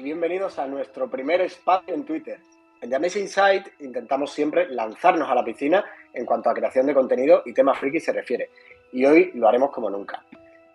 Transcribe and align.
Y 0.00 0.02
bienvenidos 0.02 0.58
a 0.58 0.66
nuestro 0.66 1.10
primer 1.10 1.42
espacio 1.42 1.92
en 1.92 2.06
Twitter. 2.06 2.40
En 2.80 2.88
The 2.88 2.96
Amazing 2.96 3.24
Insight 3.24 3.66
intentamos 3.80 4.32
siempre 4.32 4.66
lanzarnos 4.70 5.28
a 5.28 5.34
la 5.34 5.44
piscina 5.44 5.84
en 6.14 6.24
cuanto 6.24 6.48
a 6.48 6.54
creación 6.54 6.86
de 6.86 6.94
contenido 6.94 7.42
y 7.44 7.52
temas 7.52 7.76
friki 7.78 8.00
se 8.00 8.14
refiere. 8.14 8.48
Y 8.92 9.04
hoy 9.04 9.30
lo 9.34 9.46
haremos 9.46 9.70
como 9.70 9.90
nunca. 9.90 10.24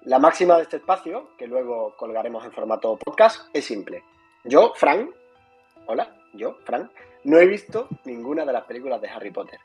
La 0.04 0.20
máxima 0.20 0.58
de 0.58 0.62
este 0.62 0.78
espacio, 0.78 1.32
que 1.40 1.48
luego 1.48 1.96
colgaremos 1.98 2.46
en 2.46 2.52
formato 2.52 2.98
podcast, 2.98 3.50
es 3.52 3.66
simple. 3.66 4.04
Yo, 4.44 4.74
Frank, 4.76 5.10
hola, 5.88 6.08
yo, 6.34 6.60
Frank, 6.64 6.92
no 7.24 7.40
he 7.40 7.48
visto 7.48 7.90
ninguna 8.04 8.46
de 8.46 8.54
las 8.54 8.66
películas 8.66 9.02
de 9.02 9.10
Harry 9.10 9.32
Potter. 9.32 9.60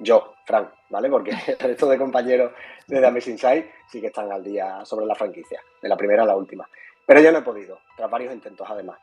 Yo, 0.00 0.34
Frank, 0.44 0.68
¿vale? 0.90 1.08
Porque 1.08 1.30
el 1.46 1.58
resto 1.60 1.88
de 1.88 1.96
compañeros 1.96 2.50
de 2.88 2.98
The 2.98 3.06
Amazing 3.06 3.34
Insight 3.34 3.66
sí 3.88 4.00
que 4.00 4.08
están 4.08 4.32
al 4.32 4.42
día 4.42 4.84
sobre 4.84 5.06
la 5.06 5.14
franquicia, 5.14 5.62
de 5.80 5.88
la 5.88 5.96
primera 5.96 6.24
a 6.24 6.26
la 6.26 6.34
última. 6.34 6.68
Pero 7.06 7.20
yo 7.20 7.32
no 7.32 7.38
he 7.38 7.42
podido, 7.42 7.78
tras 7.96 8.10
varios 8.10 8.34
intentos 8.34 8.66
además. 8.68 8.98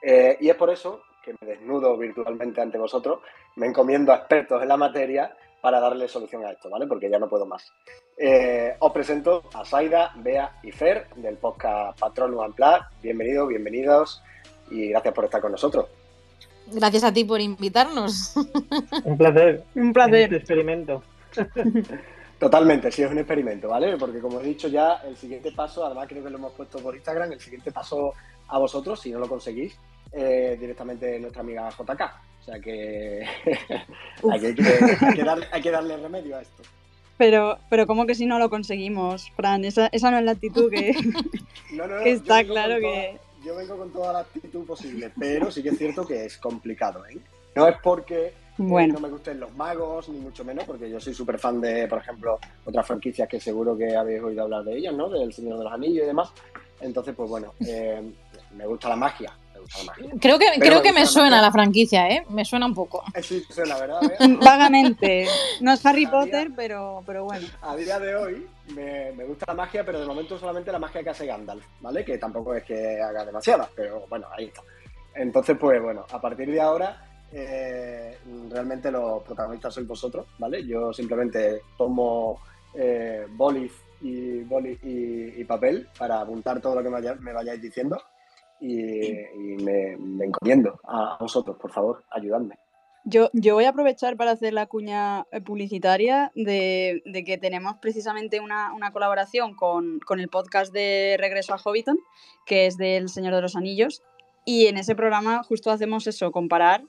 Eh, 0.00 0.38
y 0.40 0.48
es 0.48 0.54
por 0.54 0.70
eso 0.70 1.02
que 1.24 1.34
me 1.40 1.46
desnudo 1.46 1.96
virtualmente 1.98 2.60
ante 2.60 2.78
vosotros, 2.78 3.20
me 3.56 3.66
encomiendo 3.66 4.12
a 4.12 4.16
expertos 4.16 4.62
en 4.62 4.68
la 4.68 4.76
materia 4.76 5.34
para 5.60 5.80
darle 5.80 6.08
solución 6.08 6.44
a 6.44 6.52
esto, 6.52 6.70
¿vale? 6.70 6.86
Porque 6.86 7.10
ya 7.10 7.18
no 7.18 7.28
puedo 7.28 7.44
más. 7.44 7.72
Eh, 8.16 8.76
os 8.78 8.92
presento 8.92 9.42
a 9.52 9.64
Saida, 9.64 10.12
Bea 10.16 10.60
y 10.62 10.70
Fer 10.70 11.08
del 11.16 11.36
podcast 11.36 11.98
Patronus 11.98 12.46
Unplugged. 12.46 12.82
Bienvenidos, 13.02 13.48
bienvenidos 13.48 14.22
y 14.70 14.88
gracias 14.90 15.14
por 15.14 15.24
estar 15.24 15.40
con 15.40 15.52
nosotros. 15.52 15.86
Gracias 16.68 17.02
a 17.02 17.12
ti 17.12 17.24
por 17.24 17.40
invitarnos. 17.40 18.36
Un 19.04 19.18
placer. 19.18 19.64
Un 19.74 19.92
placer. 19.92 20.28
Un 20.28 20.34
experimento. 20.36 21.02
Totalmente, 22.38 22.92
sí, 22.92 23.02
es 23.02 23.10
un 23.10 23.18
experimento, 23.18 23.68
¿vale? 23.68 23.96
Porque 23.96 24.20
como 24.20 24.40
he 24.40 24.44
dicho 24.44 24.68
ya, 24.68 25.02
el 25.06 25.16
siguiente 25.16 25.50
paso, 25.50 25.84
además 25.84 26.06
creo 26.08 26.22
que 26.22 26.30
lo 26.30 26.38
hemos 26.38 26.52
puesto 26.52 26.78
por 26.78 26.94
Instagram, 26.94 27.32
el 27.32 27.40
siguiente 27.40 27.72
paso 27.72 28.14
a 28.46 28.58
vosotros, 28.58 29.00
si 29.00 29.10
no 29.10 29.18
lo 29.18 29.28
conseguís, 29.28 29.76
eh, 30.12 30.56
directamente 30.58 31.18
nuestra 31.18 31.42
amiga 31.42 31.68
JK. 31.70 32.00
O 32.40 32.44
sea 32.44 32.60
que, 32.60 33.26
hay, 34.32 34.40
que, 34.40 34.46
hay, 34.46 35.14
que 35.14 35.24
darle, 35.24 35.46
hay, 35.50 35.62
que 35.62 35.70
darle, 35.70 35.96
remedio 35.96 36.36
a 36.36 36.42
esto. 36.42 36.62
Pero, 37.16 37.58
pero 37.68 37.88
¿cómo 37.88 38.06
que 38.06 38.14
si 38.14 38.24
no 38.24 38.38
lo 38.38 38.48
conseguimos, 38.48 39.30
Fran? 39.32 39.64
Esa, 39.64 39.88
esa 39.88 40.12
no 40.12 40.18
es 40.18 40.24
la 40.24 40.30
actitud 40.30 40.70
que, 40.70 40.92
no, 41.72 41.88
no, 41.88 41.96
no, 41.96 42.04
que 42.04 42.12
está 42.12 42.44
claro 42.44 42.78
que... 42.78 43.18
Yo 43.44 43.56
vengo 43.56 43.76
con 43.76 43.92
toda 43.92 44.12
la 44.12 44.18
actitud 44.20 44.64
posible, 44.64 45.12
pero 45.18 45.50
sí 45.50 45.62
que 45.62 45.70
es 45.70 45.78
cierto 45.78 46.06
que 46.06 46.24
es 46.24 46.38
complicado, 46.38 47.04
¿eh? 47.06 47.18
No 47.54 47.66
es 47.66 47.76
porque 47.82 48.32
bueno. 48.58 48.94
no 48.94 49.00
me 49.00 49.08
gusten 49.08 49.40
los 49.40 49.54
magos, 49.54 50.08
ni 50.08 50.18
mucho 50.18 50.44
menos, 50.44 50.64
porque 50.64 50.90
yo 50.90 51.00
soy 51.00 51.14
súper 51.14 51.38
fan 51.38 51.60
de, 51.60 51.86
por 51.88 51.98
ejemplo, 51.98 52.38
otras 52.64 52.86
franquicias 52.86 53.28
que 53.28 53.40
seguro 53.40 53.76
que 53.76 53.96
habéis 53.96 54.22
oído 54.22 54.42
hablar 54.42 54.64
de 54.64 54.76
ellas, 54.76 54.94
¿no? 54.94 55.08
Del 55.08 55.32
Señor 55.32 55.58
de 55.58 55.64
los 55.64 55.72
Anillos 55.72 56.04
y 56.04 56.06
demás. 56.06 56.30
Entonces, 56.80 57.14
pues 57.14 57.28
bueno, 57.28 57.54
eh, 57.66 58.02
me 58.54 58.66
gusta 58.66 58.88
la 58.88 58.96
magia. 58.96 59.32
Creo 60.20 60.38
que, 60.38 60.46
creo 60.58 60.76
me, 60.76 60.82
que 60.82 60.92
me 60.92 61.06
suena 61.06 61.36
la, 61.36 61.42
la, 61.42 61.52
franquicia, 61.52 62.08
¿eh? 62.08 62.24
Me 62.30 62.44
suena 62.44 62.64
un 62.66 62.74
poco. 62.74 63.04
Eh, 63.14 63.22
sí, 63.22 63.44
suena, 63.50 63.76
¿verdad? 63.78 64.00
Vagamente. 64.40 65.26
No 65.60 65.72
es 65.72 65.84
Harry 65.84 66.06
Potter, 66.06 66.48
día, 66.48 66.56
pero, 66.56 67.02
pero 67.04 67.24
bueno. 67.24 67.46
A 67.60 67.76
día 67.76 67.98
de 67.98 68.14
hoy 68.14 68.46
me, 68.74 69.12
me, 69.12 69.24
gusta 69.24 69.46
la 69.48 69.54
magia, 69.54 69.84
pero 69.84 70.00
de 70.00 70.06
momento 70.06 70.38
solamente 70.38 70.72
la 70.72 70.78
magia 70.78 71.02
que 71.02 71.10
hace 71.10 71.26
Gandalf, 71.26 71.64
¿vale? 71.80 72.04
Que 72.04 72.18
tampoco 72.18 72.54
es 72.54 72.64
que 72.64 73.00
haga 73.00 73.24
demasiada, 73.24 73.68
pero 73.74 74.06
bueno, 74.08 74.26
ahí 74.36 74.46
está. 74.46 74.62
Entonces, 75.14 75.56
pues 75.60 75.82
bueno, 75.82 76.06
a 76.10 76.20
partir 76.20 76.50
de 76.50 76.60
ahora 76.60 77.07
eh, 77.32 78.18
realmente 78.50 78.90
los 78.90 79.22
protagonistas 79.22 79.74
sois 79.74 79.86
vosotros, 79.86 80.26
¿vale? 80.38 80.64
Yo 80.66 80.92
simplemente 80.92 81.62
tomo 81.76 82.40
eh, 82.74 83.26
y, 84.00 84.44
y, 85.40 85.44
papel 85.44 85.88
para 85.98 86.20
apuntar 86.20 86.60
todo 86.60 86.76
lo 86.76 86.82
que 86.82 86.88
me, 86.88 87.00
vaya, 87.00 87.16
vayáis 87.20 87.60
diciendo 87.60 88.00
y, 88.60 89.12
me, 89.62 89.96
me, 89.96 90.26
encomiendo 90.26 90.80
a 90.84 91.16
vosotros, 91.20 91.56
por 91.56 91.72
favor, 91.72 92.04
ayudadme. 92.10 92.58
Yo, 93.04 93.30
yo 93.32 93.54
voy 93.54 93.64
a 93.64 93.70
aprovechar 93.70 94.16
para 94.16 94.32
hacer 94.32 94.52
la 94.52 94.66
cuña 94.66 95.24
publicitaria 95.44 96.30
de, 96.34 97.02
que 97.24 97.38
tenemos 97.38 97.76
precisamente 97.80 98.40
una, 98.40 98.72
una 98.74 98.92
colaboración 98.92 99.54
con, 99.54 99.98
con, 100.00 100.20
el 100.20 100.28
podcast 100.28 100.72
de 100.72 101.16
Regreso 101.18 101.54
a 101.54 101.58
Hobbiton, 101.58 101.98
que 102.44 102.66
es 102.66 102.76
del 102.76 103.08
Señor 103.08 103.34
de 103.34 103.42
los 103.42 103.56
Anillos, 103.56 104.02
y 104.48 104.66
en 104.66 104.78
ese 104.78 104.94
programa 104.94 105.42
justo 105.42 105.70
hacemos 105.70 106.06
eso, 106.06 106.32
comparar 106.32 106.82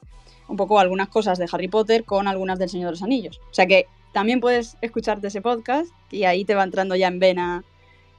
un 0.48 0.56
poco 0.56 0.80
algunas 0.80 1.10
cosas 1.10 1.38
de 1.38 1.46
Harry 1.52 1.68
Potter 1.68 2.06
con 2.06 2.30
algunas 2.30 2.58
del 2.58 2.70
Señor 2.70 2.86
de 2.86 2.92
los 2.92 3.04
Anillos. 3.04 3.42
O 3.52 3.54
sea 3.54 3.66
que 3.66 3.86
también 4.14 4.40
puedes 4.40 4.78
escucharte 4.80 5.28
ese 5.28 5.42
podcast 5.42 5.92
y 6.10 6.24
ahí 6.24 6.46
te 6.46 6.56
va 6.56 6.64
entrando 6.64 6.96
ya 6.96 7.08
en 7.08 7.20
vena 7.20 7.66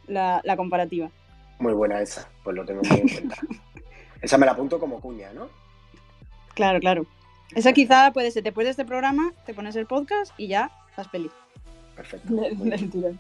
la, 0.07 0.43
la 0.45 0.59
comparativa. 0.59 1.11
Muy 1.59 1.73
buena 1.73 2.03
esa, 2.03 2.29
pues 2.45 2.55
lo 2.55 2.67
tengo 2.67 2.83
muy 2.83 3.01
en 3.01 3.09
cuenta. 3.09 3.37
esa 4.21 4.37
me 4.37 4.45
la 4.45 4.53
apunto 4.53 4.79
como 4.79 5.01
cuña, 5.01 5.33
¿no? 5.33 5.49
Claro, 6.53 6.79
claro. 6.79 7.07
Esa 7.55 7.73
quizá 7.73 8.13
puede 8.13 8.31
ser, 8.33 8.43
después 8.43 8.67
de 8.67 8.73
este 8.73 8.85
programa, 8.85 9.33
te 9.47 9.55
pones 9.55 9.75
el 9.75 9.87
podcast 9.87 10.33
y 10.37 10.49
ya 10.49 10.71
estás 10.91 11.09
feliz. 11.09 11.33
Perfecto. 11.97 12.29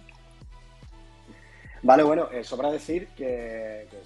vale, 1.82 2.02
bueno, 2.02 2.28
eh, 2.30 2.44
sobra 2.44 2.70
decir 2.70 3.08
que, 3.16 3.88
que, 3.90 3.96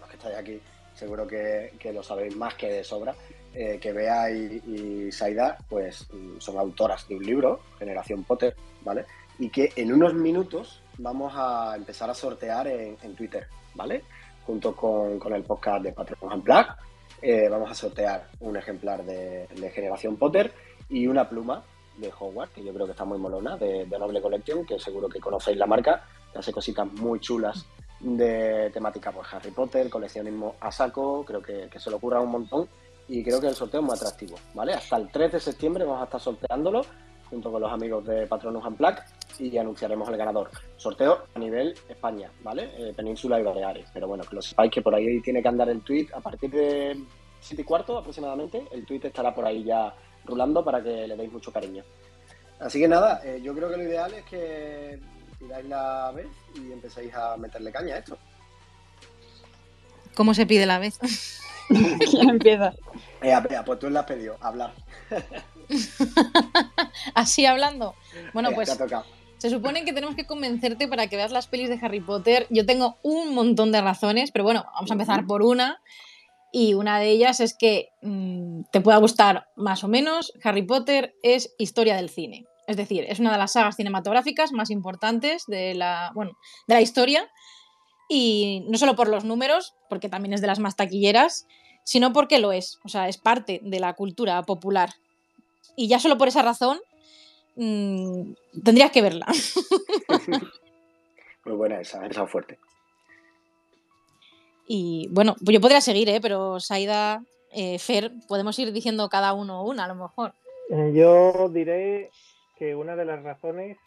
los 0.00 0.08
que 0.08 0.16
estáis 0.16 0.36
aquí 0.38 0.58
seguro 1.02 1.26
que, 1.26 1.72
que, 1.80 1.92
lo 1.92 2.00
sabéis 2.00 2.36
más 2.36 2.54
que 2.54 2.68
de 2.68 2.84
sobra, 2.84 3.12
eh, 3.52 3.78
que 3.80 3.92
Bea 3.92 4.30
y, 4.30 4.62
y, 4.66 5.10
Saida 5.12 5.58
pues 5.68 6.06
son 6.38 6.58
autoras 6.58 7.08
de 7.08 7.16
un 7.16 7.24
libro, 7.24 7.60
Generación 7.76 8.22
Potter, 8.22 8.54
¿vale? 8.82 9.04
Y 9.40 9.48
que 9.48 9.72
en 9.74 9.92
unos 9.92 10.14
minutos 10.14 10.80
vamos 10.98 11.32
a 11.34 11.74
empezar 11.76 12.08
a 12.08 12.14
sortear 12.14 12.68
en, 12.68 13.16
Twitter, 13.16 13.48
¿vale? 13.74 14.04
Junto 14.46 14.76
con, 14.76 15.18
con, 15.18 15.34
el 15.34 15.42
podcast 15.42 15.82
de 15.82 15.92
Patreon 15.92 16.34
Unplugged, 16.34 16.74
eh, 17.20 17.48
vamos 17.48 17.72
a 17.72 17.74
sortear 17.74 18.28
un 18.38 18.56
ejemplar 18.56 19.04
de, 19.04 19.48
de, 19.48 19.70
Generación 19.70 20.16
Potter 20.16 20.52
y 20.88 21.08
una 21.08 21.28
pluma 21.28 21.64
de 21.96 22.12
Hogwarts, 22.16 22.54
que 22.54 22.62
yo 22.62 22.72
creo 22.72 22.86
que 22.86 22.92
está 22.92 23.04
muy 23.04 23.18
molona, 23.18 23.56
de, 23.56 23.86
de 23.86 23.98
Noble 23.98 24.22
Collection, 24.22 24.64
que 24.64 24.78
seguro 24.78 25.08
que 25.08 25.18
conocéis 25.18 25.58
la 25.58 25.66
marca, 25.66 26.04
que 26.32 26.38
hace 26.38 26.52
cositas 26.52 26.86
muy 26.92 27.18
chulas 27.18 27.66
de 28.02 28.70
temática 28.70 29.12
por 29.12 29.24
Harry 29.30 29.50
Potter, 29.50 29.88
coleccionismo 29.88 30.56
a 30.60 30.70
saco, 30.70 31.24
creo 31.24 31.40
que, 31.40 31.68
que 31.70 31.78
se 31.78 31.88
le 31.88 31.96
ocurra 31.96 32.20
un 32.20 32.30
montón 32.30 32.68
y 33.08 33.22
creo 33.22 33.40
que 33.40 33.48
el 33.48 33.54
sorteo 33.54 33.80
es 33.80 33.86
muy 33.86 33.96
atractivo, 33.96 34.36
¿vale? 34.54 34.74
Hasta 34.74 34.96
el 34.96 35.08
3 35.10 35.32
de 35.32 35.40
septiembre 35.40 35.84
vamos 35.84 36.02
a 36.02 36.04
estar 36.04 36.20
sorteándolo 36.20 36.82
junto 37.32 37.50
con 37.50 37.62
los 37.62 37.72
amigos 37.72 38.04
de 38.04 38.26
Patronus 38.26 38.62
Unplugged 38.64 39.02
y 39.38 39.56
anunciaremos 39.56 40.06
el 40.10 40.18
ganador. 40.18 40.50
Sorteo 40.76 41.22
a 41.34 41.38
nivel 41.38 41.74
España, 41.88 42.30
¿vale? 42.42 42.70
Eh, 42.76 42.92
Península 42.94 43.40
y 43.40 43.42
Baleares. 43.42 43.88
Pero 43.94 44.06
bueno, 44.06 44.22
que 44.24 44.36
lo 44.36 44.42
sepáis 44.42 44.70
que 44.70 44.82
por 44.82 44.94
ahí 44.94 45.20
tiene 45.22 45.40
que 45.40 45.48
andar 45.48 45.70
el 45.70 45.80
tweet 45.80 46.08
a 46.14 46.20
partir 46.20 46.50
de 46.50 47.02
7 47.40 47.62
y 47.62 47.64
cuarto 47.64 47.96
aproximadamente. 47.96 48.66
El 48.70 48.84
tweet 48.84 49.00
estará 49.04 49.34
por 49.34 49.46
ahí 49.46 49.64
ya 49.64 49.94
rulando 50.26 50.62
para 50.62 50.82
que 50.82 51.08
le 51.08 51.16
deis 51.16 51.32
mucho 51.32 51.50
cariño. 51.50 51.82
Así 52.60 52.78
que 52.78 52.86
nada, 52.86 53.22
eh, 53.24 53.40
yo 53.42 53.54
creo 53.54 53.70
que 53.70 53.78
lo 53.78 53.82
ideal 53.82 54.12
es 54.12 54.24
que 54.26 55.00
tiráis 55.42 55.66
la 55.66 56.12
vez 56.12 56.28
y 56.54 56.72
empezáis 56.72 57.12
a 57.14 57.36
meterle 57.36 57.72
caña 57.72 57.96
a 57.96 57.98
esto. 57.98 58.16
¿Cómo 60.14 60.34
se 60.34 60.46
pide 60.46 60.66
la 60.66 60.78
vez? 60.78 60.98
¿Quién 61.68 62.30
empieza? 62.30 62.74
Eh, 63.22 63.34
pues 63.64 63.78
tú 63.78 63.90
la 63.90 64.00
has 64.00 64.06
pedido, 64.06 64.36
hablar. 64.40 64.72
Así 67.14 67.46
hablando. 67.46 67.94
Bueno, 68.32 68.50
eh, 68.50 68.54
pues 68.54 68.78
se 69.38 69.50
supone 69.50 69.84
que 69.84 69.92
tenemos 69.92 70.14
que 70.14 70.26
convencerte 70.26 70.86
para 70.86 71.08
que 71.08 71.16
veas 71.16 71.32
las 71.32 71.48
pelis 71.48 71.68
de 71.68 71.78
Harry 71.82 72.00
Potter. 72.00 72.46
Yo 72.50 72.64
tengo 72.64 72.98
un 73.02 73.34
montón 73.34 73.72
de 73.72 73.80
razones, 73.80 74.30
pero 74.30 74.44
bueno, 74.44 74.64
vamos 74.74 74.90
a 74.90 74.94
empezar 74.94 75.26
por 75.26 75.42
una. 75.42 75.80
Y 76.52 76.74
una 76.74 76.98
de 76.98 77.08
ellas 77.08 77.40
es 77.40 77.54
que 77.54 77.88
mmm, 78.02 78.62
te 78.70 78.82
pueda 78.82 78.98
gustar 78.98 79.48
más 79.56 79.82
o 79.82 79.88
menos. 79.88 80.32
Harry 80.44 80.62
Potter 80.62 81.14
es 81.22 81.54
historia 81.58 81.96
del 81.96 82.10
cine. 82.10 82.44
Es 82.66 82.76
decir, 82.76 83.04
es 83.08 83.18
una 83.18 83.32
de 83.32 83.38
las 83.38 83.52
sagas 83.52 83.76
cinematográficas 83.76 84.52
más 84.52 84.70
importantes 84.70 85.44
de 85.46 85.74
la, 85.74 86.12
bueno, 86.14 86.32
de 86.66 86.74
la 86.74 86.80
historia. 86.80 87.30
Y 88.08 88.64
no 88.68 88.78
solo 88.78 88.94
por 88.94 89.08
los 89.08 89.24
números, 89.24 89.74
porque 89.88 90.08
también 90.08 90.34
es 90.34 90.40
de 90.40 90.46
las 90.46 90.58
más 90.58 90.76
taquilleras, 90.76 91.46
sino 91.84 92.12
porque 92.12 92.38
lo 92.38 92.52
es. 92.52 92.78
O 92.84 92.88
sea, 92.88 93.08
es 93.08 93.18
parte 93.18 93.60
de 93.62 93.80
la 93.80 93.94
cultura 93.94 94.42
popular. 94.42 94.90
Y 95.76 95.88
ya 95.88 95.98
solo 95.98 96.18
por 96.18 96.28
esa 96.28 96.42
razón 96.42 96.80
mmm, 97.56 98.32
tendrías 98.64 98.90
que 98.90 99.02
verla. 99.02 99.26
Muy 101.44 101.56
buena 101.56 101.80
esa, 101.80 102.06
esa 102.06 102.26
fuerte. 102.26 102.58
Y 104.66 105.08
bueno, 105.10 105.34
pues 105.44 105.54
yo 105.54 105.60
podría 105.60 105.80
seguir, 105.80 106.08
¿eh? 106.08 106.20
pero 106.20 106.60
Saida, 106.60 107.24
eh, 107.50 107.78
Fer, 107.78 108.12
podemos 108.28 108.58
ir 108.58 108.72
diciendo 108.72 109.08
cada 109.08 109.32
uno 109.32 109.64
una 109.64 109.84
a 109.84 109.88
lo 109.88 109.96
mejor. 109.96 110.34
Yo 110.94 111.48
diré 111.50 112.10
que 112.58 112.74
una 112.74 112.96
de 112.96 113.04
las 113.04 113.22
razones 113.22 113.78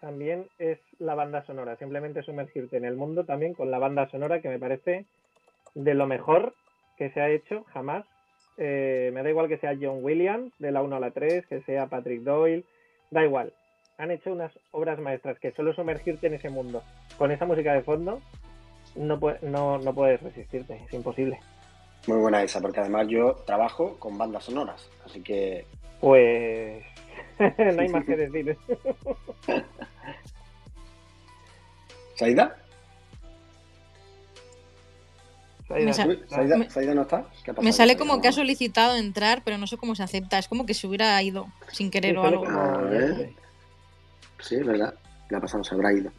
también 0.00 0.46
es 0.58 0.78
la 0.98 1.14
banda 1.14 1.44
sonora, 1.44 1.76
simplemente 1.76 2.22
sumergirte 2.22 2.76
en 2.76 2.84
el 2.84 2.96
mundo 2.96 3.24
también 3.24 3.54
con 3.54 3.70
la 3.70 3.78
banda 3.78 4.08
sonora 4.10 4.40
que 4.40 4.48
me 4.48 4.58
parece 4.58 5.06
de 5.74 5.94
lo 5.94 6.06
mejor 6.06 6.54
que 6.96 7.10
se 7.10 7.20
ha 7.20 7.30
hecho 7.30 7.64
jamás. 7.72 8.04
Eh, 8.56 9.10
me 9.14 9.22
da 9.22 9.30
igual 9.30 9.48
que 9.48 9.58
sea 9.58 9.76
John 9.80 9.98
Williams 10.02 10.52
de 10.58 10.72
la 10.72 10.82
1 10.82 10.96
a 10.96 11.00
la 11.00 11.10
3, 11.10 11.46
que 11.46 11.62
sea 11.62 11.86
Patrick 11.86 12.22
Doyle, 12.22 12.64
da 13.10 13.24
igual. 13.24 13.52
Han 13.98 14.10
hecho 14.10 14.32
unas 14.32 14.52
obras 14.72 14.98
maestras 14.98 15.38
que 15.38 15.52
solo 15.52 15.72
sumergirte 15.72 16.26
en 16.26 16.34
ese 16.34 16.50
mundo 16.50 16.82
con 17.16 17.30
esa 17.30 17.46
música 17.46 17.72
de 17.72 17.82
fondo 17.82 18.20
no, 18.94 19.18
no, 19.42 19.78
no 19.78 19.94
puedes 19.94 20.20
resistirte, 20.22 20.80
es 20.86 20.92
imposible. 20.92 21.38
Muy 22.06 22.18
buena 22.18 22.42
esa, 22.42 22.60
porque 22.60 22.80
además 22.80 23.06
yo 23.08 23.34
trabajo 23.46 23.96
con 23.98 24.16
bandas 24.16 24.44
sonoras, 24.44 24.88
así 25.04 25.20
que... 25.22 25.66
Pues 26.00 26.84
no 27.74 27.82
hay 27.82 27.88
más 27.88 28.04
que 28.04 28.16
decir. 28.16 28.56
¿Saida? 32.14 32.56
¿Saida, 35.68 36.94
no 36.94 37.02
está? 37.02 37.26
Me 37.60 37.72
sale 37.72 37.96
como 37.96 38.20
que 38.20 38.28
ha 38.28 38.32
solicitado 38.32 38.96
entrar, 38.96 39.42
pero 39.44 39.58
no 39.58 39.66
sé 39.66 39.76
cómo 39.76 39.94
se 39.94 40.02
acepta. 40.02 40.38
Es 40.38 40.48
como 40.48 40.64
que 40.64 40.72
se 40.74 40.86
hubiera 40.86 41.22
ido 41.22 41.46
sin 41.70 41.90
querer 41.90 42.16
o 42.16 42.24
algo. 42.24 42.46
Sí, 44.40 44.54
es 44.54 44.66
verdad. 44.66 44.94
La 45.28 45.40
pasada 45.40 45.62
se 45.62 45.74
habrá 45.74 45.92
ido. 45.92 46.10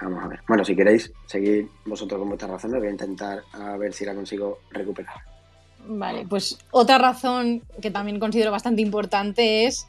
Vamos 0.00 0.24
a 0.24 0.28
ver. 0.28 0.40
Bueno, 0.46 0.64
si 0.64 0.76
queréis 0.76 1.12
seguir 1.26 1.68
vosotros 1.84 2.20
con 2.20 2.28
vuestras 2.28 2.52
razones, 2.52 2.78
voy 2.78 2.88
a 2.88 2.92
intentar 2.92 3.42
a 3.52 3.76
ver 3.76 3.92
si 3.92 4.04
la 4.04 4.14
consigo 4.14 4.60
recuperar. 4.70 5.37
Vale, 5.86 6.26
pues 6.28 6.58
otra 6.70 6.98
razón 6.98 7.62
que 7.80 7.90
también 7.90 8.20
considero 8.20 8.50
bastante 8.50 8.82
importante 8.82 9.66
es 9.66 9.86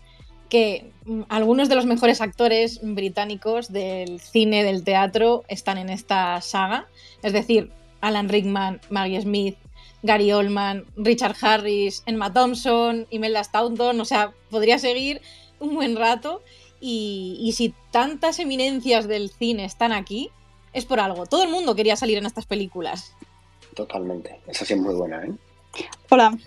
que 0.49 0.91
mm, 1.05 1.21
algunos 1.29 1.69
de 1.69 1.75
los 1.75 1.85
mejores 1.85 2.21
actores 2.21 2.79
británicos 2.81 3.71
del 3.71 4.19
cine, 4.19 4.63
del 4.63 4.83
teatro, 4.83 5.43
están 5.47 5.77
en 5.77 5.89
esta 5.89 6.41
saga. 6.41 6.87
Es 7.21 7.33
decir, 7.33 7.71
Alan 8.01 8.29
Rickman, 8.29 8.81
Maggie 8.89 9.21
Smith, 9.21 9.57
Gary 10.01 10.31
Oldman, 10.31 10.85
Richard 10.95 11.35
Harris, 11.41 12.03
Emma 12.05 12.33
Thompson, 12.33 13.07
Imelda 13.09 13.43
Staunton. 13.43 13.99
O 13.99 14.05
sea, 14.05 14.33
podría 14.49 14.79
seguir 14.79 15.21
un 15.59 15.75
buen 15.75 15.95
rato. 15.95 16.41
Y, 16.81 17.53
si 17.55 17.73
tantas 17.91 18.39
eminencias 18.39 19.07
del 19.07 19.29
cine 19.29 19.65
están 19.65 19.91
aquí, 19.91 20.29
es 20.71 20.85
por 20.85 21.01
algo. 21.01 21.25
Todo 21.25 21.43
el 21.43 21.49
mundo 21.49 21.75
quería 21.75 21.97
salir 21.97 22.17
en 22.17 22.25
estas 22.25 22.45
películas. 22.45 23.13
Totalmente. 23.75 24.39
Esa 24.47 24.65
sí 24.65 24.73
es 24.73 24.79
muy 24.79 24.95
buena, 24.95 25.23
¿eh? 25.25 25.31
Hola. 26.09 26.37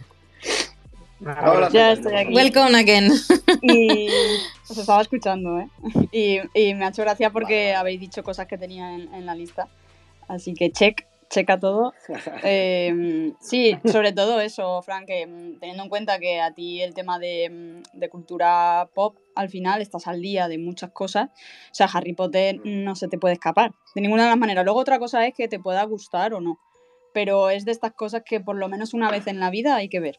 Hola, 1.21 1.69
ya 1.71 1.93
estoy 1.93 2.15
aquí. 2.15 2.35
Welcome 2.35 2.77
again. 2.77 3.13
Y 3.63 4.09
os 4.69 4.77
estaba 4.77 5.03
escuchando, 5.03 5.61
¿eh? 5.61 5.69
Y, 6.11 6.75
me 6.75 6.85
ha 6.85 6.89
hecho 6.89 7.03
gracia 7.03 7.31
porque 7.31 7.75
habéis 7.75 8.01
dicho 8.01 8.25
cosas 8.25 8.47
que 8.47 8.59
tenía 8.59 8.95
en, 8.95 9.25
la 9.25 9.35
lista. 9.35 9.69
Así 10.27 10.55
que 10.55 10.73
check, 10.73 11.07
checa 11.31 11.61
todo. 11.61 11.93
Em, 12.43 13.35
sí, 13.41 13.77
sobre 13.85 14.13
todo 14.13 14.41
eso, 14.41 14.83
Frank, 14.83 15.07
que, 15.07 15.27
mm, 15.27 15.61
teniendo 15.61 15.85
en 15.85 15.89
cuenta 15.89 16.19
que 16.19 16.41
a 16.41 16.53
ti 16.53 16.83
el 16.83 16.93
tema 16.93 17.21
de, 17.21 17.49
mm, 17.51 17.99
de, 17.99 18.09
cultura 18.09 18.89
pop, 18.93 19.17
al 19.37 19.49
final 19.49 19.81
estás 19.81 20.09
al 20.09 20.21
día 20.21 20.49
de 20.49 20.59
muchas 20.59 20.91
cosas. 20.91 21.29
O 21.71 21.75
sea, 21.75 21.87
Harry 21.93 22.15
Potter 22.15 22.61
no 22.65 22.97
se 22.97 23.07
te 23.07 23.19
puede 23.19 23.35
escapar 23.35 23.73
de 23.95 24.01
ninguna 24.01 24.25
de 24.25 24.31
las 24.31 24.39
maneras. 24.39 24.65
Luego 24.65 24.81
otra 24.81 24.99
cosa 24.99 25.25
es 25.25 25.35
que 25.35 25.47
te 25.47 25.61
pueda 25.61 25.85
gustar 25.85 26.35
o 26.35 26.41
no. 26.41 26.59
Pero 27.13 27.51
es 27.51 27.65
de 27.65 27.73
estas 27.73 27.93
cosas 27.93 28.23
que 28.25 28.41
por 28.41 28.57
lo 28.57 28.69
menos 28.69 28.95
una 28.95 29.11
vez 29.11 29.27
en 29.27 29.41
la 29.41 29.51
vida 29.51 29.77
hay 29.77 29.89
que 29.89 30.01
ver. 30.01 30.17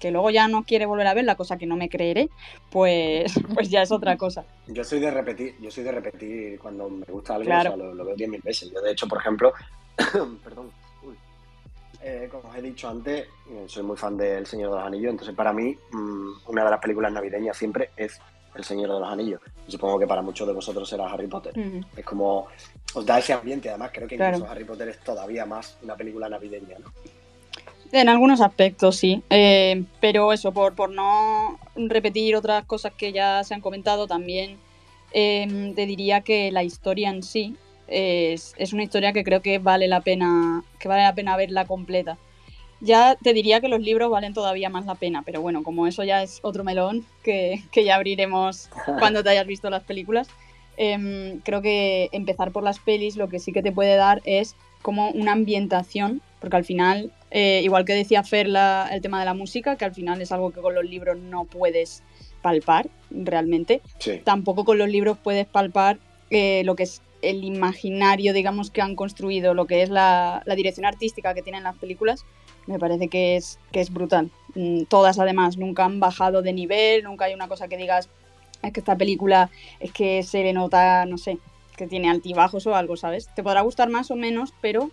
Que 0.00 0.10
luego 0.10 0.30
ya 0.30 0.48
no 0.48 0.64
quiere 0.64 0.86
volver 0.86 1.06
a 1.06 1.14
ver 1.14 1.24
la 1.24 1.36
cosa 1.36 1.58
que 1.58 1.66
no 1.66 1.76
me 1.76 1.88
creeré, 1.88 2.28
pues, 2.70 3.32
pues 3.54 3.70
ya 3.70 3.82
es 3.82 3.92
otra 3.92 4.16
cosa. 4.16 4.44
Yo 4.66 4.82
soy 4.82 4.98
de 5.00 5.10
repetir, 5.10 5.54
yo 5.60 5.70
soy 5.70 5.84
de 5.84 5.92
repetir 5.92 6.58
cuando 6.58 6.88
me 6.90 7.06
gusta 7.06 7.36
algo, 7.36 7.76
lo, 7.76 8.04
veo 8.04 8.16
diez 8.16 8.28
mil 8.28 8.42
veces. 8.42 8.70
Yo 8.72 8.80
de 8.80 8.92
hecho, 8.92 9.06
por 9.06 9.18
ejemplo, 9.18 9.52
perdón, 10.44 10.72
eh, 12.04 12.28
como 12.30 12.48
os 12.48 12.56
he 12.56 12.62
dicho 12.62 12.88
antes, 12.88 13.28
eh, 13.48 13.64
soy 13.66 13.84
muy 13.84 13.96
fan 13.96 14.16
del 14.16 14.44
Señor 14.44 14.70
de 14.70 14.76
los 14.76 14.86
Anillos, 14.86 15.10
entonces 15.10 15.36
para 15.36 15.52
mí 15.52 15.78
mm, 15.92 16.30
una 16.48 16.64
de 16.64 16.70
las 16.70 16.80
películas 16.80 17.12
navideñas 17.12 17.56
siempre 17.56 17.90
es 17.96 18.20
El 18.54 18.64
Señor 18.64 18.92
de 18.92 19.00
los 19.00 19.08
Anillos. 19.08 19.40
Y 19.66 19.72
supongo 19.72 19.98
que 19.98 20.06
para 20.06 20.22
muchos 20.22 20.46
de 20.46 20.52
vosotros 20.52 20.88
será 20.88 21.06
Harry 21.06 21.26
Potter. 21.26 21.54
Es 21.96 22.04
como, 22.04 22.48
os 22.94 23.06
da 23.06 23.18
ese 23.18 23.32
ambiente, 23.32 23.68
además 23.68 23.90
creo 23.92 24.08
que 24.08 24.16
incluso 24.16 24.46
Harry 24.46 24.64
Potter 24.64 24.88
es 24.88 25.00
todavía 25.00 25.46
más 25.46 25.78
una 25.82 25.96
película 25.96 26.28
navideña, 26.28 26.78
¿no? 26.78 26.92
En 27.92 28.08
algunos 28.08 28.40
aspectos, 28.40 28.96
sí. 28.96 29.22
Eh, 29.28 29.84
pero 30.00 30.32
eso, 30.32 30.52
por, 30.52 30.74
por 30.74 30.90
no 30.90 31.58
repetir 31.76 32.34
otras 32.36 32.64
cosas 32.64 32.92
que 32.94 33.12
ya 33.12 33.44
se 33.44 33.52
han 33.52 33.60
comentado, 33.60 34.06
también 34.06 34.58
te 35.12 35.86
diría 35.86 36.22
que 36.22 36.50
la 36.50 36.62
historia 36.62 37.10
en 37.10 37.22
sí 37.22 37.54
es, 37.86 38.72
una 38.72 38.82
historia 38.82 39.12
que 39.12 39.24
creo 39.24 39.42
que 39.42 39.58
vale 39.58 39.88
la 39.88 40.00
pena, 40.00 40.64
que 40.78 40.88
vale 40.88 41.02
la 41.02 41.14
pena 41.14 41.36
verla 41.36 41.66
completa. 41.66 42.18
Ya 42.84 43.14
te 43.14 43.32
diría 43.32 43.60
que 43.60 43.68
los 43.68 43.80
libros 43.80 44.10
valen 44.10 44.34
todavía 44.34 44.68
más 44.68 44.86
la 44.86 44.96
pena, 44.96 45.22
pero 45.24 45.40
bueno, 45.40 45.62
como 45.62 45.86
eso 45.86 46.02
ya 46.02 46.20
es 46.20 46.40
otro 46.42 46.64
melón 46.64 47.06
que, 47.22 47.62
ya 47.72 47.94
abriremos 47.94 48.68
cuando 48.98 49.22
te 49.22 49.30
hayas 49.30 49.46
visto 49.46 49.70
las 49.70 49.84
películas, 49.84 50.28
em, 50.76 51.38
creo 51.44 51.62
que 51.62 52.08
empezar 52.10 52.50
por 52.50 52.64
las 52.64 52.80
pelis 52.80 53.14
lo 53.16 53.28
que 53.28 53.38
sí 53.38 53.52
que 53.52 53.62
te 53.62 53.70
puede 53.70 53.94
dar 53.94 54.20
es 54.24 54.56
como 54.82 55.10
una 55.10 55.30
ambientación, 55.30 56.22
porque 56.40 56.56
al 56.56 56.64
final, 56.64 57.12
eh, 57.30 57.60
igual 57.62 57.84
que 57.84 57.94
decía 57.94 58.24
Fer 58.24 58.48
el 58.48 59.00
tema 59.00 59.20
de 59.20 59.26
la 59.26 59.34
música, 59.34 59.76
que 59.76 59.84
al 59.84 59.94
final 59.94 60.20
es 60.20 60.32
algo 60.32 60.50
que 60.50 60.60
con 60.60 60.74
los 60.74 60.84
libros 60.84 61.16
no 61.16 61.44
puedes 61.44 62.02
palpar 62.42 62.88
realmente, 63.12 63.80
tampoco 64.24 64.64
con 64.64 64.76
los 64.76 64.88
libros 64.88 65.18
puedes 65.22 65.46
palpar 65.46 65.98
eh, 66.30 66.62
lo 66.64 66.74
que 66.74 66.82
es 66.82 67.00
el 67.22 67.44
imaginario, 67.44 68.32
digamos, 68.32 68.70
que 68.70 68.82
han 68.82 68.96
construido, 68.96 69.54
lo 69.54 69.66
que 69.66 69.82
es 69.82 69.90
la, 69.90 70.42
dirección 70.56 70.84
artística 70.84 71.34
que 71.34 71.42
tienen 71.42 71.62
las 71.62 71.76
películas, 71.76 72.24
me 72.66 72.78
parece 72.78 73.08
que 73.08 73.36
es, 73.36 73.58
que 73.70 73.80
es 73.80 73.92
brutal. 73.92 74.30
Mm, 74.54 74.84
todas 74.84 75.18
además 75.18 75.56
nunca 75.56 75.84
han 75.84 76.00
bajado 76.00 76.42
de 76.42 76.52
nivel, 76.52 77.04
nunca 77.04 77.26
hay 77.26 77.34
una 77.34 77.48
cosa 77.48 77.68
que 77.68 77.76
digas, 77.76 78.08
es 78.62 78.72
que 78.72 78.80
esta 78.80 78.96
película 78.96 79.50
es 79.80 79.92
que 79.92 80.22
se 80.22 80.42
le 80.42 80.52
nota, 80.52 81.04
no 81.06 81.18
sé, 81.18 81.38
que 81.76 81.86
tiene 81.86 82.10
altibajos 82.10 82.66
o 82.66 82.74
algo, 82.74 82.96
¿sabes? 82.96 83.28
Te 83.34 83.42
podrá 83.42 83.62
gustar 83.62 83.88
más 83.88 84.10
o 84.10 84.16
menos, 84.16 84.52
pero 84.60 84.90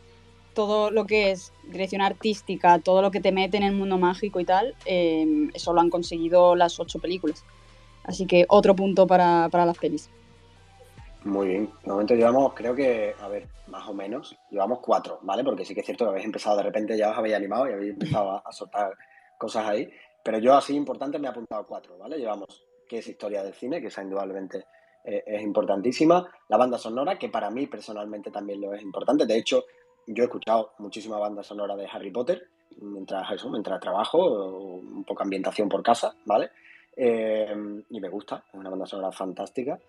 todo 0.53 0.91
lo 0.91 1.05
que 1.05 1.31
es 1.31 1.53
dirección 1.67 2.01
artística, 2.01 2.79
todo 2.79 3.01
lo 3.01 3.11
que 3.11 3.21
te 3.21 3.31
mete 3.31 3.57
en 3.57 3.63
el 3.63 3.75
mundo 3.75 3.97
mágico 3.97 4.39
y 4.39 4.45
tal, 4.45 4.75
em, 4.85 5.51
eso 5.53 5.73
lo 5.73 5.81
han 5.81 5.89
conseguido 5.89 6.55
las 6.55 6.79
ocho 6.79 6.99
películas. 6.99 7.45
Así 8.03 8.25
que 8.25 8.45
otro 8.49 8.75
punto 8.75 9.05
para, 9.05 9.49
para 9.49 9.65
las 9.65 9.77
pelis. 9.77 10.09
Muy 11.23 11.47
bien. 11.47 11.69
De 11.83 11.91
momento 11.91 12.15
llevamos, 12.15 12.53
creo 12.53 12.73
que, 12.73 13.13
a 13.19 13.27
ver, 13.27 13.47
más 13.67 13.88
o 13.88 13.93
menos, 13.93 14.38
llevamos 14.49 14.79
cuatro, 14.79 15.19
¿vale? 15.21 15.43
Porque 15.43 15.65
sí 15.65 15.73
que 15.73 15.81
es 15.81 15.85
cierto 15.85 16.05
que 16.05 16.11
habéis 16.11 16.25
empezado 16.25 16.57
de 16.57 16.63
repente, 16.63 16.97
ya 16.97 17.11
os 17.11 17.17
habéis 17.17 17.35
animado 17.35 17.69
y 17.69 17.73
habéis 17.73 17.91
empezado 17.93 18.41
a, 18.45 18.51
soltar 18.51 18.93
cosas 19.38 19.67
ahí. 19.67 19.89
Pero 20.23 20.39
yo, 20.39 20.55
así 20.55 20.75
importante, 20.75 21.19
me 21.19 21.27
he 21.27 21.31
apuntado 21.31 21.65
cuatro, 21.67 21.97
¿vale? 21.97 22.17
Llevamos 22.17 22.65
que 22.88 22.99
es 22.99 23.07
historia 23.07 23.43
del 23.43 23.53
cine, 23.53 23.81
que 23.81 23.88
esa 23.88 24.01
indudablemente 24.01 24.65
eh, 25.03 25.23
es 25.25 25.41
importantísima. 25.41 26.25
La 26.47 26.57
banda 26.57 26.77
sonora, 26.77 27.17
que 27.17 27.29
para 27.29 27.49
mí 27.49 27.67
personalmente 27.67 28.31
también 28.31 28.61
lo 28.61 28.73
es 28.73 28.81
importante. 28.81 29.25
De 29.25 29.38
hecho, 29.38 29.65
yo 30.07 30.23
he 30.23 30.25
escuchado 30.25 30.73
muchísima 30.79 31.19
banda 31.19 31.43
sonora 31.43 31.75
de 31.75 31.88
Harry 31.91 32.11
Potter 32.11 32.47
mientras 32.81 33.29
eso, 33.31 33.49
mientras 33.49 33.79
trabajo, 33.79 34.69
un 34.69 35.03
poco 35.03 35.23
ambientación 35.23 35.67
por 35.67 35.83
casa, 35.83 36.15
¿vale? 36.25 36.51
Eh, 36.95 37.83
y 37.89 37.99
me 37.99 38.09
gusta, 38.09 38.43
es 38.47 38.53
una 38.53 38.69
banda 38.69 38.85
sonora 38.85 39.11
fantástica 39.11 39.79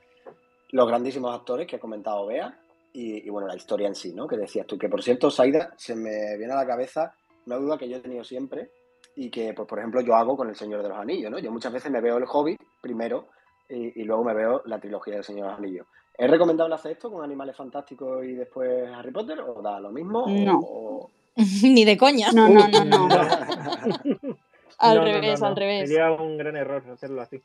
los 0.73 0.87
grandísimos 0.87 1.35
actores 1.35 1.67
que 1.67 1.77
ha 1.77 1.81
comentado 1.81 2.27
Bea 2.27 2.59
y, 2.93 3.29
bueno, 3.31 3.47
la 3.47 3.57
historia 3.57 3.87
en 3.87 3.95
sí, 3.95 4.13
¿no? 4.13 4.27
Que 4.27 4.37
decías 4.37 4.67
tú, 4.67 4.77
que 4.77 4.89
por 4.89 5.03
cierto, 5.03 5.31
Saida, 5.31 5.73
se 5.77 5.95
me 5.95 6.37
viene 6.37 6.53
a 6.53 6.57
la 6.57 6.67
cabeza 6.67 7.15
una 7.47 7.57
duda 7.57 7.79
que 7.79 7.89
yo 7.89 7.97
he 7.97 8.01
tenido 8.01 8.25
siempre 8.25 8.71
y 9.15 9.31
que, 9.31 9.53
pues, 9.55 9.69
por 9.69 9.79
ejemplo, 9.79 10.01
yo 10.01 10.15
hago 10.15 10.37
con 10.37 10.49
El 10.49 10.57
Señor 10.57 10.83
de 10.83 10.89
los 10.89 10.99
Anillos, 10.99 11.31
¿no? 11.31 11.39
Yo 11.39 11.53
muchas 11.53 11.73
veces 11.73 11.91
me 11.91 12.01
veo 12.01 12.17
El 12.17 12.25
Hobbit 12.29 12.61
primero 12.81 13.29
y, 13.69 14.03
luego 14.03 14.25
me 14.25 14.35
veo 14.35 14.63
la 14.67 14.81
trilogía 14.81 15.15
del 15.15 15.25
Señor 15.25 15.45
de 15.47 15.51
los 15.51 15.59
Anillos. 15.59 15.87
¿Es 16.19 16.29
recomendable 16.29 16.75
hacer 16.75 16.93
esto 16.93 17.11
con 17.11 17.25
Animales 17.25 17.57
Fantásticos 17.57 18.25
y 18.25 18.35
después 18.35 18.91
Harry 18.93 19.13
Potter 19.13 19.41
o 19.41 19.63
da 19.63 19.79
lo 19.81 19.91
mismo? 19.91 20.27
No. 20.29 21.09
Ni 21.63 21.85
de 21.85 21.97
coña. 21.97 22.33
No, 22.33 22.49
no, 22.49 22.69
no, 22.69 22.85
no. 22.85 23.09
al 24.79 25.03
revés, 25.03 25.43
al 25.43 25.57
revés. 25.57 25.89
Sería 25.89 26.11
un 26.11 26.37
gran 26.37 26.57
error 26.57 26.83
hacerlo 26.91 27.23
así. 27.23 27.41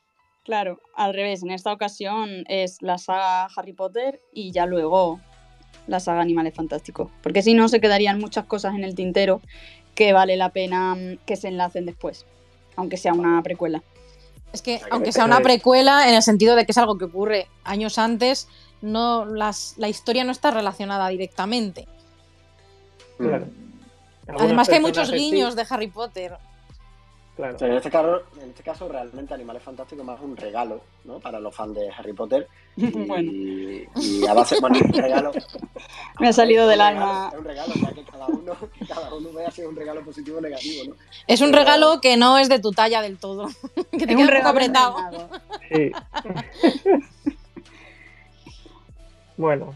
Claro, 0.46 0.80
al 0.96 1.16
revés. 1.16 1.42
En 1.42 1.50
esta 1.50 1.74
ocasión 1.74 2.46
es 2.48 2.82
la 2.84 3.00
saga 3.00 3.48
Harry 3.56 3.74
Potter 3.74 4.22
y 4.32 4.52
ya 4.52 4.68
luego 4.68 5.20
la 5.88 6.00
saga 6.00 6.22
Animales 6.22 6.54
Fantásticos. 6.54 7.10
Porque 7.24 7.42
si 7.42 7.56
no, 7.56 7.68
se 7.68 7.82
quedarían 7.82 8.20
muchas 8.20 8.46
cosas 8.46 8.76
en 8.76 8.84
el 8.84 8.94
tintero 8.94 9.42
que 9.96 10.14
vale 10.14 10.38
la 10.38 10.50
pena 10.50 10.94
mm, 10.94 11.18
que 11.26 11.36
se 11.36 11.48
enlacen 11.48 11.88
después, 11.88 12.28
aunque 12.76 12.98
sea 12.98 13.14
una 13.14 13.42
precuela. 13.42 13.82
Es 14.54 14.62
que, 14.62 14.82
aunque 14.92 15.12
sea 15.12 15.26
una 15.26 15.42
precuela, 15.42 16.08
en 16.08 16.14
el 16.14 16.22
sentido 16.22 16.56
de 16.56 16.66
que 16.66 16.72
es 16.72 16.78
algo 16.78 16.98
que 16.98 17.06
ocurre 17.06 17.48
años 17.64 17.98
antes, 17.98 18.48
no 18.82 19.26
las, 19.26 19.74
la 19.78 19.90
historia 19.90 20.24
no 20.24 20.32
está 20.32 20.52
relacionada 20.52 21.10
directamente. 21.10 21.88
Claro. 23.18 23.48
Además 24.28 24.70
que 24.70 24.76
hay 24.76 24.82
muchos 24.82 25.12
guiños 25.12 25.56
de 25.56 25.66
Harry 25.70 25.88
Potter 25.88 26.38
en, 27.38 27.74
este 27.74 27.92
caso, 27.92 28.22
en 28.42 28.50
este 28.50 28.64
caso, 28.64 28.88
realmente 28.88 29.34
Animales 29.34 29.62
Fantásticos 29.62 30.02
es 30.02 30.06
más 30.06 30.22
un 30.22 30.38
regalo 30.38 30.82
¿no? 31.04 31.20
para 31.20 31.40
los 31.40 31.54
fans 31.54 31.76
de 31.76 31.90
Harry 31.90 32.14
Potter. 32.14 32.48
Y, 32.78 32.92
bueno. 32.92 33.32
y 33.32 34.28
a 34.28 34.34
base, 34.34 34.58
bueno, 34.60 34.78
un 34.84 34.92
regalo. 34.92 35.32
Me 36.20 36.28
ha 36.28 36.34
salido 36.34 36.68
del 36.68 36.82
alma. 36.82 37.30
Es 37.32 37.40
un 37.40 37.46
regalo, 37.46 37.74
ya 37.74 37.94
que 37.94 38.04
cada 38.04 38.28
uno, 38.28 38.54
cada 38.88 39.14
uno 39.14 39.32
vea 39.32 39.50
si 39.50 39.62
es 39.62 39.68
un 39.68 39.76
regalo 39.78 40.04
positivo 40.04 40.40
o 40.40 40.42
negativo. 40.42 40.84
¿no? 40.90 40.96
Es 41.26 41.40
un 41.40 41.54
regalo 41.54 42.02
que 42.02 42.18
no 42.18 42.38
es 42.38 42.50
de 42.50 42.60
tu 42.60 42.72
talla 42.72 43.02
del 43.02 43.18
todo. 43.18 43.48
que 43.92 44.06
te 44.06 44.14
es 44.14 44.20
un 44.20 44.28
regalo 44.28 44.50
apretado. 44.50 44.98
Sí. 45.70 45.92
bueno. 49.38 49.74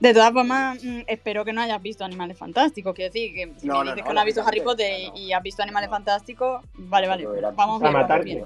De 0.00 0.14
todas 0.14 0.32
formas, 0.32 0.82
mm, 0.82 1.00
espero 1.06 1.44
que 1.44 1.52
no 1.52 1.60
hayas 1.60 1.82
visto 1.82 2.04
Animales 2.04 2.38
Fantásticos. 2.38 2.94
Quiero 2.94 3.12
decir, 3.12 3.34
que 3.34 3.60
si 3.60 3.66
no, 3.66 3.80
me 3.80 3.90
dices 3.90 4.04
que 4.04 4.14
no 4.14 4.20
has 4.20 4.26
visto 4.26 4.42
Harry 4.46 4.60
Potter 4.60 5.10
y 5.14 5.32
has 5.32 5.42
visto 5.42 5.62
Animales 5.62 5.90
Fantásticos, 5.90 6.62
vale, 6.74 7.08
vale. 7.08 7.26
vamos 7.54 7.82
a 7.82 7.90
matar 7.90 8.22
bien. 8.22 8.44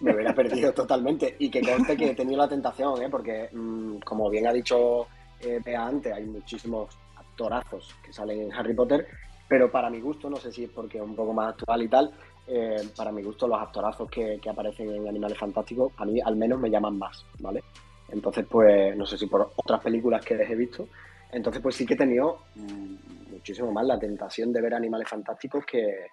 Me 0.00 0.14
hubiera 0.14 0.34
perdido 0.34 0.72
totalmente. 0.72 1.36
Y 1.38 1.50
que 1.50 1.60
conste 1.60 1.96
que 1.96 2.10
he 2.10 2.14
tenido 2.14 2.38
la 2.38 2.48
tentación, 2.48 3.02
¿eh? 3.02 3.08
porque, 3.10 3.48
mm, 3.52 3.98
como 3.98 4.30
bien 4.30 4.46
ha 4.46 4.52
dicho 4.52 5.06
eh, 5.40 5.60
antes, 5.76 6.12
hay 6.12 6.24
muchísimos 6.24 6.96
actorazos 7.16 7.94
que 8.02 8.12
salen 8.12 8.42
en 8.42 8.52
Harry 8.52 8.74
Potter, 8.74 9.06
pero 9.48 9.70
para 9.70 9.90
mi 9.90 10.00
gusto, 10.00 10.30
no 10.30 10.36
sé 10.36 10.50
si 10.50 10.64
es 10.64 10.70
porque 10.70 10.98
es 10.98 11.04
un 11.04 11.14
poco 11.14 11.32
más 11.32 11.50
actual 11.50 11.82
y 11.82 11.88
tal, 11.88 12.10
eh, 12.46 12.88
para 12.96 13.12
mi 13.12 13.22
gusto 13.22 13.46
los 13.46 13.60
actorazos 13.60 14.10
que, 14.10 14.38
que 14.40 14.48
aparecen 14.48 14.94
en 14.94 15.08
Animales 15.08 15.38
Fantásticos, 15.38 15.92
a 15.96 16.04
mí 16.04 16.20
al 16.24 16.36
menos 16.36 16.58
me 16.58 16.70
llaman 16.70 16.98
más, 16.98 17.24
¿vale? 17.38 17.62
Entonces, 18.10 18.46
pues, 18.48 18.96
no 18.96 19.06
sé 19.06 19.18
si 19.18 19.26
por 19.26 19.50
otras 19.56 19.80
películas 19.80 20.24
que 20.24 20.36
les 20.36 20.50
he 20.50 20.54
visto, 20.54 20.88
entonces, 21.32 21.60
pues 21.60 21.74
sí 21.74 21.84
que 21.84 21.94
he 21.94 21.96
tenido 21.96 22.38
mm, 22.54 23.32
muchísimo 23.32 23.72
más 23.72 23.84
la 23.84 23.98
tentación 23.98 24.52
de 24.52 24.60
ver 24.60 24.74
animales 24.74 25.08
fantásticos 25.08 25.64
que, 25.66 26.06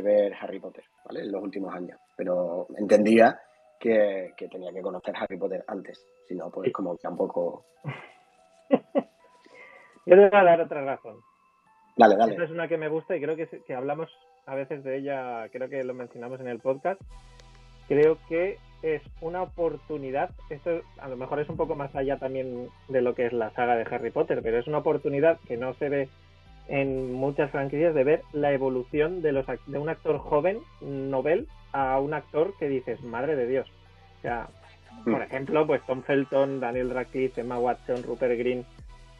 ver 0.00 0.32
Harry 0.40 0.58
Potter, 0.58 0.84
¿vale? 1.04 1.20
En 1.20 1.30
los 1.30 1.42
últimos 1.42 1.74
años. 1.74 1.98
Pero 2.16 2.66
entendía 2.78 3.38
que, 3.78 4.32
tenía 4.50 4.72
que 4.72 4.80
conocer 4.80 5.14
Harry 5.16 5.36
Potter 5.36 5.62
antes. 5.68 6.02
Si 6.26 6.34
no, 6.34 6.50
pues 6.50 6.72
como 6.72 6.96
que 6.96 7.02
tampoco. 7.02 7.66
Yo 10.06 10.16
te 10.16 10.28
voy 10.28 10.30
a 10.32 10.44
dar 10.44 10.60
otra 10.62 10.82
razón. 10.82 11.18
Dale, 11.96 12.16
dale. 12.16 12.32
Esta 12.32 12.44
es 12.44 12.50
una 12.50 12.68
que 12.68 12.78
me 12.78 12.88
gusta 12.88 13.14
y 13.14 13.20
creo 13.20 13.36
que, 13.36 13.46
que 13.46 13.74
hablamos 13.74 14.08
a 14.46 14.54
veces 14.54 14.82
de 14.82 14.96
ella, 14.96 15.48
creo 15.50 15.68
que 15.68 15.84
lo 15.84 15.92
mencionamos 15.92 16.40
en 16.40 16.48
el 16.48 16.60
podcast. 16.60 17.00
Creo 17.88 18.18
que 18.28 18.58
es 18.82 19.02
una 19.20 19.42
oportunidad, 19.42 20.30
esto 20.50 20.82
a 20.98 21.08
lo 21.08 21.16
mejor 21.16 21.40
es 21.40 21.48
un 21.48 21.56
poco 21.56 21.76
más 21.76 21.94
allá 21.94 22.16
también 22.16 22.68
de 22.88 23.00
lo 23.00 23.14
que 23.14 23.26
es 23.26 23.32
la 23.32 23.50
saga 23.50 23.76
de 23.76 23.86
Harry 23.88 24.10
Potter, 24.10 24.40
pero 24.42 24.58
es 24.58 24.66
una 24.66 24.78
oportunidad 24.78 25.38
que 25.46 25.56
no 25.56 25.74
se 25.74 25.88
ve 25.88 26.08
en 26.68 27.12
muchas 27.12 27.50
franquicias 27.50 27.94
de 27.94 28.04
ver 28.04 28.22
la 28.32 28.52
evolución 28.52 29.22
de, 29.22 29.32
los, 29.32 29.46
de 29.66 29.78
un 29.78 29.88
actor 29.88 30.18
joven, 30.18 30.58
novel, 30.80 31.46
a 31.72 31.98
un 32.00 32.14
actor 32.14 32.54
que 32.58 32.68
dices, 32.68 33.02
madre 33.02 33.36
de 33.36 33.46
Dios. 33.46 33.68
O 34.18 34.22
sea, 34.22 34.48
por 35.04 35.18
mm. 35.18 35.22
ejemplo, 35.22 35.66
pues 35.66 35.82
Tom 35.86 36.02
Felton, 36.02 36.60
Daniel 36.60 36.90
Radcliffe, 36.90 37.40
Emma 37.40 37.58
Watson, 37.58 38.02
Rupert 38.02 38.38
Green, 38.38 38.64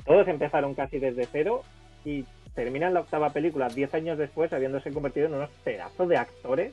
todos 0.05 0.27
empezaron 0.29 0.75
casi 0.75 0.99
desde 0.99 1.27
cero 1.27 1.63
y 2.05 2.25
terminan 2.55 2.95
la 2.95 3.01
octava 3.01 3.31
película 3.31 3.69
diez 3.69 3.95
años 3.95 4.19
después 4.19 4.53
habiéndose 4.53 4.93
convertido 4.93 5.27
en 5.27 5.35
unos 5.35 5.51
pedazos 5.65 6.09
de 6.09 6.17
actores 6.17 6.73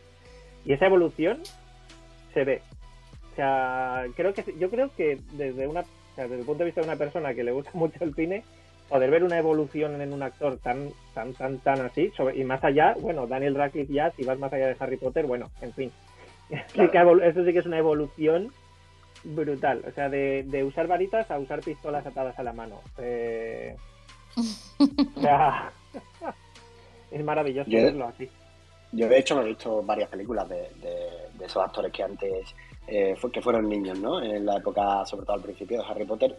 y 0.65 0.73
esa 0.73 0.87
evolución 0.87 1.39
se 2.39 2.45
ve 2.45 2.61
sea, 3.39 4.05
creo 4.15 4.33
que 4.33 4.43
yo 4.59 4.69
creo 4.69 4.93
que 4.95 5.17
desde 5.31 5.67
una 5.67 5.85
desde 6.17 6.39
el 6.39 6.45
punto 6.45 6.59
de 6.59 6.65
vista 6.65 6.81
de 6.81 6.87
una 6.87 6.97
persona 6.97 7.33
que 7.33 7.43
le 7.43 7.53
gusta 7.53 7.71
mucho 7.73 8.03
el 8.03 8.13
cine, 8.13 8.43
poder 8.89 9.09
ver 9.09 9.23
una 9.23 9.37
evolución 9.37 10.01
en 10.01 10.13
un 10.13 10.23
actor 10.23 10.57
tan 10.57 10.89
tan 11.13 11.33
tan 11.33 11.59
tan 11.59 11.81
así 11.81 12.11
y 12.35 12.43
más 12.43 12.63
allá, 12.63 12.95
bueno, 12.99 13.27
Daniel 13.27 13.55
Radcliffe 13.55 13.93
ya 13.93 14.11
si 14.11 14.23
vas 14.23 14.37
más 14.39 14.51
allá 14.51 14.67
de 14.67 14.75
Harry 14.79 14.97
Potter, 14.97 15.25
bueno, 15.25 15.49
en 15.61 15.73
fin. 15.73 15.91
eso 16.49 17.45
sí 17.45 17.53
que 17.53 17.59
es 17.59 17.65
una 17.65 17.77
evolución 17.77 18.51
brutal, 19.23 19.83
o 19.87 19.91
sea, 19.91 20.09
de, 20.09 20.43
de 20.47 20.63
usar 20.63 20.87
varitas 20.87 21.29
a 21.29 21.39
usar 21.39 21.61
pistolas 21.61 22.05
atadas 22.05 22.37
a 22.39 22.43
la 22.43 22.53
mano. 22.53 22.81
Eh, 22.97 23.75
o 25.15 25.21
sea, 25.21 25.71
es 27.11 27.23
maravilloso 27.23 27.69
verlo 27.71 28.07
así. 28.07 28.29
Yo 28.91 29.07
de 29.07 29.19
hecho 29.19 29.35
me 29.35 29.43
he 29.43 29.47
visto 29.47 29.83
varias 29.83 30.09
películas 30.09 30.47
de, 30.49 30.69
de 31.39 31.45
esos 31.45 31.63
actores 31.63 31.91
que 31.91 32.03
antes 32.03 32.53
eh, 32.87 33.15
que 33.31 33.41
fueron 33.41 33.69
niños, 33.69 33.99
¿no? 33.99 34.21
En 34.21 34.45
la 34.45 34.57
época, 34.57 35.05
sobre 35.05 35.25
todo 35.25 35.35
al 35.35 35.41
principio 35.41 35.77
de 35.77 35.85
Harry 35.87 36.05
Potter. 36.05 36.35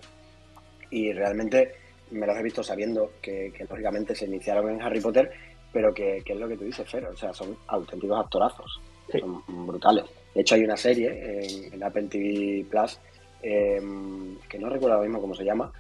Y 0.91 1.13
realmente 1.13 1.75
me 2.11 2.27
los 2.27 2.37
he 2.37 2.43
visto 2.43 2.63
sabiendo 2.63 3.13
que, 3.23 3.53
lógicamente 3.69 4.15
se 4.15 4.27
iniciaron 4.27 4.69
en 4.71 4.83
Harry 4.83 5.01
Potter, 5.01 5.31
pero 5.73 5.95
que, 5.95 6.23
es 6.27 6.37
lo 6.37 6.49
que 6.49 6.57
tú 6.57 6.65
dices, 6.65 6.89
Fer, 6.91 7.05
o 7.07 7.17
sea, 7.17 7.33
son 7.33 7.57
auténticos 7.69 8.19
actorazos, 8.19 8.81
son 9.21 9.43
brutales. 9.67 10.05
De 10.35 10.41
hecho, 10.41 10.57
hay 10.57 10.65
una 10.65 10.77
serie 10.77 11.71
en, 11.73 11.83
Apple 11.83 12.09
TV 12.09 12.67
Plus 12.69 12.99
em, 13.43 14.37
que 14.49 14.59
no 14.59 14.69
recuerdo 14.69 14.97
ahora 14.97 15.07
mismo 15.07 15.21
cómo 15.21 15.35
se 15.35 15.45
llama. 15.45 15.71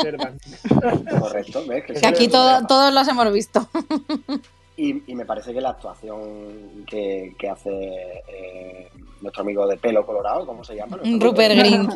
Servant. 0.00 0.40
Correcto, 1.20 1.64
¿ves? 1.66 1.84
Que, 1.84 2.06
aquí 2.06 2.28
todos 2.28 2.94
los 2.94 3.08
hemos 3.08 3.32
visto. 3.32 3.68
Y, 4.84 5.14
me 5.14 5.24
parece 5.24 5.54
que 5.54 5.60
la 5.60 5.70
actuación 5.70 6.84
que, 6.84 7.36
hace 7.48 7.70
eh, 7.70 8.90
nuestro 9.20 9.42
amigo 9.44 9.64
de 9.64 9.76
pelo 9.76 10.04
colorado, 10.04 10.44
¿cómo 10.44 10.64
se 10.64 10.74
llama? 10.74 10.96
Rupert 10.96 11.54
Green. 11.54 11.88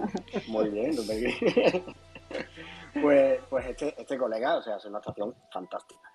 Muy 0.46 0.70
bien, 0.70 0.96
Rupert 0.96 1.20
Green. 1.20 1.84
pues, 3.02 3.40
pues 3.50 3.66
este, 3.66 3.92
este 4.00 4.16
colega, 4.16 4.58
o 4.58 4.62
sea, 4.62 4.76
hace 4.76 4.86
una 4.86 4.98
actuación 4.98 5.34
fantástica. 5.52 6.08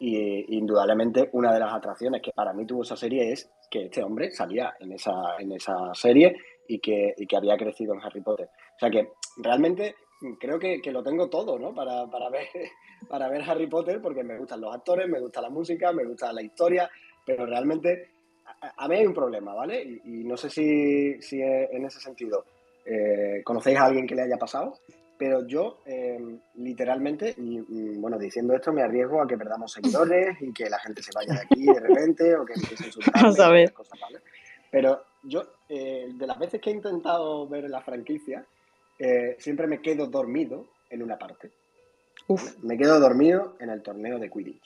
Y 0.00 0.56
indudablemente 0.56 1.30
una 1.32 1.54
de 1.54 1.60
las 1.60 1.72
atracciones 1.72 2.20
que 2.20 2.32
para 2.32 2.52
mí 2.52 2.66
tuvo 2.66 2.82
esa 2.82 2.96
serie 2.96 3.30
es 3.30 3.48
que 3.70 3.84
este 3.84 4.02
hombre 4.02 4.32
salía 4.32 4.74
en 4.80 4.92
esa, 4.94 5.12
en 5.38 5.52
esa 5.52 5.94
serie 5.94 6.34
y 6.66 6.80
que, 6.80 7.14
y 7.16 7.24
que 7.24 7.36
había 7.36 7.56
crecido 7.56 7.94
en 7.94 8.02
Harry 8.02 8.20
Potter. 8.20 8.48
O 8.74 8.78
sea 8.80 8.90
que 8.90 9.12
realmente 9.36 9.94
creo 10.38 10.58
que, 10.58 10.80
lo 10.90 11.02
tengo 11.02 11.28
todo, 11.28 11.58
¿no? 11.58 11.74
Para, 11.74 12.06
para, 12.06 12.30
ver, 12.30 12.48
para 13.08 13.28
ver 13.28 13.42
Harry 13.42 13.66
Potter, 13.66 14.00
porque 14.00 14.22
me 14.22 14.38
gustan 14.38 14.60
los 14.60 14.74
actores, 14.74 15.08
me 15.08 15.20
gusta 15.20 15.40
la 15.40 15.50
música, 15.50 15.92
me 15.92 16.04
gusta 16.04 16.32
la 16.32 16.42
historia, 16.42 16.90
pero 17.24 17.46
realmente 17.46 18.10
a, 18.76 18.88
mí 18.88 18.96
hay 18.96 19.06
un 19.06 19.14
problema, 19.14 19.54
¿vale? 19.54 19.82
Y, 20.04 20.24
no 20.24 20.36
sé 20.36 20.50
si, 20.50 21.20
si, 21.20 21.40
en 21.40 21.84
ese 21.84 22.00
sentido 22.00 22.44
eh, 22.84 23.42
conocéis 23.44 23.78
a 23.78 23.86
alguien 23.86 24.06
que 24.06 24.14
le 24.14 24.22
haya 24.22 24.36
pasado, 24.36 24.74
pero 25.18 25.46
yo 25.46 25.78
em, 25.86 26.38
literalmente, 26.56 27.34
y, 27.36 27.96
bueno, 27.98 28.18
diciendo 28.18 28.54
esto 28.54 28.72
me 28.72 28.82
arriesgo 28.82 29.22
a 29.22 29.26
que 29.26 29.36
perdamos 29.36 29.72
seguidores 29.72 30.40
y 30.40 30.52
que 30.52 30.68
la 30.68 30.78
gente 30.78 31.02
se 31.02 31.10
vaya 31.14 31.34
de 31.34 31.40
aquí 31.40 31.64
de 31.64 31.80
repente 31.80 32.36
o 32.36 32.44
que 32.44 32.54
empiece 32.54 32.84
a 32.84 32.86
insultarme. 32.86 33.68
Cosas, 33.70 33.98
¿vale? 34.00 34.18
Pero 34.70 35.02
yo, 35.22 35.42
eh, 35.68 36.08
de 36.12 36.26
las 36.26 36.38
veces 36.38 36.60
que 36.60 36.70
he 36.70 36.74
intentado 36.74 37.48
ver 37.48 37.68
la 37.70 37.80
franquicia, 37.80 38.44
eh, 38.98 39.36
siempre 39.38 39.66
me 39.66 39.80
quedo 39.80 40.06
dormido 40.06 40.66
en 40.90 41.02
una 41.02 41.18
parte. 41.18 41.50
Uf. 42.28 42.56
Me 42.62 42.76
quedo 42.76 42.98
dormido 42.98 43.56
en 43.60 43.70
el 43.70 43.82
torneo 43.82 44.18
de 44.18 44.30
Quidditch. 44.30 44.62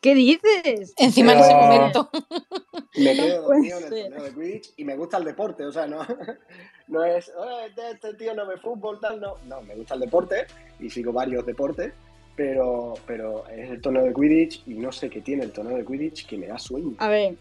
¿Qué 0.00 0.14
dices? 0.14 0.94
Encima 0.96 1.32
en 1.32 1.38
ese 1.40 1.54
momento. 1.54 2.10
Me 2.96 3.14
quedo 3.14 3.42
dormido 3.42 3.78
en 3.78 3.84
el 3.84 3.90
torneo 3.90 4.22
de 4.24 4.34
Quidditch 4.34 4.72
y 4.76 4.84
me 4.84 4.96
gusta 4.96 5.18
el 5.18 5.24
deporte, 5.24 5.64
o 5.64 5.70
sea, 5.70 5.86
no, 5.86 6.04
no 6.88 7.04
es, 7.04 7.30
este, 7.68 7.90
este 7.92 8.14
tío 8.14 8.34
no 8.34 8.46
ve 8.46 8.56
fútbol, 8.56 8.98
tal, 8.98 9.20
no. 9.20 9.36
No, 9.46 9.62
me 9.62 9.76
gusta 9.76 9.94
el 9.94 10.00
deporte 10.00 10.46
y 10.80 10.90
sigo 10.90 11.12
varios 11.12 11.46
deportes, 11.46 11.92
pero, 12.34 12.94
pero 13.06 13.46
es 13.48 13.70
el 13.70 13.80
torneo 13.80 14.02
de 14.02 14.12
Quidditch 14.12 14.64
y 14.66 14.74
no 14.74 14.90
sé 14.90 15.08
qué 15.08 15.20
tiene 15.20 15.44
el 15.44 15.52
torneo 15.52 15.76
de 15.76 15.84
Quidditch 15.84 16.26
que 16.26 16.36
me 16.36 16.48
da 16.48 16.58
sueño. 16.58 16.94
A 16.98 17.08
ver, 17.08 17.36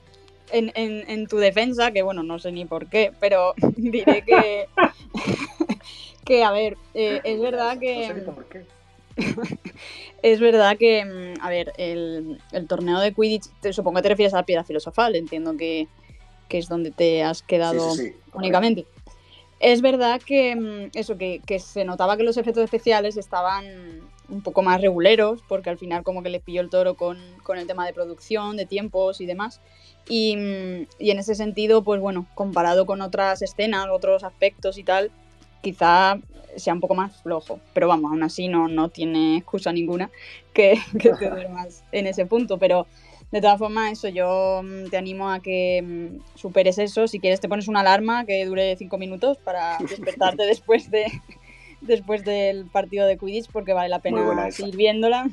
en, 0.52 0.72
en, 0.76 1.10
en 1.10 1.28
tu 1.28 1.38
defensa, 1.38 1.92
que 1.92 2.04
bueno, 2.04 2.22
no 2.22 2.38
sé 2.38 2.52
ni 2.52 2.66
por 2.66 2.88
qué, 2.88 3.12
pero 3.20 3.54
diré 3.76 4.24
que 4.24 4.68
que, 6.30 6.44
a 6.44 6.52
ver, 6.52 6.78
eh, 6.94 7.22
es 7.24 7.42
verdad 7.42 7.80
que... 7.80 8.24
es 10.22 10.40
verdad 10.40 10.78
que, 10.78 11.34
a 11.42 11.50
ver, 11.50 11.74
el, 11.78 12.40
torneo 12.68 13.00
de 13.00 13.14
Quidditch, 13.14 13.50
supongo 13.72 13.98
que 13.98 14.04
te 14.04 14.10
refieres 14.10 14.36
a 14.36 14.38
la 14.38 14.46
piedra 14.46 14.64
filosofal, 14.64 15.16
entiendo 15.16 15.58
que, 15.58 15.88
es 16.50 16.70
donde 16.70 16.92
te 16.92 17.24
has 17.24 17.42
quedado 17.42 17.94
únicamente. 18.34 18.86
Es 19.60 19.82
verdad 19.82 20.22
que 20.22 20.56
mm, 20.56 20.98
eso, 20.98 21.18
que, 21.18 21.42
se 21.60 21.84
notaba 21.84 22.16
que 22.16 22.24
los 22.24 22.38
efectos 22.38 22.64
especiales 22.64 23.18
estaban 23.18 23.66
un 24.30 24.44
poco 24.44 24.62
más 24.62 24.80
reguleros, 24.82 25.42
porque 25.48 25.72
al 25.72 25.80
final 25.80 26.04
como 26.04 26.22
que 26.22 26.30
le 26.30 26.40
pilló 26.40 26.62
el 26.62 26.70
toro 26.70 26.94
con, 26.94 27.18
el 27.56 27.68
tema 27.68 27.88
de 27.88 27.94
producción, 27.94 28.56
de 28.56 28.68
tiempos 28.68 29.20
y 29.20 29.26
demás. 29.26 29.62
Y, 30.08 30.36
mm, 30.38 30.88
y, 31.00 31.10
en 31.10 31.18
ese 31.18 31.34
sentido, 31.34 31.84
pues 31.84 32.00
bueno, 32.00 32.28
comparado 32.36 32.86
con 32.86 33.02
otras 33.02 33.42
escenas, 33.42 33.88
otros 33.92 34.24
aspectos 34.24 34.78
y 34.78 34.84
tal, 34.84 35.12
quizá 35.62 36.20
sea 36.56 36.74
un 36.74 36.80
poco 36.80 36.96
más 36.96 37.22
flojo. 37.22 37.60
Pero 37.74 37.88
vamos, 37.88 38.12
aún 38.12 38.24
así 38.24 38.48
no, 38.48 38.68
no 38.68 38.90
tiene 38.90 39.38
excusa 39.38 39.72
ninguna 39.72 40.10
que, 40.54 40.80
que 41.00 41.12
te 41.12 41.30
duermas 41.30 41.84
en 41.92 42.08
ese 42.08 42.26
punto. 42.26 42.58
Pero 42.58 42.88
de 43.32 43.42
todas 43.42 43.60
formas, 43.60 43.92
eso 43.92 44.08
yo 44.10 44.62
mm, 44.64 44.90
te 44.90 44.98
animo 44.98 45.30
a 45.30 45.40
que 45.40 45.82
mm, 45.82 46.38
superes 46.38 46.78
eso. 46.78 47.08
Si 47.08 47.20
quieres, 47.20 47.40
te 47.40 47.50
pones 47.50 47.68
una 47.68 47.82
alarma 47.82 48.26
que 48.26 48.46
dure 48.46 48.76
cinco 48.78 48.98
minutos 48.98 49.38
para 49.38 49.78
despertarte 49.90 50.44
después 50.44 50.90
de 50.92 51.06
después 51.82 52.26
del 52.26 52.66
partido 52.66 53.08
de 53.08 53.18
Quidditch 53.18 53.50
porque 53.54 53.72
vale 53.72 53.88
la 53.88 54.00
pena 54.00 54.52
seguir 54.52 54.76
viéndola. 54.76 55.30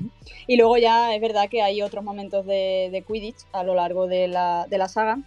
Y 0.47 0.57
luego 0.57 0.77
ya 0.77 1.13
es 1.13 1.21
verdad 1.21 1.49
que 1.49 1.61
hay 1.61 1.83
otros 1.83 2.05
momentos 2.05 2.47
de, 2.47 2.89
de 2.93 3.03
Quidditch 3.03 3.39
a 3.53 3.65
lo 3.65 3.75
largo 3.75 4.07
de 4.07 4.29
la, 4.29 4.67
de 4.69 4.79
la 4.79 4.89
saga 4.89 5.19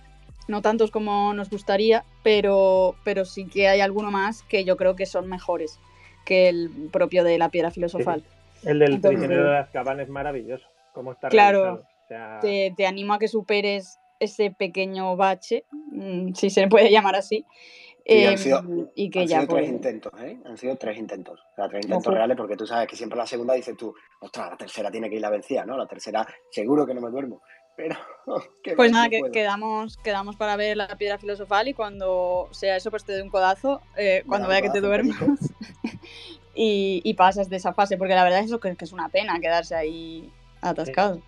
no 0.50 0.64
tantos 0.64 0.90
como 0.90 1.34
nos 1.34 1.50
gustaría, 1.50 2.04
pero, 2.24 2.96
pero 3.04 3.24
sí 3.24 3.46
que 3.46 3.68
hay 3.68 3.82
alguno 3.82 4.10
más 4.10 4.42
que 4.44 4.66
yo 4.66 4.78
creo 4.78 4.96
que 4.96 5.06
son 5.06 5.30
mejores 5.30 5.80
que 6.26 6.50
el 6.50 6.90
propio 6.92 7.24
de 7.24 7.38
la 7.38 7.50
piedra 7.50 7.72
filosofal. 7.72 8.24
El 8.64 8.80
del 8.80 9.00
prisionero 9.00 9.46
de 9.46 9.54
las 9.54 9.70
cabanas 9.70 10.08
es 10.08 10.10
maravilloso. 10.10 10.66
Cómo 10.94 11.12
está 11.12 11.30
claro, 11.30 11.84
te, 12.42 12.74
te, 12.76 12.88
animo 12.88 13.14
a 13.14 13.20
que 13.20 13.28
superes 13.28 14.00
ese 14.20 14.50
pequeño 14.52 15.16
bache, 15.16 15.66
mm, 15.92 16.34
si 16.34 16.50
se 16.50 16.68
puede 16.68 16.90
llamar 16.90 17.16
así, 17.16 17.46
y, 18.06 18.26
han 18.26 18.38
sido, 18.40 18.64
y 18.96 19.10
que 19.10 19.28
ya 19.28 19.46
tres 19.46 19.70
intentos, 19.70 20.12
¿eh? 20.20 20.40
Han 20.46 20.58
sido 20.58 20.76
tres 20.78 20.98
intentos. 20.98 21.40
O 21.52 21.56
sea, 21.56 21.70
tres 21.70 21.86
intentos 21.86 22.12
reales 22.12 22.36
porque 22.36 22.56
tú 22.56 22.66
sabes 22.66 22.88
que 22.88 22.96
siempre 22.96 23.18
la 23.18 23.28
segunda 23.28 23.54
dices 23.54 23.78
tú, 23.78 23.94
ostras, 24.20 24.50
la 24.50 24.58
tercera 24.58 24.90
tiene 24.90 25.10
que 25.10 25.16
ir 25.16 25.22
la 25.22 25.30
vencida, 25.30 25.64
¿no? 25.64 25.78
La 25.78 25.86
tercera 25.86 26.26
seguro 26.50 26.88
que 26.88 26.96
no 26.96 27.02
me 27.02 27.12
duermo. 27.12 27.42
Pero, 27.80 27.96
pues 28.76 28.92
nada, 28.92 29.08
que 29.08 29.22
quedamos, 29.32 29.96
quedamos 29.96 30.36
para 30.36 30.58
ver 30.58 30.76
la 30.76 30.98
piedra 30.98 31.18
filosofal 31.18 31.70
y 31.70 31.74
cuando 31.74 32.50
sea 32.52 32.76
eso, 32.76 32.92
pues 32.92 33.06
te 33.06 33.14
doy 33.14 33.22
un 33.22 33.30
codazo, 33.30 33.82
eh, 33.96 34.24
cuando 34.28 34.50
vea 34.50 34.62
que 34.62 34.70
te 34.70 34.82
duermas 34.82 35.18
y, 36.54 37.00
y, 37.06 37.14
pasas 37.14 37.50
de 37.50 37.56
esa 37.56 37.74
fase, 37.74 37.96
porque 37.96 38.16
la 38.16 38.26
verdad 38.26 38.40
es 38.40 38.48
eso 38.48 38.60
que, 38.60 38.76
es 38.78 38.92
una 38.92 39.08
pena 39.08 39.40
quedarse 39.40 39.76
ahí 39.76 40.30
atascado. 40.60 41.22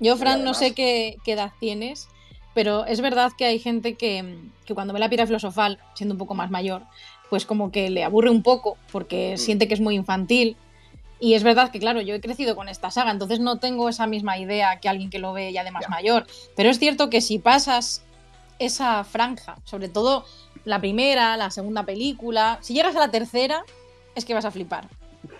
Yo, 0.00 0.16
Fran, 0.16 0.42
no 0.42 0.54
sé 0.54 0.72
qué, 0.72 1.18
qué, 1.22 1.32
edad 1.32 1.52
tienes, 1.60 2.08
pero 2.54 2.86
es 2.86 3.02
verdad 3.02 3.32
que 3.36 3.44
hay 3.44 3.58
gente 3.58 3.92
que, 3.92 4.38
que, 4.64 4.74
cuando 4.74 4.94
ve 4.94 5.00
la 5.00 5.10
piedra 5.10 5.26
filosofal, 5.26 5.78
siendo 5.92 6.14
un 6.14 6.18
poco 6.18 6.34
más 6.34 6.50
mayor, 6.50 6.80
pues 7.28 7.44
como 7.44 7.70
que 7.70 7.90
le 7.90 8.04
aburre 8.04 8.30
un 8.30 8.42
poco 8.42 8.78
porque 8.90 9.34
mm. 9.34 9.38
siente 9.38 9.68
que 9.68 9.74
es 9.74 9.80
muy 9.80 9.96
infantil 9.96 10.56
y 11.24 11.32
es 11.32 11.42
verdad 11.42 11.70
que, 11.70 11.78
claro, 11.78 12.02
yo 12.02 12.14
he 12.14 12.20
crecido 12.20 12.54
con 12.54 12.68
esta 12.68 12.90
saga, 12.90 13.10
entonces 13.10 13.40
no 13.40 13.58
tengo 13.58 13.88
esa 13.88 14.06
misma 14.06 14.36
idea 14.36 14.78
que 14.78 14.90
alguien 14.90 15.08
que 15.08 15.18
lo 15.18 15.32
ve 15.32 15.54
ya 15.54 15.64
de 15.64 15.70
más 15.70 15.88
mayor. 15.88 16.26
Pero 16.54 16.68
es 16.68 16.78
cierto 16.78 17.08
que 17.08 17.22
si 17.22 17.38
pasas 17.38 18.04
esa 18.58 19.02
franja, 19.04 19.56
sobre 19.64 19.88
todo 19.88 20.26
la 20.66 20.80
primera, 20.80 21.38
la 21.38 21.50
segunda 21.50 21.84
película, 21.84 22.58
si 22.60 22.74
llegas 22.74 22.94
a 22.94 22.98
la 22.98 23.10
tercera, 23.10 23.64
es 24.14 24.26
que 24.26 24.34
vas 24.34 24.44
a 24.44 24.50
flipar. 24.50 24.86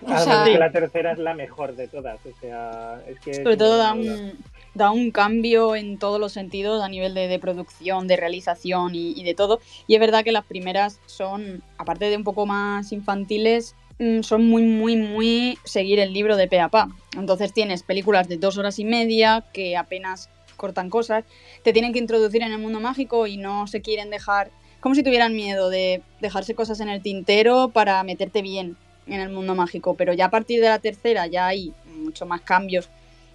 O 0.01 0.43
que 0.43 0.57
la 0.57 0.71
tercera 0.71 1.11
es 1.11 1.19
la 1.19 1.35
mejor 1.35 1.75
de 1.75 1.87
todas. 1.87 2.19
O 2.25 2.39
sea, 2.41 2.99
es 3.07 3.19
que 3.19 3.35
sobre 3.35 3.55
todo 3.55 3.77
da 3.77 3.93
un, 3.93 4.39
da 4.73 4.89
un, 4.89 5.11
cambio 5.11 5.75
en 5.75 5.99
todos 5.99 6.19
los 6.19 6.33
sentidos 6.33 6.81
a 6.81 6.89
nivel 6.89 7.13
de, 7.13 7.37
producción, 7.37 8.07
de 8.07 8.17
realización 8.17 8.95
y, 8.95 9.11
y, 9.11 9.23
de 9.23 9.35
todo. 9.35 9.59
Y 9.85 9.93
es 9.93 9.99
verdad 9.99 10.23
que 10.23 10.31
las 10.31 10.45
primeras 10.45 10.99
son, 11.05 11.61
aparte 11.77 12.09
de 12.09 12.17
un 12.17 12.23
poco 12.23 12.47
más 12.47 12.91
infantiles, 12.91 13.75
son 14.21 14.47
muy, 14.47 14.63
muy, 14.63 14.97
muy 14.97 15.57
seguir 15.63 15.99
el 15.99 16.13
libro 16.13 16.35
de 16.35 16.47
pe 16.47 16.59
a 16.59 16.69
pa. 16.69 16.89
Entonces 17.17 17.53
tienes 17.53 17.83
películas 17.83 18.27
de 18.27 18.37
dos 18.37 18.57
horas 18.57 18.79
y 18.79 18.85
media 18.85 19.45
que 19.53 19.77
apenas 19.77 20.29
cortan 20.57 20.89
cosas, 20.89 21.25
te 21.63 21.73
tienen 21.73 21.93
que 21.93 21.99
introducir 21.99 22.41
en 22.41 22.51
el 22.51 22.59
mundo 22.59 22.79
mágico 22.79 23.27
y 23.27 23.37
no 23.37 23.67
se 23.67 23.81
quieren 23.81 24.09
dejar, 24.09 24.51
como 24.79 24.95
si 24.95 25.03
tuvieran 25.03 25.35
miedo 25.35 25.69
de 25.69 26.01
dejarse 26.21 26.55
cosas 26.55 26.79
en 26.79 26.89
el 26.89 27.01
tintero 27.01 27.69
para 27.69 28.01
meterte 28.03 28.41
bien 28.41 28.77
en 29.07 29.19
el 29.19 29.29
mundo 29.29 29.53
mágico, 29.53 29.95
pero 29.95 30.13
ya 30.13 30.25
a 30.25 30.31
partir 30.31 30.61
de 30.61 30.69
la 30.69 30.79
tercera 30.79 31.27
ya 31.27 31.47
hay 31.47 31.73
mucho 31.97 32.25
más 32.25 32.41
cambios 32.41 32.89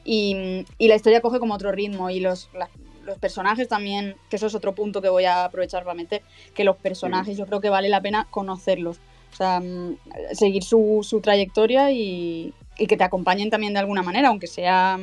y, 0.05 0.65
la 0.79 0.95
historia 0.97 1.21
coge 1.21 1.39
como 1.39 1.55
otro 1.55 1.73
ritmo 1.73 2.11
y 2.11 2.21
los, 2.21 2.49
los 3.05 3.19
personajes 3.19 3.69
también, 3.69 4.17
que 4.29 4.37
eso 4.37 4.47
es 4.47 4.55
otro 4.55 4.75
punto 4.75 5.03
que 5.03 5.09
voy 5.09 5.25
a 5.25 5.45
aprovechar 5.45 5.85
para 5.85 5.95
meter, 5.95 6.23
que 6.55 6.65
los 6.65 6.77
personajes 6.77 7.37
yo 7.37 7.47
creo 7.47 7.61
que 7.61 7.71
vale 7.71 7.89
la 7.89 8.01
pena 8.01 8.27
conocerlos 8.31 8.99
o 9.33 9.37
sea, 9.37 9.61
mm, 9.61 9.97
seguir 10.33 10.63
su, 10.63 11.01
su 11.03 11.21
trayectoria 11.21 11.91
y, 11.93 12.55
que 12.77 12.97
te 12.97 13.05
acompañen 13.05 13.51
también 13.51 13.75
de 13.75 13.81
alguna 13.81 14.03
manera, 14.03 14.29
aunque 14.29 14.47
sea 14.47 14.99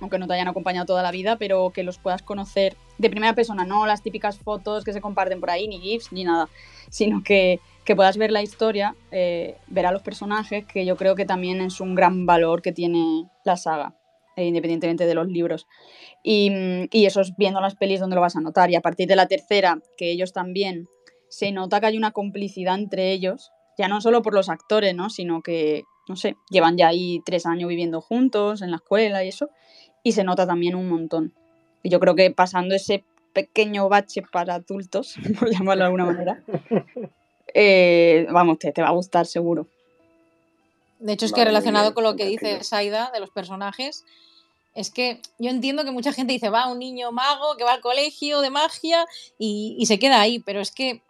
aunque 0.00 0.18
no 0.18 0.26
te 0.26 0.32
hayan 0.32 0.48
acompañado 0.48 0.86
toda 0.86 1.02
la 1.02 1.10
vida, 1.10 1.36
pero 1.36 1.70
que 1.74 1.82
los 1.82 1.98
puedas 1.98 2.22
conocer 2.22 2.74
de 2.96 3.10
primera 3.10 3.34
persona, 3.34 3.64
no 3.64 3.86
las 3.86 4.02
típicas 4.02 4.38
fotos 4.38 4.82
que 4.82 4.94
se 4.94 5.00
comparten 5.02 5.40
por 5.40 5.50
ahí, 5.50 5.68
ni 5.68 5.78
GIFs, 5.78 6.10
ni 6.10 6.24
nada, 6.24 6.48
sino 6.88 7.22
que, 7.22 7.60
puedas 7.96 8.16
ver 8.16 8.30
la 8.30 8.40
historia, 8.40 8.94
eh, 9.10 9.56
ver 9.66 9.84
a 9.84 9.90
los 9.90 10.02
personajes, 10.02 10.64
que 10.64 10.86
yo 10.86 10.96
creo 10.96 11.16
que 11.16 11.26
también 11.26 11.60
es 11.60 11.80
un 11.80 11.96
gran 11.96 12.24
valor 12.24 12.62
que 12.62 12.70
tiene 12.70 13.26
la 13.44 13.56
saga, 13.56 13.96
eh, 14.36 14.44
independientemente 14.44 15.06
de 15.06 15.14
los 15.14 15.26
libros. 15.26 15.66
Y, 16.22 16.52
y, 16.92 17.06
eso 17.06 17.20
es 17.20 17.36
viendo 17.36 17.60
las 17.60 17.74
pelis 17.74 17.98
donde 17.98 18.14
lo 18.14 18.22
vas 18.22 18.36
a 18.36 18.40
notar. 18.40 18.70
Y 18.70 18.76
a 18.76 18.80
partir 18.80 19.08
de 19.08 19.16
la 19.16 19.26
tercera, 19.26 19.80
que 19.96 20.12
ellos 20.12 20.32
también 20.32 20.86
se 21.30 21.50
nota 21.50 21.80
que 21.80 21.86
hay 21.86 21.98
una 21.98 22.12
complicidad 22.12 22.76
entre 22.76 23.10
ellos, 23.10 23.50
ya 23.78 23.88
no 23.88 24.00
solo 24.00 24.22
por 24.22 24.34
los 24.34 24.48
actores, 24.48 24.94
¿no? 24.94 25.10
Sino 25.10 25.42
que, 25.42 25.84
no 26.08 26.16
sé, 26.16 26.36
llevan 26.50 26.76
ya 26.76 26.88
ahí 26.88 27.22
tres 27.24 27.46
años 27.46 27.68
viviendo 27.68 28.00
juntos 28.00 28.62
en 28.62 28.70
la 28.70 28.76
escuela 28.76 29.24
y 29.24 29.28
eso, 29.28 29.50
y 30.02 30.12
se 30.12 30.24
nota 30.24 30.46
también 30.46 30.74
un 30.74 30.88
montón. 30.88 31.32
Y 31.82 31.90
yo 31.90 32.00
creo 32.00 32.14
que 32.14 32.30
pasando 32.30 32.74
ese 32.74 33.04
pequeño 33.32 33.88
bache 33.88 34.22
para 34.22 34.54
adultos, 34.54 35.14
por 35.38 35.50
llamarlo 35.50 35.82
de 35.82 35.86
alguna 35.86 36.04
manera, 36.04 36.42
eh, 37.54 38.26
vamos, 38.30 38.58
te, 38.58 38.72
te 38.72 38.82
va 38.82 38.88
a 38.88 38.92
gustar 38.92 39.26
seguro. 39.26 39.66
De 40.98 41.14
hecho, 41.14 41.24
es 41.24 41.32
que 41.32 41.44
relacionado 41.44 41.94
con 41.94 42.04
lo 42.04 42.14
que 42.14 42.26
dice 42.26 42.62
Saida 42.62 43.10
de 43.12 43.20
los 43.20 43.30
personajes, 43.30 44.04
es 44.74 44.90
que 44.90 45.20
yo 45.38 45.50
entiendo 45.50 45.84
que 45.84 45.90
mucha 45.90 46.12
gente 46.12 46.32
dice, 46.32 46.50
va 46.50 46.70
un 46.70 46.78
niño 46.78 47.10
mago 47.10 47.56
que 47.56 47.64
va 47.64 47.72
al 47.72 47.80
colegio 47.80 48.40
de 48.40 48.50
magia 48.50 49.06
y, 49.38 49.76
y 49.78 49.86
se 49.86 49.98
queda 49.98 50.20
ahí, 50.20 50.38
pero 50.40 50.60
es 50.60 50.70
que 50.70 51.02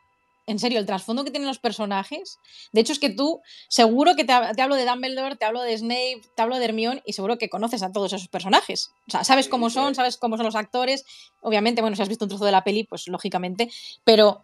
en 0.51 0.59
serio, 0.59 0.81
el 0.81 0.87
trasfondo 0.87 1.25
que 1.25 1.31
tienen 1.31 1.47
los 1.47 1.59
personajes. 1.59 2.39
De 2.73 2.81
hecho, 2.81 2.93
es 2.93 2.99
que 2.99 3.11
tú, 3.11 3.41
seguro 3.69 4.17
que 4.17 4.25
te, 4.25 4.33
hablo 4.33 4.75
de 4.75 4.85
Dumbledore, 4.85 5.37
te 5.37 5.45
hablo 5.45 5.63
de 5.63 5.79
Snape, 5.79 6.23
te 6.35 6.43
hablo 6.43 6.59
de 6.59 6.65
Hermione 6.65 7.03
y 7.07 7.13
seguro 7.13 7.39
que 7.39 7.49
conoces 7.49 7.83
a 7.83 7.93
todos 7.93 8.13
esos 8.13 8.29
personajes. 8.29 8.91
O 9.07 9.11
sea, 9.13 9.23
sabes 9.23 9.49
cómo 9.49 9.71
son, 9.71 9.95
sabes 9.95 10.17
cómo 10.17 10.37
son 10.37 10.47
los 10.47 10.57
actores. 10.57 11.05
Obviamente, 11.41 11.83
bueno, 11.83 11.95
si 11.95 12.03
has 12.03 12.09
visto 12.09 12.25
un 12.25 12.31
trozo 12.31 12.45
de 12.45 12.53
la 12.53 12.65
peli, 12.65 12.85
pues 12.85 13.07
lógicamente. 13.07 13.71
Pero, 14.05 14.43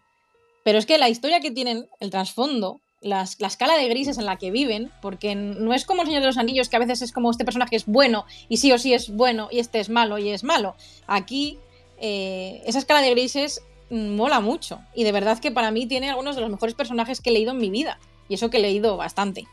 pero 0.64 0.78
es 0.78 0.86
que 0.86 0.96
la 0.98 1.08
historia 1.08 1.40
que 1.40 1.50
tienen, 1.50 1.88
el 1.98 2.10
trasfondo, 2.10 2.80
la 3.00 3.22
escala 3.22 3.76
de 3.76 3.88
grises 3.88 4.18
en 4.18 4.26
la 4.26 4.36
que 4.36 4.50
viven, 4.50 4.92
porque 5.02 5.34
no 5.34 5.74
es 5.74 5.84
como 5.84 6.02
el 6.02 6.08
Señor 6.08 6.22
de 6.22 6.28
los 6.28 6.38
Anillos, 6.38 6.68
que 6.68 6.76
a 6.76 6.80
veces 6.80 7.02
es 7.02 7.12
como 7.12 7.30
este 7.30 7.44
personaje 7.44 7.76
es 7.76 7.86
bueno 7.86 8.26
y 8.48 8.56
sí 8.58 8.72
o 8.72 8.78
sí 8.78 8.94
es 8.94 9.10
bueno 9.10 9.48
y 9.50 9.58
este 9.58 9.80
es 9.80 9.88
malo 9.88 10.18
y 10.18 10.30
es 10.30 10.44
malo. 10.44 10.76
Aquí, 11.06 11.58
eh, 11.98 12.62
esa 12.64 12.78
escala 12.78 13.02
de 13.02 13.10
grises 13.10 13.62
mola 13.90 14.40
mucho. 14.40 14.80
Y 14.94 15.04
de 15.04 15.12
verdad 15.12 15.38
que 15.38 15.50
para 15.50 15.70
mí 15.70 15.86
tiene 15.86 16.10
algunos 16.10 16.36
de 16.36 16.42
los 16.42 16.50
mejores 16.50 16.74
personajes 16.74 17.20
que 17.20 17.30
he 17.30 17.32
leído 17.32 17.52
en 17.52 17.58
mi 17.58 17.70
vida. 17.70 17.98
Y 18.28 18.34
eso 18.34 18.50
que 18.50 18.58
he 18.58 18.60
leído 18.60 18.96
bastante. 18.96 19.46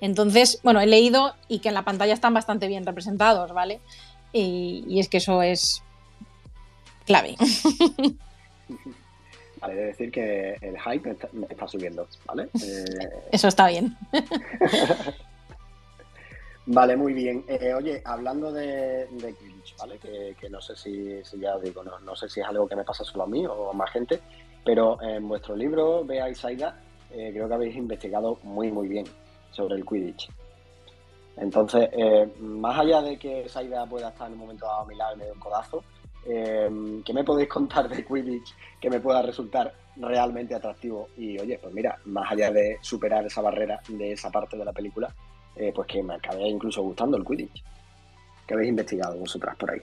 Entonces, 0.00 0.60
bueno, 0.62 0.80
he 0.80 0.86
leído 0.86 1.34
y 1.48 1.60
que 1.60 1.68
en 1.68 1.74
la 1.74 1.84
pantalla 1.84 2.14
están 2.14 2.34
bastante 2.34 2.68
bien 2.68 2.84
representados, 2.84 3.52
¿vale? 3.52 3.80
Y, 4.32 5.00
es 5.00 5.08
que 5.08 5.16
eso 5.18 5.42
es 5.42 5.82
clave. 7.06 7.36
Vale, 9.58 9.74
de 9.74 9.84
decir 9.86 10.12
que 10.12 10.58
el 10.60 10.78
hype 10.78 11.16
me 11.32 11.46
está, 11.48 11.66
subiendo, 11.66 12.06
¿vale? 12.26 12.50
Eso 13.32 13.48
está 13.48 13.66
bien. 13.68 13.96
Vale, 16.68 16.96
muy 16.96 17.12
bien. 17.12 17.44
Eh, 17.46 17.72
oye, 17.74 18.02
hablando 18.04 18.52
de, 18.52 19.06
Quidditch, 19.38 19.76
¿vale? 19.78 19.98
Que, 19.98 20.50
no 20.50 20.60
sé 20.60 20.74
si, 20.74 21.22
ya 21.38 21.56
digo, 21.58 21.84
no, 21.84 22.16
sé 22.16 22.28
si 22.28 22.40
es 22.40 22.46
algo 22.46 22.66
que 22.66 22.74
me 22.74 22.82
pasa 22.82 23.04
solo 23.04 23.22
a 23.22 23.28
mí 23.28 23.46
o 23.46 23.70
a 23.70 23.72
más 23.72 23.90
gente, 23.92 24.20
pero 24.64 25.00
en 25.00 25.28
vuestro 25.28 25.54
libro, 25.54 26.04
Bea 26.04 26.28
y 26.28 26.34
Saida, 26.34 26.76
eh, 27.12 27.30
creo 27.32 27.46
que 27.46 27.54
habéis 27.54 27.76
investigado 27.76 28.40
muy, 28.42 28.72
muy 28.72 28.88
bien 28.88 29.06
sobre 29.52 29.76
el 29.76 29.86
Quidditch. 29.86 30.28
Entonces, 31.36 31.88
eh, 31.92 32.34
más 32.40 32.80
allá 32.80 33.00
de 33.00 33.16
que 33.16 33.48
Saida 33.48 33.86
pueda 33.86 34.08
estar 34.08 34.26
en 34.26 34.32
un 34.32 34.40
momento 34.40 34.66
dado 34.66 34.80
a 34.80 34.86
mi 34.86 34.96
lado 34.96 35.14
y 35.14 35.18
me 35.18 35.30
un 35.30 35.38
codazo, 35.38 35.84
¿qué 36.24 37.12
me 37.14 37.22
podéis 37.22 37.48
contar 37.48 37.88
de 37.88 38.04
Quidditch 38.04 38.56
que 38.80 38.90
me 38.90 38.98
pueda 38.98 39.22
resultar 39.22 39.72
realmente 39.94 40.56
atractivo? 40.56 41.10
Y 41.16 41.38
oye, 41.38 41.60
pues 41.62 41.72
mira, 41.72 41.96
más 42.06 42.32
allá 42.32 42.50
de 42.50 42.78
superar 42.80 43.24
esa 43.24 43.40
barrera 43.40 43.80
de 43.88 44.10
esa 44.10 44.32
parte 44.32 44.56
de 44.56 44.64
la 44.64 44.72
película, 44.72 45.14
eh, 45.56 45.72
pues 45.74 45.88
que 45.88 46.02
me 46.02 46.14
acabé 46.14 46.48
incluso 46.48 46.82
gustando 46.82 47.16
el 47.16 47.24
Quidditch. 47.24 47.64
¿Qué 48.46 48.54
habéis 48.54 48.68
investigado 48.68 49.16
vosotras 49.16 49.56
por 49.56 49.70
ahí? 49.70 49.80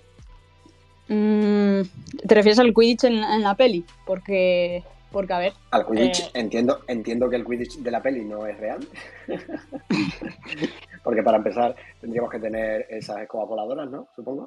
Mm, 1.07 1.81
¿Te 2.27 2.36
refieres 2.36 2.59
al 2.59 2.73
Quidditch 2.73 3.05
en, 3.05 3.41
la 3.41 3.55
peli? 3.55 3.83
Porque, 4.05 4.83
porque 5.12 5.33
a 5.33 5.39
ver... 5.39 5.53
Al 5.71 5.88
Quidditch, 5.88 6.27
eh, 6.27 6.31
entiendo, 6.36 6.81
entiendo 6.88 7.29
que 7.29 7.38
el 7.38 7.45
Quidditch 7.45 7.77
de 7.77 7.91
la 7.91 8.01
peli 8.01 8.23
no 8.23 8.45
es 8.45 8.57
real. 8.59 8.88
porque 11.03 11.23
para 11.23 11.38
empezar 11.38 11.75
tendríamos 11.99 12.29
que 12.29 12.39
tener 12.39 12.86
esas 12.89 13.21
escobas 13.21 13.49
voladoras, 13.49 13.89
¿no? 13.89 14.07
Supongo. 14.15 14.45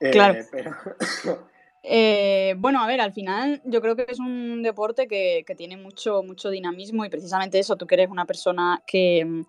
Eh, 0.00 0.10
claro. 0.10 0.40
bueno, 2.58 2.82
a 2.82 2.86
ver, 2.88 3.00
al 3.00 3.12
final 3.12 3.62
yo 3.64 3.80
creo 3.80 3.94
que 3.94 4.06
es 4.08 4.18
un 4.18 4.62
deporte 4.62 5.06
que, 5.06 5.44
que, 5.46 5.54
tiene 5.54 5.76
mucho, 5.76 6.24
mucho 6.24 6.50
dinamismo 6.50 7.04
y 7.04 7.08
precisamente 7.08 7.60
eso, 7.60 7.76
tú 7.76 7.86
que 7.86 7.94
eres 7.94 8.10
una 8.10 8.26
persona 8.26 8.82
que, 8.84 9.44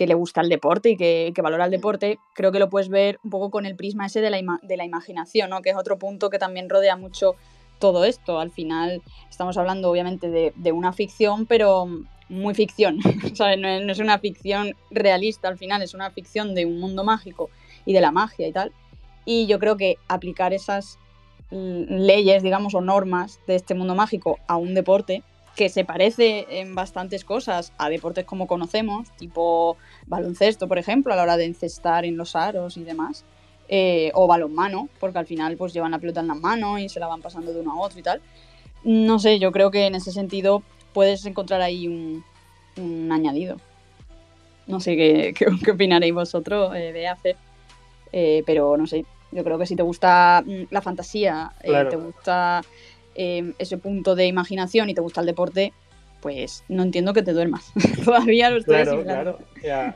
que 0.00 0.06
le 0.06 0.14
gusta 0.14 0.40
el 0.40 0.48
deporte 0.48 0.88
y 0.88 0.96
que, 0.96 1.34
valora 1.42 1.66
el 1.66 1.70
deporte, 1.70 2.18
creo 2.32 2.52
que 2.52 2.58
lo 2.58 2.70
puedes 2.70 2.88
ver 2.88 3.20
un 3.22 3.28
poco 3.28 3.50
con 3.50 3.66
el 3.66 3.76
prisma 3.76 4.06
ese 4.06 4.22
de 4.22 4.30
la, 4.30 4.40
de 4.62 4.76
la 4.78 4.86
imaginación, 4.86 5.50
¿no? 5.50 5.60
que 5.60 5.68
es 5.68 5.76
otro 5.76 5.98
punto 5.98 6.30
que 6.30 6.38
también 6.38 6.70
rodea 6.70 6.96
mucho 6.96 7.34
todo 7.78 8.06
esto. 8.06 8.40
Al 8.40 8.50
final 8.50 9.02
estamos 9.28 9.58
hablando 9.58 9.90
obviamente 9.90 10.30
de, 10.30 10.72
una 10.72 10.94
ficción, 10.94 11.44
pero 11.44 11.86
muy 12.30 12.54
ficción, 12.54 12.96
No, 13.58 13.92
es 13.92 13.98
una 13.98 14.18
ficción 14.18 14.74
realista 14.90 15.48
al 15.48 15.58
final, 15.58 15.82
es 15.82 15.92
una 15.92 16.10
ficción 16.10 16.54
de 16.54 16.64
un 16.64 16.80
mundo 16.80 17.04
mágico 17.04 17.50
y 17.84 17.92
de 17.92 18.00
la 18.00 18.10
magia 18.10 18.48
y 18.48 18.52
tal. 18.52 18.72
Y 19.26 19.46
yo 19.48 19.58
creo 19.58 19.76
que 19.76 19.98
aplicar 20.08 20.54
esas 20.54 20.98
leyes, 21.50 22.42
digamos, 22.42 22.74
o 22.74 22.80
normas 22.80 23.38
de 23.46 23.56
este 23.56 23.74
mundo 23.74 23.94
mágico 23.94 24.38
a 24.48 24.56
un 24.56 24.72
deporte 24.72 25.22
que 25.60 25.68
se 25.68 25.84
parece 25.84 26.46
en 26.48 26.74
bastantes 26.74 27.22
cosas 27.22 27.74
a 27.76 27.90
deportes 27.90 28.24
como 28.24 28.46
conocemos, 28.46 29.10
tipo 29.18 29.76
baloncesto, 30.06 30.68
por 30.68 30.78
ejemplo, 30.78 31.12
a 31.12 31.16
la 31.16 31.22
hora 31.22 31.36
de 31.36 31.44
encestar 31.44 32.06
en 32.06 32.16
los 32.16 32.34
aros 32.34 32.78
y 32.78 32.82
demás, 32.82 33.26
eh, 33.68 34.10
o 34.14 34.26
balonmano, 34.26 34.88
porque 34.98 35.18
al 35.18 35.26
final 35.26 35.58
pues 35.58 35.74
llevan 35.74 35.90
la 35.90 35.98
pelota 35.98 36.20
en 36.20 36.28
la 36.28 36.34
mano 36.34 36.78
y 36.78 36.88
se 36.88 36.98
la 36.98 37.08
van 37.08 37.20
pasando 37.20 37.52
de 37.52 37.60
uno 37.60 37.72
a 37.72 37.76
otro 37.76 38.00
y 38.00 38.02
tal. 38.02 38.22
no 38.84 39.18
sé, 39.18 39.38
yo 39.38 39.52
creo 39.52 39.70
que 39.70 39.84
en 39.84 39.96
ese 39.96 40.12
sentido 40.12 40.62
puedes 40.94 41.26
encontrar 41.26 41.60
ahí 41.60 41.86
un, 41.86 42.24
añadido. 43.12 43.58
No 44.66 44.80
sé 44.80 44.96
qué, 45.34 45.34
qué, 45.36 45.70
opinaréis 45.70 46.14
vosotros 46.14 46.74
eh, 46.74 46.90
de 46.94 47.06
hacer, 47.06 47.36
eh, 48.12 48.42
pero 48.46 48.78
no 48.78 48.86
sé, 48.86 49.04
yo 49.32 49.44
creo 49.44 49.58
que 49.58 49.66
si 49.66 49.76
te 49.76 49.82
gusta 49.82 50.42
mm, 50.44 50.62
la 50.70 50.80
fantasía, 50.80 51.52
eh, 51.62 51.86
te 51.88 51.96
gusta 51.96 52.62
ese 53.14 53.78
punto 53.78 54.14
de 54.14 54.26
imaginación 54.26 54.88
y 54.90 54.94
te 54.94 55.00
gusta 55.00 55.20
el 55.20 55.26
deporte, 55.26 55.72
pues 56.20 56.64
no 56.68 56.82
entiendo 56.82 57.12
que 57.12 57.22
te 57.22 57.32
duermas. 57.32 57.72
Todavía 58.04 58.50
lo 58.50 58.58
estoy 58.58 58.82
Claro, 58.82 59.02
claro. 59.02 59.38
O 59.56 59.60
sea, 59.60 59.94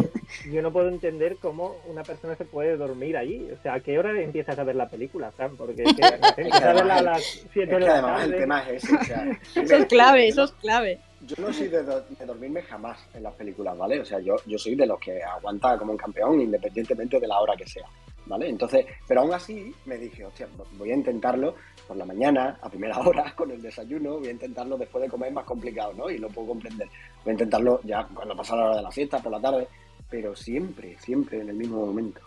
yo 0.52 0.62
no 0.62 0.72
puedo 0.72 0.88
entender 0.88 1.36
cómo 1.40 1.76
una 1.86 2.02
persona 2.02 2.34
se 2.34 2.44
puede 2.44 2.76
dormir 2.76 3.16
allí. 3.16 3.46
O 3.52 3.62
sea, 3.62 3.74
¿a 3.74 3.80
qué 3.80 3.98
hora 3.98 4.18
empiezas 4.20 4.58
a 4.58 4.64
ver 4.64 4.76
la 4.76 4.88
película, 4.88 5.30
Fran? 5.32 5.56
Porque 5.56 5.84
es 5.84 5.94
que, 5.94 6.04
a 6.52 6.72
verla 6.72 6.96
a 6.96 7.02
las 7.02 7.46
7 7.52 7.74
de 7.74 7.80
la 7.80 8.00
tarde. 8.00 8.24
El 8.24 8.36
tema 8.36 8.68
es 8.70 8.84
ese. 8.84 8.94
O 8.96 9.04
sea, 9.04 9.40
eso 9.54 9.76
es 9.76 9.86
clave, 9.86 10.28
eso 10.28 10.44
es 10.44 10.52
clave. 10.52 10.98
Yo 11.26 11.34
no 11.38 11.52
soy 11.52 11.68
de, 11.68 11.82
dormirme 12.24 12.62
jamás 12.62 12.98
en 13.14 13.22
las 13.22 13.34
películas, 13.34 13.76
¿vale? 13.76 14.00
O 14.00 14.04
sea, 14.04 14.20
yo, 14.20 14.36
yo 14.46 14.58
soy 14.58 14.74
de 14.74 14.86
los 14.86 14.98
que 15.00 15.22
aguanta 15.22 15.76
como 15.76 15.92
un 15.92 15.98
campeón 15.98 16.40
independientemente 16.40 17.18
de 17.18 17.26
la 17.26 17.40
hora 17.40 17.56
que 17.56 17.66
sea. 17.66 17.86
¿vale? 18.26 18.48
Entonces, 18.48 18.84
pero 19.06 19.20
aún 19.22 19.32
así 19.32 19.74
me 19.86 19.96
dije, 19.96 20.24
hostia, 20.24 20.48
voy 20.72 20.90
a 20.90 20.94
intentarlo 20.94 21.54
por 21.86 21.96
la 21.96 22.04
mañana, 22.04 22.58
a 22.60 22.68
primera 22.68 22.98
hora, 22.98 23.32
con 23.36 23.50
el 23.50 23.62
desayuno, 23.62 24.18
voy 24.18 24.28
a 24.28 24.32
intentarlo 24.32 24.76
después 24.76 25.02
de 25.02 25.08
comer 25.08 25.32
más 25.32 25.44
complicado, 25.44 25.92
¿no? 25.94 26.10
Y 26.10 26.18
lo 26.18 26.28
puedo 26.28 26.48
comprender. 26.48 26.88
Voy 27.24 27.30
a 27.30 27.32
intentarlo 27.32 27.80
ya 27.84 28.06
cuando 28.12 28.36
pasa 28.36 28.56
la 28.56 28.64
hora 28.66 28.76
de 28.76 28.82
la 28.82 28.90
fiesta, 28.90 29.22
por 29.22 29.32
la 29.32 29.40
tarde, 29.40 29.68
pero 30.10 30.34
siempre, 30.34 30.96
siempre 30.98 31.40
en 31.40 31.48
el 31.48 31.56
mismo 31.56 31.84
momento. 31.86 32.20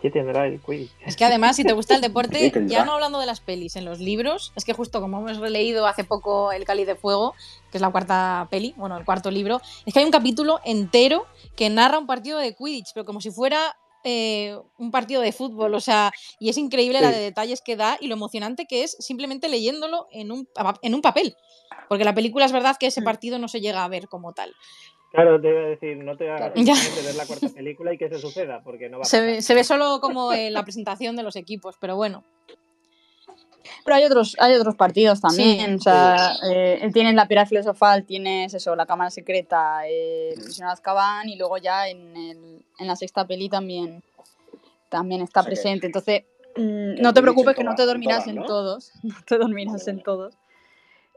¿Qué 0.00 0.10
tendrá 0.10 0.46
el 0.46 0.60
quiz? 0.60 0.90
Es 1.04 1.16
que 1.16 1.24
además, 1.24 1.56
si 1.56 1.64
te 1.64 1.72
gusta 1.72 1.94
el 1.94 2.00
deporte, 2.00 2.52
ya 2.66 2.84
no 2.84 2.92
hablando 2.92 3.18
de 3.18 3.26
las 3.26 3.40
pelis, 3.40 3.76
en 3.76 3.84
los 3.84 4.00
libros, 4.00 4.52
es 4.56 4.64
que 4.64 4.72
justo 4.72 5.00
como 5.00 5.18
hemos 5.18 5.38
releído 5.38 5.86
hace 5.86 6.04
poco 6.04 6.52
El 6.52 6.64
Cáliz 6.64 6.86
de 6.86 6.96
Fuego, 6.96 7.34
que 7.70 7.78
es 7.78 7.82
la 7.82 7.90
cuarta 7.90 8.48
peli, 8.50 8.74
bueno, 8.76 8.96
el 8.96 9.04
cuarto 9.04 9.30
libro, 9.30 9.60
es 9.84 9.92
que 9.92 10.00
hay 10.00 10.06
un 10.06 10.10
capítulo 10.10 10.60
entero 10.64 11.26
que 11.54 11.68
narra 11.68 11.98
un 11.98 12.06
partido 12.06 12.38
de 12.38 12.54
Quidditch, 12.54 12.92
pero 12.94 13.04
como 13.04 13.20
si 13.20 13.30
fuera 13.30 13.76
eh, 14.02 14.56
un 14.78 14.90
partido 14.90 15.20
de 15.20 15.32
fútbol, 15.32 15.74
o 15.74 15.80
sea, 15.80 16.12
y 16.38 16.48
es 16.48 16.56
increíble 16.56 17.02
la 17.02 17.10
de 17.10 17.20
detalles 17.20 17.60
que 17.60 17.76
da 17.76 17.98
y 18.00 18.06
lo 18.06 18.14
emocionante 18.14 18.64
que 18.64 18.82
es 18.82 18.96
simplemente 18.98 19.50
leyéndolo 19.50 20.08
en 20.10 20.32
un, 20.32 20.48
en 20.80 20.94
un 20.94 21.02
papel, 21.02 21.36
porque 21.88 22.04
la 22.04 22.14
película 22.14 22.46
es 22.46 22.52
verdad 22.52 22.76
que 22.80 22.86
ese 22.86 23.02
mm. 23.02 23.04
partido 23.04 23.38
no 23.38 23.48
se 23.48 23.60
llega 23.60 23.84
a 23.84 23.88
ver 23.88 24.08
como 24.08 24.32
tal. 24.32 24.54
Claro, 25.10 25.40
te 25.40 25.48
iba 25.48 25.60
a 25.60 25.64
decir, 25.64 25.96
no 25.96 26.16
te 26.16 26.30
hagas 26.30 26.54
ver 26.54 27.14
la 27.16 27.26
cuarta 27.26 27.48
película 27.48 27.92
y 27.92 27.98
que 27.98 28.08
se 28.08 28.18
suceda, 28.18 28.62
porque 28.62 28.88
no 28.88 28.98
va 28.98 29.02
a 29.02 29.06
se, 29.06 29.20
ve, 29.20 29.42
se 29.42 29.54
ve 29.54 29.64
solo 29.64 30.00
como 30.00 30.32
en 30.32 30.52
la 30.52 30.62
presentación 30.62 31.16
de 31.16 31.24
los 31.24 31.34
equipos, 31.34 31.76
pero 31.80 31.96
bueno. 31.96 32.22
Pero 33.84 33.96
hay 33.96 34.04
otros, 34.04 34.36
hay 34.38 34.54
otros 34.54 34.76
partidos 34.76 35.20
también. 35.20 35.74
o 35.74 35.78
sea, 35.80 36.34
eh, 36.48 36.88
tienes 36.92 37.14
la 37.14 37.26
piedra 37.26 37.46
filosofal, 37.46 38.04
tienes 38.04 38.54
eso, 38.54 38.76
la 38.76 38.86
cámara 38.86 39.10
secreta, 39.10 39.80
eh, 39.88 40.34
Misión 40.36 40.68
Azkaban 40.68 41.28
y 41.28 41.36
luego 41.36 41.58
ya 41.58 41.88
en, 41.88 42.16
el, 42.16 42.64
en, 42.78 42.86
la 42.86 42.94
sexta 42.94 43.26
peli 43.26 43.48
también, 43.48 44.02
también 44.88 45.22
está 45.22 45.42
presente. 45.42 45.86
Entonces, 45.86 46.22
mm, 46.56 47.00
no 47.00 47.12
te 47.12 47.22
preocupes 47.22 47.56
que 47.56 47.64
no 47.64 47.74
te 47.74 47.84
dormirás 47.84 48.26
en 48.28 48.44
todos. 48.44 48.92
No 49.02 49.16
te 49.26 49.38
dormirás 49.38 49.88
en 49.88 50.02
todos. 50.02 50.34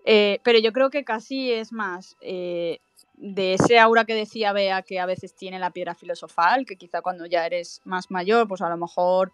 Eh, 0.06 0.40
pero 0.44 0.60
yo 0.60 0.74
creo 0.74 0.90
que 0.90 1.06
casi 1.06 1.52
es 1.52 1.72
más 1.72 2.18
eh, 2.22 2.80
de 3.24 3.56
ese 3.56 3.80
aura 3.80 4.06
que 4.06 4.14
decía 4.14 4.54
Bea 4.54 4.82
que 4.82 5.00
a 5.00 5.06
veces 5.06 5.34
tiene 5.34 5.58
la 5.58 5.72
piedra 5.72 5.96
filosofal, 5.96 6.66
que 6.66 6.76
quizá 6.76 7.02
cuando 7.02 7.26
ya 7.26 7.46
eres 7.46 7.82
más 7.86 8.12
mayor, 8.12 8.48
pues 8.48 8.62
a 8.62 8.70
lo 8.70 8.78
mejor, 8.78 9.32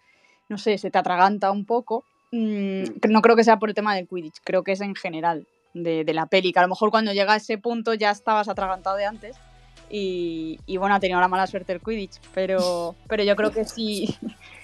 no 0.48 0.58
sé, 0.58 0.78
se 0.78 0.92
te 0.92 0.98
atraganta 0.98 1.52
un 1.52 1.66
poco 1.66 2.06
Mm, 2.32 2.84
no 3.10 3.22
creo 3.22 3.36
que 3.36 3.44
sea 3.44 3.58
por 3.58 3.70
el 3.70 3.76
tema 3.76 3.96
del 3.96 4.08
Quidditch, 4.08 4.42
creo 4.44 4.64
que 4.64 4.74
es 4.74 4.82
en 4.82 4.96
general 4.96 5.48
de, 5.74 6.04
la 6.14 6.28
peli, 6.28 6.52
que 6.52 6.60
a 6.60 6.64
lo 6.64 6.68
mejor 6.68 6.92
cuando 6.92 7.14
llega 7.14 7.34
a 7.34 7.38
ese 7.38 7.58
punto 7.58 7.94
ya 7.94 8.12
estabas 8.12 8.50
atragantado 8.50 8.98
de 8.98 9.06
antes 9.06 9.38
y, 9.92 10.60
bueno, 10.78 10.94
ha 10.94 11.00
tenido 11.00 11.20
la 11.20 11.28
mala 11.28 11.48
suerte 11.48 11.74
el 11.74 11.82
Quidditch, 11.82 12.20
pero, 12.34 12.96
pero 13.08 13.24
yo 13.24 13.36
creo 13.36 13.52
que 13.52 13.66
sí, 13.66 14.16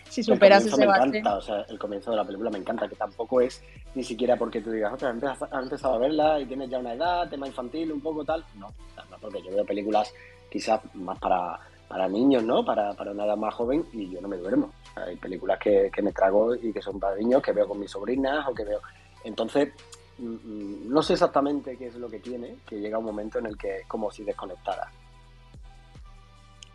si 0.10 0.24
superas 0.24 0.65
ese 0.65 0.78
me 0.78 0.86
Encanta, 0.86 1.38
o 1.38 1.41
sea, 1.41 1.62
el 1.68 1.78
comienzo 1.78 2.12
de 2.12 2.18
la 2.18 2.24
película 2.24 2.50
me 2.50 2.60
encanta, 2.60 2.88
que 2.88 2.96
tampoco 2.96 3.41
es 3.41 3.62
ni 3.96 4.04
siquiera 4.04 4.38
porque 4.38 4.62
tú 4.62 4.72
digas, 4.72 4.94
otra, 4.94 5.10
has 5.10 5.63
empezado 5.63 5.96
a 5.96 5.98
verla 5.98 6.39
y 6.39 6.46
tienes 6.46 6.70
ya 6.70 6.80
una 6.80 6.94
edad, 6.94 7.30
tema 7.30 7.48
infantil, 7.48 7.91
un 7.91 8.02
poco 8.02 8.24
tal. 8.24 8.44
No, 8.56 8.68
no 9.10 9.18
porque 9.20 9.41
yo 9.41 9.52
veo 9.52 9.65
películas 9.65 10.13
quizás 10.50 10.80
más 10.94 11.20
para, 11.20 11.60
para 11.88 12.08
niños, 12.08 12.44
¿no? 12.44 12.63
Para, 12.63 12.94
para 12.94 13.12
una 13.12 13.26
edad 13.26 13.38
más 13.38 13.54
joven 13.54 13.86
y 13.94 14.10
yo 14.10 14.22
no 14.22 14.28
me 14.28 14.38
duermo. 14.38 14.72
Hay 14.96 15.15
películas 15.18 15.60
que, 15.60 15.91
me 16.02 16.12
trago 16.12 16.56
y 16.56 16.72
que 16.72 16.82
son 16.82 17.00
para 17.00 17.15
niños, 17.15 17.41
que 17.41 17.52
veo 17.52 17.68
con 17.68 17.80
mis 17.80 17.91
sobrinas 17.91 18.48
o 18.48 18.54
que 18.54 18.63
veo. 18.63 18.80
Entonces, 19.24 19.70
mm, 20.18 20.24
mm, 20.26 20.89
no 20.89 21.04
sé 21.04 21.13
exactamente 21.13 21.78
qué 21.78 21.88
es 21.88 21.96
lo 21.96 22.10
que 22.10 22.20
tiene, 22.20 22.58
que 22.65 22.80
llega 22.80 22.98
un 22.98 23.06
momento 23.06 23.39
en 23.39 23.48
el 23.48 23.58
que 23.58 23.78
es 23.78 23.88
como 23.88 24.12
si 24.12 24.24
desconectara. 24.24 24.89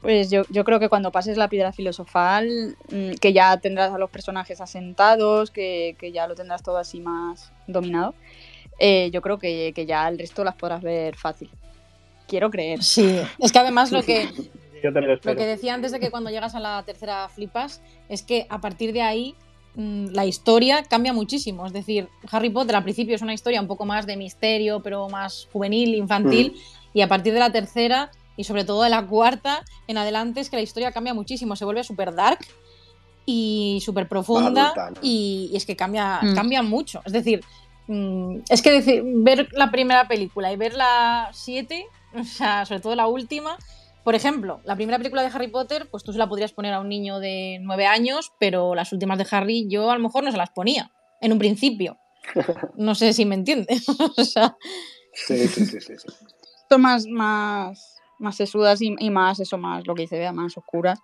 Pues 0.01 0.31
yo, 0.31 0.45
yo, 0.49 0.65
creo 0.65 0.81
que 0.81 0.89
cuando 0.89 1.13
pases 1.13 1.37
la 1.37 1.49
piedra 1.49 1.73
filosofal, 1.73 2.77
mm, 2.91 3.13
que 3.21 3.33
ya 3.33 3.59
tendrás 3.59 3.93
a 3.93 3.99
los 3.99 4.09
personajes 4.09 4.61
asentados, 4.61 5.51
que, 5.51 5.95
ya 6.15 6.27
lo 6.27 6.35
tendrás 6.35 6.63
todo 6.63 6.79
así 6.79 7.01
más 7.01 7.53
dominado, 7.67 8.15
eh, 8.79 9.11
yo 9.13 9.21
creo 9.21 9.39
que, 9.39 9.73
que, 9.75 9.85
ya 9.85 10.09
el 10.09 10.19
resto 10.19 10.43
las 10.43 10.55
podrás 10.55 10.83
ver 10.83 11.17
fácil. 11.17 11.51
Quiero 12.27 12.51
creer. 12.51 12.83
Sí, 12.83 13.21
es 13.39 13.53
que 13.53 13.59
además 13.59 13.93
lo 13.93 14.03
que, 14.03 14.31
lo, 14.83 15.37
que 15.37 15.47
decía 15.47 15.75
antes 15.75 15.93
de 15.93 16.01
que 16.01 16.11
cuando 16.11 16.31
llegas 16.31 16.55
a 16.55 16.61
la 16.61 16.83
tercera 16.85 17.29
flipas 17.29 17.83
es 18.09 18.23
que 18.23 18.47
a 18.49 18.59
partir 18.61 18.95
de 18.95 19.03
ahí 19.03 19.35
mm, 19.75 20.07
la 20.13 20.25
historia 20.25 20.83
cambia 20.83 21.13
muchísimo. 21.13 21.67
Es 21.67 21.75
decir, 21.75 22.09
Harry 22.31 22.49
Potter 22.49 22.77
al 22.77 22.85
principio 22.85 23.15
es 23.15 23.21
una 23.21 23.35
historia 23.35 23.61
un 23.61 23.67
poco 23.67 23.85
más 23.85 24.07
de 24.07 24.17
misterio, 24.17 24.81
pero 24.81 25.11
más 25.11 25.47
juvenil, 25.53 25.95
infantil, 25.95 26.55
mm. 26.55 26.99
y 26.99 27.03
a 27.03 27.09
partir 27.09 27.35
de 27.35 27.41
la 27.41 27.53
tercera 27.53 28.11
y 28.41 28.45
sobre 28.45 28.65
todo 28.65 28.85
de 28.85 28.89
la 28.89 29.07
cuarta 29.07 29.67
en 29.87 29.99
adelante 29.99 30.41
es 30.41 30.49
que 30.49 30.57
la 30.57 30.63
historia 30.63 30.93
cambia 30.93 31.13
muchísimo, 31.13 31.57
se 31.57 31.67
vuelve 31.67 31.85
súper 31.85 32.15
dark 32.15 32.39
y 33.27 33.83
súper 33.85 34.09
profunda 34.09 34.73
y, 35.03 35.51
es 35.53 35.67
que 35.67 35.77
cambia, 35.77 36.21
mm. 36.23 36.35
cambia 36.35 36.63
mucho. 36.63 37.03
Es 37.05 37.13
decir, 37.13 37.45
es 38.49 38.63
que 38.63 38.73
decir, 38.73 39.03
ver 39.05 39.49
la 39.53 39.71
primera 39.71 40.09
película 40.09 40.51
y 40.51 40.57
ver 40.57 40.73
la 40.73 41.29
siete, 41.35 41.85
o 42.19 42.25
sea, 42.25 42.65
sobre 42.65 42.81
todo 42.81 42.95
la 42.95 43.09
última, 43.09 43.59
por 44.05 44.15
ejemplo, 44.15 44.63
la 44.65 44.75
primera 44.75 44.97
película 44.97 45.21
de 45.21 45.29
Harry 45.29 45.49
Potter, 45.49 45.89
pues 45.91 46.03
tú 46.03 46.15
se 46.15 46.19
la 46.19 46.27
podrías 46.27 46.53
poner 46.53 46.73
a 46.73 46.81
un 46.81 46.89
niño 46.89 47.21
de 47.21 47.59
nueve 47.61 47.85
años, 47.85 48.33
pero 48.41 48.75
las 48.75 48.91
últimas 48.95 49.19
de 49.19 49.27
Harry 49.31 49.67
yo 49.69 49.91
a 49.91 49.97
lo 49.97 50.01
mejor 50.01 50.25
no 50.25 50.31
se 50.31 50.39
las 50.39 50.51
ponía 50.51 50.91
en 51.21 51.33
un 51.33 51.39
principio. 51.39 51.99
No 52.77 52.95
sé 52.95 53.13
si 53.13 53.27
me 53.27 53.35
entiendes. 53.35 53.85
sí, 55.15 55.47
sí, 55.47 55.67
sí, 55.67 55.79
sí, 55.81 55.95
Son 56.71 56.81
más, 56.81 57.07
más, 57.07 58.00
más 58.21 58.37
sesudas 58.37 58.81
y, 58.83 59.11
más, 59.11 59.41
eso, 59.41 59.59
más 59.59 59.87
lo 59.87 59.95
que 59.95 60.03
dice 60.03 60.19
Bea, 60.19 60.33
más 60.33 60.57
oscuras. 60.57 61.01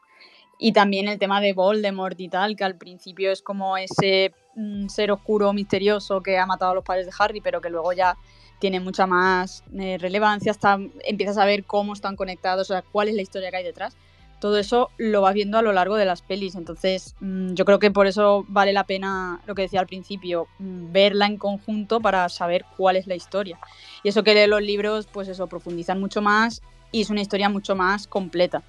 Y 0.58 0.72
también 0.72 1.08
el 1.08 1.18
tema 1.18 1.40
de 1.40 1.52
Voldemort 1.52 2.18
y 2.20 2.28
tal, 2.28 2.56
que 2.56 2.64
al 2.64 2.76
principio 2.76 3.30
es 3.30 3.42
como 3.42 3.76
ese 3.76 4.32
mm, 4.54 4.88
ser 4.88 5.10
oscuro 5.10 5.52
misterioso 5.52 6.22
que 6.22 6.38
ha 6.38 6.46
matado 6.46 6.72
a 6.72 6.74
los 6.76 6.84
padres 6.84 7.06
de 7.06 7.12
Harry, 7.18 7.40
pero 7.40 7.60
que 7.60 7.68
luego 7.68 7.92
ya 7.92 8.16
tiene 8.58 8.80
mucha 8.80 9.06
más 9.06 9.64
eh, 9.78 9.98
relevancia, 9.98 10.50
hasta 10.50 10.78
empiezas 11.04 11.36
a 11.36 11.44
ver 11.44 11.64
cómo 11.64 11.92
están 11.92 12.16
conectados, 12.16 12.70
o 12.70 12.74
sea, 12.74 12.82
cuál 12.82 13.08
es 13.08 13.14
la 13.14 13.22
historia 13.22 13.50
que 13.50 13.58
hay 13.58 13.64
detrás. 13.64 13.96
Todo 14.40 14.58
eso 14.58 14.90
lo 14.98 15.22
vas 15.22 15.32
viendo 15.32 15.56
a 15.56 15.62
lo 15.62 15.72
largo 15.72 15.96
de 15.96 16.04
las 16.04 16.20
pelis, 16.20 16.54
entonces 16.54 17.16
mm, 17.20 17.54
yo 17.54 17.64
creo 17.64 17.78
que 17.78 17.90
por 17.90 18.06
eso 18.06 18.44
vale 18.48 18.72
la 18.72 18.84
pena 18.84 19.42
lo 19.46 19.54
que 19.54 19.62
decía 19.62 19.80
al 19.80 19.86
principio, 19.86 20.46
mm, 20.58 20.92
verla 20.92 21.26
en 21.26 21.36
conjunto 21.36 22.00
para 22.00 22.28
saber 22.28 22.64
cuál 22.76 22.96
es 22.96 23.06
la 23.06 23.14
historia. 23.14 23.58
Y 24.02 24.08
eso 24.08 24.22
que 24.22 24.34
lee 24.34 24.46
los 24.46 24.62
libros, 24.62 25.06
pues 25.06 25.28
eso, 25.28 25.48
profundizan 25.48 26.00
mucho 26.00 26.22
más 26.22 26.62
y 26.96 27.02
es 27.02 27.10
una 27.10 27.20
historia 27.20 27.50
mucho 27.50 27.76
más 27.76 28.06
completa. 28.06 28.62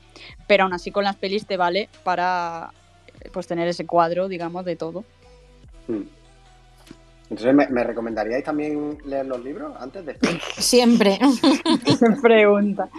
Pero 0.48 0.66
aún 0.66 0.74
así 0.74 0.92
con 0.92 1.06
las 1.06 1.16
pelis 1.16 1.46
te 1.46 1.56
vale 1.56 1.88
para 2.04 2.72
pues 3.32 3.48
tener 3.48 3.70
ese 3.70 3.86
cuadro, 3.86 4.28
digamos, 4.28 4.66
de 4.66 4.76
todo. 4.76 5.06
Hmm. 5.88 6.04
Entonces, 7.30 7.70
¿me, 7.70 7.84
recomendaríais 7.86 8.44
también 8.44 8.98
leer 9.06 9.26
los 9.26 9.42
libros 9.42 9.74
antes, 9.80 10.06
después? 10.06 10.38
Siempre. 10.58 11.18
¿Qué 11.86 12.22
pregunta? 12.22 12.90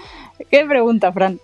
¿Qué 0.51 0.65
pregunta, 0.65 1.13
Fran? 1.13 1.39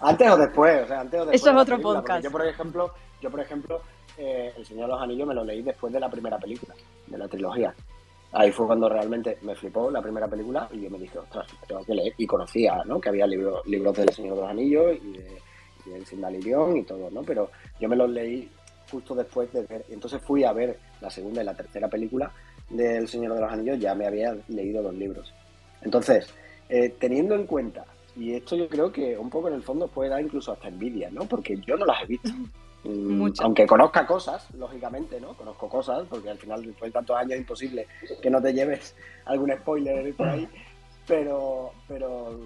Antes 0.00 0.30
o 0.30 0.36
después, 0.36 0.84
o 0.84 0.86
sea, 0.86 1.00
antes 1.00 1.20
o 1.20 1.24
después. 1.24 1.40
Eso 1.40 1.50
es 1.50 1.56
otro 1.56 1.80
podcast. 1.80 2.22
Yo, 2.22 2.30
por 2.30 2.46
ejemplo, 2.46 2.92
yo, 3.22 3.30
por 3.30 3.40
ejemplo 3.40 3.80
eh, 4.18 4.52
El 4.58 4.66
Señor 4.66 4.88
de 4.88 4.92
los 4.92 5.02
Anillos 5.02 5.26
me 5.26 5.34
lo 5.34 5.42
leí 5.42 5.62
después 5.62 5.90
de 5.90 6.00
la 6.00 6.10
primera 6.10 6.38
película, 6.38 6.74
de 7.06 7.16
la 7.16 7.28
trilogía. 7.28 7.74
Ahí 8.38 8.52
fue 8.52 8.66
cuando 8.66 8.86
realmente 8.86 9.38
me 9.40 9.54
flipó 9.54 9.90
la 9.90 10.02
primera 10.02 10.28
película 10.28 10.68
y 10.70 10.82
yo 10.82 10.90
me 10.90 10.98
dije, 10.98 11.18
ostras, 11.18 11.46
tengo 11.66 11.82
que 11.82 11.94
leer. 11.94 12.12
Y 12.18 12.26
conocía, 12.26 12.82
¿no? 12.84 13.00
Que 13.00 13.08
había 13.08 13.26
libros, 13.26 13.66
libros 13.66 13.96
del 13.96 14.10
Señor 14.10 14.34
de 14.34 14.40
los 14.42 14.50
Anillos 14.50 14.96
y 15.02 15.12
de, 15.12 15.38
y 15.86 16.18
del 16.18 16.76
y 16.76 16.82
todo, 16.82 17.10
¿no? 17.10 17.22
Pero 17.22 17.50
yo 17.80 17.88
me 17.88 17.96
los 17.96 18.10
leí 18.10 18.46
justo 18.90 19.14
después 19.14 19.50
de 19.54 19.62
ver. 19.62 19.86
Entonces 19.88 20.20
fui 20.20 20.44
a 20.44 20.52
ver 20.52 20.78
la 21.00 21.08
segunda 21.08 21.40
y 21.40 21.46
la 21.46 21.54
tercera 21.54 21.88
película 21.88 22.30
del 22.68 23.08
Señor 23.08 23.32
de 23.32 23.40
los 23.40 23.50
Anillos, 23.50 23.78
ya 23.78 23.94
me 23.94 24.06
había 24.06 24.36
leído 24.48 24.82
los 24.82 24.94
libros. 24.94 25.32
Entonces, 25.80 26.28
eh, 26.68 26.94
teniendo 26.98 27.34
en 27.34 27.46
cuenta, 27.46 27.86
y 28.16 28.34
esto 28.34 28.54
yo 28.54 28.68
creo 28.68 28.92
que 28.92 29.16
un 29.16 29.30
poco 29.30 29.48
en 29.48 29.54
el 29.54 29.62
fondo 29.62 29.88
puede 29.88 30.10
dar 30.10 30.20
incluso 30.20 30.52
hasta 30.52 30.68
envidia, 30.68 31.08
¿no? 31.10 31.24
Porque 31.24 31.56
yo 31.66 31.74
no 31.78 31.86
las 31.86 32.02
he 32.02 32.06
visto. 32.06 32.28
Mm, 32.86 33.32
aunque 33.40 33.66
conozca 33.66 34.06
cosas, 34.06 34.46
lógicamente, 34.54 35.20
¿no? 35.20 35.34
Conozco 35.34 35.68
cosas, 35.68 36.06
porque 36.08 36.30
al 36.30 36.38
final 36.38 36.64
después 36.64 36.90
de 36.90 36.92
tantos 36.92 37.16
años 37.16 37.32
es 37.32 37.38
imposible 37.38 37.86
que 38.22 38.30
no 38.30 38.40
te 38.40 38.52
lleves 38.52 38.94
algún 39.24 39.52
spoiler 39.52 40.14
por 40.14 40.28
ahí. 40.28 40.48
Pero, 41.06 41.70
pero 41.86 42.36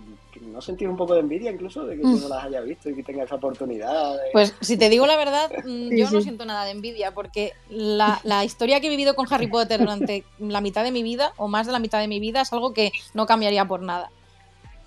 no 0.43 0.61
sentir 0.61 0.87
un 0.87 0.97
poco 0.97 1.15
de 1.15 1.21
envidia 1.21 1.51
incluso 1.51 1.87
de 1.87 1.97
que 1.97 2.03
tú 2.03 2.19
no 2.19 2.29
las 2.29 2.45
hayas 2.45 2.63
visto 2.67 2.91
y 2.91 2.95
que 2.95 3.03
tengas 3.03 3.25
esa 3.25 3.37
oportunidad. 3.37 4.19
Pues 4.35 4.55
si 4.61 4.77
te 4.77 4.91
digo 4.91 5.07
la 5.07 5.17
verdad, 5.17 5.51
mm, 5.65 5.97
yo 5.97 6.11
no 6.11 6.21
siento 6.21 6.45
nada 6.45 6.67
de 6.67 6.73
envidia, 6.73 7.13
porque 7.13 7.55
la, 7.71 8.21
la, 8.23 8.45
historia 8.45 8.81
que 8.81 8.89
he 8.89 8.91
vivido 8.91 9.15
con 9.15 9.27
Harry 9.33 9.47
Potter 9.47 9.81
durante 9.81 10.25
la 10.39 10.61
mitad 10.61 10.85
de 10.85 10.93
mi 10.93 11.03
vida, 11.03 11.33
o 11.39 11.49
más 11.49 11.67
de 11.67 11.73
la 11.73 11.79
mitad 11.79 12.01
de 12.01 12.09
mi 12.09 12.21
vida, 12.21 12.43
es 12.43 12.53
algo 12.53 12.75
que 12.75 12.93
no 13.15 13.25
cambiaría 13.25 13.67
por 13.67 13.81
nada. 13.81 14.11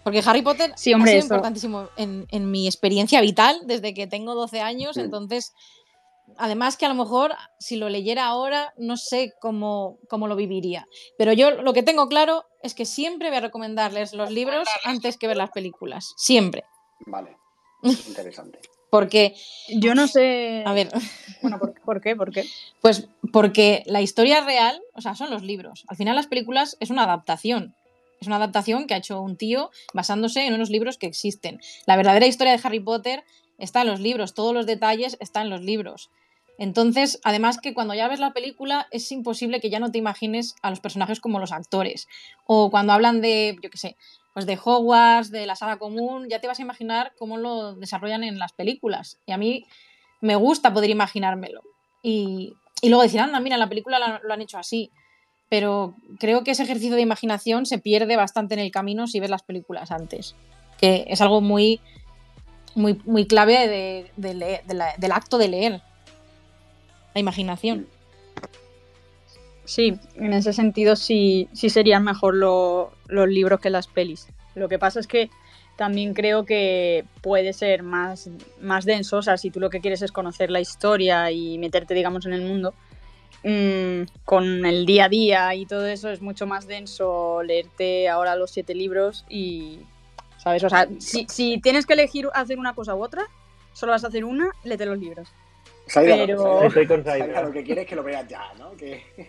Porque 0.04 0.22
Harry 0.26 0.42
Potter 0.42 0.74
sí, 0.76 0.94
hombre, 0.94 1.12
ha 1.12 1.14
sido 1.22 1.36
importantísimo 1.36 1.90
en, 1.96 2.28
en, 2.30 2.52
mi 2.52 2.68
experiencia 2.68 3.22
vital 3.22 3.62
desde 3.66 3.94
que 3.94 4.08
tengo 4.08 4.36
12 4.36 4.62
años, 4.62 4.98
entonces, 4.98 5.54
además 6.38 6.78
que 6.78 6.86
a 6.86 6.90
lo 6.90 6.96
mejor 6.96 7.34
si 7.60 7.78
lo 7.78 7.90
leyera 7.90 8.26
ahora, 8.26 8.74
no 8.78 8.98
sé 8.98 9.34
cómo, 9.40 10.00
cómo 10.10 10.28
lo 10.28 10.36
viviría. 10.36 10.88
Pero 11.18 11.32
yo 11.34 11.52
lo 11.52 11.74
que 11.74 11.84
tengo 11.84 12.08
claro 12.10 12.46
es 12.62 12.74
que 12.74 12.86
siempre 12.86 13.30
voy 13.30 13.38
a 13.38 13.42
recomendarles 13.42 14.14
los 14.14 14.30
libros 14.32 14.68
antes 14.84 15.18
que 15.18 15.28
ver 15.28 15.38
las 15.38 15.52
películas. 15.52 16.14
Siempre. 16.18 16.64
Vale. 17.06 17.38
Interesante. 18.08 18.60
porque 18.90 19.36
yo 19.70 19.96
no 19.96 20.08
sé. 20.08 20.64
A 20.66 20.74
ver. 20.74 20.90
Bueno, 21.42 21.60
¿por, 21.60 21.74
¿por, 21.82 22.02
qué? 22.02 22.16
¿Por 22.16 22.32
qué? 22.32 22.46
Pues 22.82 23.08
porque 23.32 23.84
la 23.86 24.02
historia 24.02 24.42
real, 24.42 24.82
o 24.94 25.02
sea, 25.02 25.16
son 25.16 25.30
los 25.30 25.44
libros. 25.44 25.86
Al 25.88 25.98
final 25.98 26.16
las 26.16 26.28
películas 26.28 26.78
es 26.80 26.90
una 26.90 27.04
adaptación. 27.04 27.76
Es 28.24 28.28
una 28.28 28.38
adaptación 28.38 28.88
que 28.88 28.94
ha 28.94 28.98
hecho 28.98 29.20
un 29.20 29.36
tío 29.36 29.70
basándose 29.94 30.48
en 30.48 30.54
unos 30.54 30.70
libros 30.70 30.98
que 30.98 31.08
existen. 31.08 31.60
La 31.86 31.98
verdadera 31.98 32.26
historia 32.26 32.54
de 32.54 32.62
Harry 32.64 32.80
Potter 32.80 33.26
está 33.58 33.82
en 33.82 33.88
los 33.88 34.00
libros, 34.00 34.34
todos 34.34 34.54
los 34.54 34.66
detalles 34.66 35.18
están 35.20 35.44
en 35.44 35.50
los 35.50 35.62
libros. 35.62 36.10
Entonces, 36.58 37.20
además 37.26 37.60
que 37.60 37.74
cuando 37.74 37.94
ya 37.96 38.08
ves 38.08 38.22
la 38.22 38.32
película 38.32 38.88
es 38.92 39.12
imposible 39.12 39.60
que 39.60 39.70
ya 39.70 39.82
no 39.82 39.92
te 39.92 39.98
imagines 39.98 40.56
a 40.62 40.70
los 40.70 40.80
personajes 40.80 41.20
como 41.20 41.38
los 41.38 41.52
actores. 41.52 42.08
O 42.46 42.72
cuando 42.72 42.94
hablan 42.94 43.20
de, 43.20 43.58
yo 43.62 43.70
qué 43.70 43.78
sé, 43.78 43.98
pues 44.34 44.46
de 44.46 44.58
Hogwarts, 44.64 45.30
de 45.30 45.46
la 45.46 45.58
saga 45.58 45.78
común, 45.78 46.30
ya 46.30 46.40
te 46.40 46.48
vas 46.48 46.60
a 46.60 46.62
imaginar 46.62 47.12
cómo 47.20 47.38
lo 47.38 47.76
desarrollan 47.76 48.24
en 48.24 48.40
las 48.40 48.54
películas. 48.54 49.20
Y 49.26 49.34
a 49.34 49.38
mí 49.38 49.66
me 50.22 50.38
gusta 50.38 50.74
poder 50.74 50.92
imaginármelo. 50.92 51.62
Y, 52.02 52.54
y 52.82 52.88
luego 52.88 53.04
decir, 53.04 53.20
anda, 53.20 53.42
mira, 53.42 53.58
en 53.58 53.60
la 53.60 53.68
película 53.68 54.22
lo 54.24 54.34
han 54.34 54.42
hecho 54.42 54.58
así 54.58 54.94
pero 55.50 55.96
creo 56.20 56.44
que 56.44 56.52
ese 56.52 56.64
ejercicio 56.64 56.96
de 56.96 57.02
imaginación 57.02 57.66
se 57.66 57.78
pierde 57.78 58.16
bastante 58.16 58.54
en 58.54 58.60
el 58.60 58.72
camino 58.72 59.08
si 59.08 59.20
ves 59.20 59.30
las 59.30 59.44
películas 59.44 59.92
antes, 59.92 60.36
que 60.80 61.06
es 61.08 61.22
algo 61.22 61.42
muy, 61.42 61.80
muy, 62.76 63.00
muy 63.06 63.26
clave 63.26 64.12
del 64.18 65.12
acto 65.12 65.38
de 65.38 65.48
leer, 65.48 65.82
la 67.14 67.22
imaginación. 67.22 67.88
Sí, 69.66 69.98
en 70.16 70.34
ese 70.34 70.52
sentido 70.52 70.96
sí, 70.96 71.48
sí 71.54 71.70
serían 71.70 72.04
mejor 72.04 72.36
los 72.36 73.30
libros 73.30 73.60
que 73.60 73.70
las 73.70 73.88
pelis. 73.88 74.28
Lo 74.56 74.68
que 74.68 74.78
pasa 74.78 75.00
es 75.00 75.08
que 75.08 75.30
también 75.78 76.14
creo 76.14 76.46
que 76.46 77.06
puede 77.22 77.54
ser 77.54 77.82
más, 77.82 78.30
más 78.62 78.86
denso, 78.86 79.22
si 79.22 79.50
tú 79.50 79.60
lo 79.60 79.70
que 79.70 79.80
quieres 79.80 80.02
es 80.02 80.12
conocer 80.12 80.52
la 80.52 80.60
historia 80.60 81.32
y 81.32 81.58
meterte, 81.58 81.94
digamos, 81.94 82.26
en 82.26 82.34
el 82.34 82.42
mundo, 82.42 82.74
Mm, 83.44 84.04
con 84.24 84.66
el 84.66 84.86
día 84.86 85.06
a 85.06 85.10
día 85.10 85.56
y 85.56 85.66
todo 85.66 85.86
eso 85.86 86.10
es 86.10 86.22
mucho 86.22 86.48
más 86.48 86.66
denso 86.66 87.44
leerte 87.44 88.08
ahora 88.08 88.36
los 88.36 88.52
siete 88.52 88.74
libros 88.74 89.26
y, 89.28 89.80
¿sabes? 90.38 90.64
O 90.64 90.70
sea, 90.70 90.88
si, 91.00 91.58
tienes 91.60 91.86
que 91.86 91.94
elegir 91.94 92.30
hacer 92.34 92.58
una 92.58 92.74
cosa 92.74 92.96
u 92.96 93.04
otra, 93.04 93.24
solo 93.74 93.92
vas 93.92 94.06
a 94.06 94.08
hacer 94.08 94.24
una, 94.24 94.50
léete 94.64 94.86
los 94.86 94.98
libros. 94.98 95.28
pero... 95.94 96.64
lo 96.64 97.52
que 97.52 97.64
quieres 97.64 97.84
es 97.84 97.90
que 97.90 97.96
lo 97.96 98.04
veas 98.04 98.28
ya, 98.30 98.44
¿no? 98.58 98.72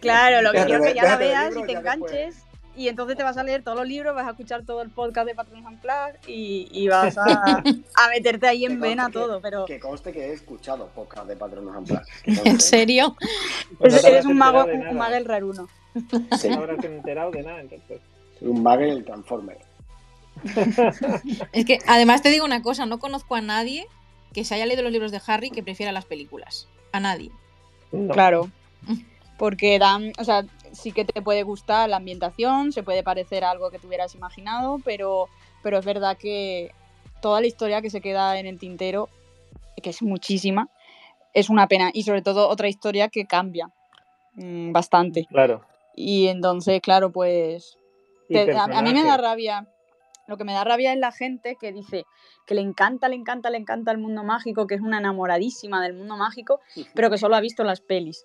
Claro, 0.01 0.43
lo 0.43 0.53
que 0.53 0.65
quiero 0.65 0.85
es 0.85 0.93
que 0.93 0.97
ya 0.97 1.05
la 1.05 1.17
veas 1.17 1.57
y 1.57 1.63
te 1.65 1.73
enganches 1.73 2.44
y 2.77 2.89
entonces 2.89 3.17
te 3.17 3.23
vas 3.23 3.37
a 3.37 3.43
leer 3.43 3.63
todos 3.63 3.79
los 3.79 3.87
libros, 3.87 4.15
vas 4.15 4.27
a 4.27 4.31
escuchar 4.31 4.65
todo 4.65 4.83
el 4.83 4.91
podcast 4.91 5.27
de 5.27 5.35
Patrons 5.35 5.67
Unplugged 5.67 6.17
y, 6.27 6.69
y 6.73 6.89
vas 6.89 7.17
a, 7.19 7.25
a, 7.25 8.09
meterte 8.11 8.47
ahí 8.47 8.65
en 8.65 8.81
vena 8.81 9.11
todo. 9.11 9.41
Pero... 9.41 9.65
Que 9.65 9.79
conste 9.79 10.13
que 10.13 10.27
he 10.27 10.33
escuchado 10.33 10.89
podcast 10.89 11.29
de 11.29 11.37
Patrons 11.37 11.77
Unplugged. 11.77 12.47
¿En 12.47 12.61
serio? 12.61 13.17
Pues 13.79 14.03
eres 14.05 14.25
un 14.27 14.37
mago, 14.37 14.65
un 14.65 14.97
magel 14.97 15.25
raruno. 15.25 15.69
Sí. 16.39 16.49
No 16.49 16.57
habrás 16.57 16.85
enterado 16.85 17.31
de 17.31 17.43
nada, 17.43 17.61
entonces. 17.61 18.01
Un 18.41 18.63
magel 18.63 19.05
transformer. 19.05 19.59
es 21.53 21.65
que 21.65 21.79
además 21.87 22.23
te 22.23 22.31
digo 22.31 22.45
una 22.45 22.63
cosa, 22.63 22.87
no 22.87 22.99
conozco 22.99 23.37
a 23.37 23.41
nadie 23.41 23.87
que 24.33 24.45
se 24.45 24.55
haya 24.57 24.67
leído 24.67 24.83
los 24.83 24.93
libros 24.93 25.13
de 25.13 25.21
Harry 25.27 25.51
que 25.51 25.63
prefiera 25.63 25.93
las 25.93 26.05
películas. 26.05 26.69
A 26.93 27.01
nadie. 27.01 27.31
Claro. 28.13 28.51
Porque 29.39 29.79
dan, 29.79 30.13
o 30.19 30.25
sea, 30.25 30.45
sí 30.75 30.93
que 30.93 31.05
te 31.05 31.23
puede 31.23 31.43
gustar 31.43 31.89
la 31.89 31.97
ambientación, 31.97 32.73
se 32.73 32.83
puede 32.83 33.03
parecer 33.03 33.45
a 33.45 33.51
algo 33.51 33.71
que 33.71 33.79
te 33.79 33.87
hubieras 33.87 34.15
imaginado, 34.15 34.79
pero, 34.85 35.29
pero 35.63 35.79
es 35.79 35.85
verdad 35.85 36.17
que 36.17 36.73
toda 37.23 37.41
la 37.41 37.47
historia 37.47 37.81
que 37.81 37.91
se 37.91 38.01
queda 38.01 38.39
en 38.39 38.47
el 38.47 38.59
tintero, 38.59 39.09
que 39.83 39.91
es 39.91 40.03
muchísima, 40.03 40.69
es 41.33 41.49
una 41.49 41.67
pena. 41.69 41.91
Y 41.93 42.03
sobre 42.03 42.23
todo 42.23 42.49
otra 42.49 42.69
historia 42.69 43.09
que 43.09 43.27
cambia 43.27 43.71
mmm, 44.35 44.73
bastante. 44.73 45.27
Claro. 45.27 45.63
Y 45.95 46.29
entonces, 46.29 46.81
claro, 46.81 47.11
pues... 47.11 47.79
Te, 48.29 48.53
a, 48.53 48.65
a, 48.65 48.83
mí 48.83 48.93
me 48.93 49.05
da 49.05 49.17
rabia. 49.17 49.69
Lo 50.27 50.39
que 50.39 50.45
me 50.45 50.55
da 50.55 50.65
rabia 50.65 50.93
es 50.93 50.99
la 50.99 51.13
gente 51.13 51.57
que 51.61 51.73
dice 51.73 52.05
que 52.47 52.55
le 52.55 52.63
encanta, 52.63 53.09
le 53.09 53.17
encanta, 53.17 53.51
le 53.51 53.59
encanta 53.59 53.91
el 53.93 53.99
mundo 53.99 54.25
mágico, 54.25 54.67
que 54.67 54.75
es 54.75 54.81
una 54.81 54.99
enamoradísima 54.99 55.83
del 55.83 55.93
mundo 55.93 56.17
mágico, 56.17 56.61
pero 56.95 57.11
que 57.11 57.19
solo 57.19 57.37
ha 57.37 57.41
visto 57.41 57.65
las 57.65 57.83
pelis 57.83 58.25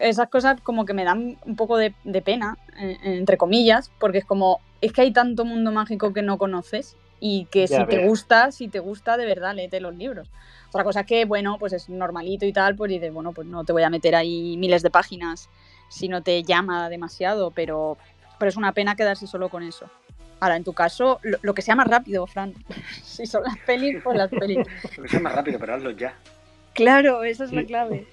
esas 0.00 0.28
cosas 0.28 0.60
como 0.60 0.84
que 0.84 0.92
me 0.92 1.04
dan 1.04 1.38
un 1.44 1.56
poco 1.56 1.76
de, 1.76 1.92
pena, 2.24 2.58
entre 2.78 3.36
comillas, 3.36 3.90
porque 3.98 4.18
es 4.18 4.24
como, 4.24 4.60
es 4.80 4.92
que 4.92 5.02
hay 5.02 5.12
tanto 5.12 5.44
mundo 5.44 5.72
mágico 5.72 6.12
que 6.12 6.22
no 6.22 6.38
conoces 6.38 6.96
y 7.20 7.46
que 7.46 7.66
si 7.66 7.84
te 7.86 8.06
gusta, 8.06 8.52
si 8.52 8.68
te 8.68 8.78
gusta, 8.78 9.16
de 9.16 9.26
verdad, 9.26 9.54
léete 9.54 9.80
los 9.80 9.94
libros. 9.94 10.28
Otra 10.68 10.84
cosa 10.84 11.04
que, 11.04 11.24
bueno, 11.24 11.56
pues 11.58 11.72
es 11.72 11.88
normalito 11.88 12.44
y 12.44 12.52
tal, 12.52 12.76
pues 12.76 12.90
dices, 12.90 13.12
bueno, 13.12 13.32
pues 13.32 13.46
no 13.46 13.64
te 13.64 13.72
voy 13.72 13.82
a 13.82 13.90
meter 13.90 14.14
ahí 14.14 14.56
miles 14.58 14.82
de 14.82 14.90
páginas 14.90 15.48
si 15.88 16.08
no 16.08 16.22
te 16.22 16.42
llama 16.42 16.88
demasiado, 16.90 17.50
pero, 17.52 17.96
pero 18.38 18.48
es 18.48 18.56
una 18.56 18.72
pena 18.72 18.96
quedarse 18.96 19.26
solo 19.26 19.48
con 19.48 19.62
eso. 19.62 19.88
Ahora, 20.38 20.56
en 20.56 20.64
tu 20.64 20.74
caso, 20.74 21.18
lo, 21.22 21.54
que 21.54 21.62
sea 21.62 21.74
más 21.74 21.86
rápido, 21.86 22.26
Fran. 22.26 22.52
si 23.02 23.24
son 23.24 23.44
las 23.44 23.56
pelis, 23.58 24.02
pues 24.02 24.18
las 24.18 24.28
pelis. 24.28 24.58
lo 24.96 25.02
que 25.04 25.08
sea 25.08 25.20
más 25.20 25.34
rápido, 25.34 25.58
pero 25.58 25.74
hazlo 25.74 25.92
ya. 25.92 26.14
Claro, 26.74 27.24
esa 27.24 27.44
es 27.44 27.52
la 27.52 27.64
clave. 27.64 28.06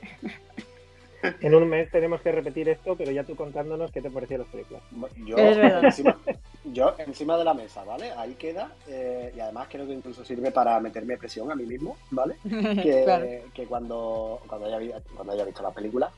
En 1.42 1.56
un 1.56 1.68
mes 1.68 1.90
tenemos 1.90 2.22
que 2.22 2.32
repetir 2.32 2.70
esto, 2.70 2.96
pero 2.96 3.12
ya 3.12 3.24
tú 3.24 3.36
contándonos 3.36 3.92
qué 3.92 4.02
te 4.02 4.10
pareció 4.10 4.38
las 4.40 4.48
películas. 4.48 4.84
Yo, 5.26 5.38
encima, 5.38 6.18
yo 6.66 6.96
encima 6.98 7.38
de 7.38 7.44
la 7.44 7.54
mesa, 7.54 7.84
¿vale? 7.84 8.12
Ahí 8.12 8.34
queda. 8.36 8.72
Eh, 8.88 9.34
y 9.36 9.40
además 9.40 9.68
creo 9.70 9.86
que 9.86 9.94
incluso 9.94 10.26
sirve 10.26 10.52
para 10.52 10.80
meterme 10.80 11.18
presión 11.18 11.52
a 11.52 11.56
mí 11.56 11.66
mismo, 11.66 11.98
¿vale? 12.12 12.36
Que, 12.84 13.44
que 13.54 13.66
cuando, 13.66 14.42
cuando, 14.48 14.68
haya, 14.68 15.00
cuando 15.16 15.34
haya 15.34 15.46
visto 15.46 15.64
la 15.64 15.72
película, 15.72 16.12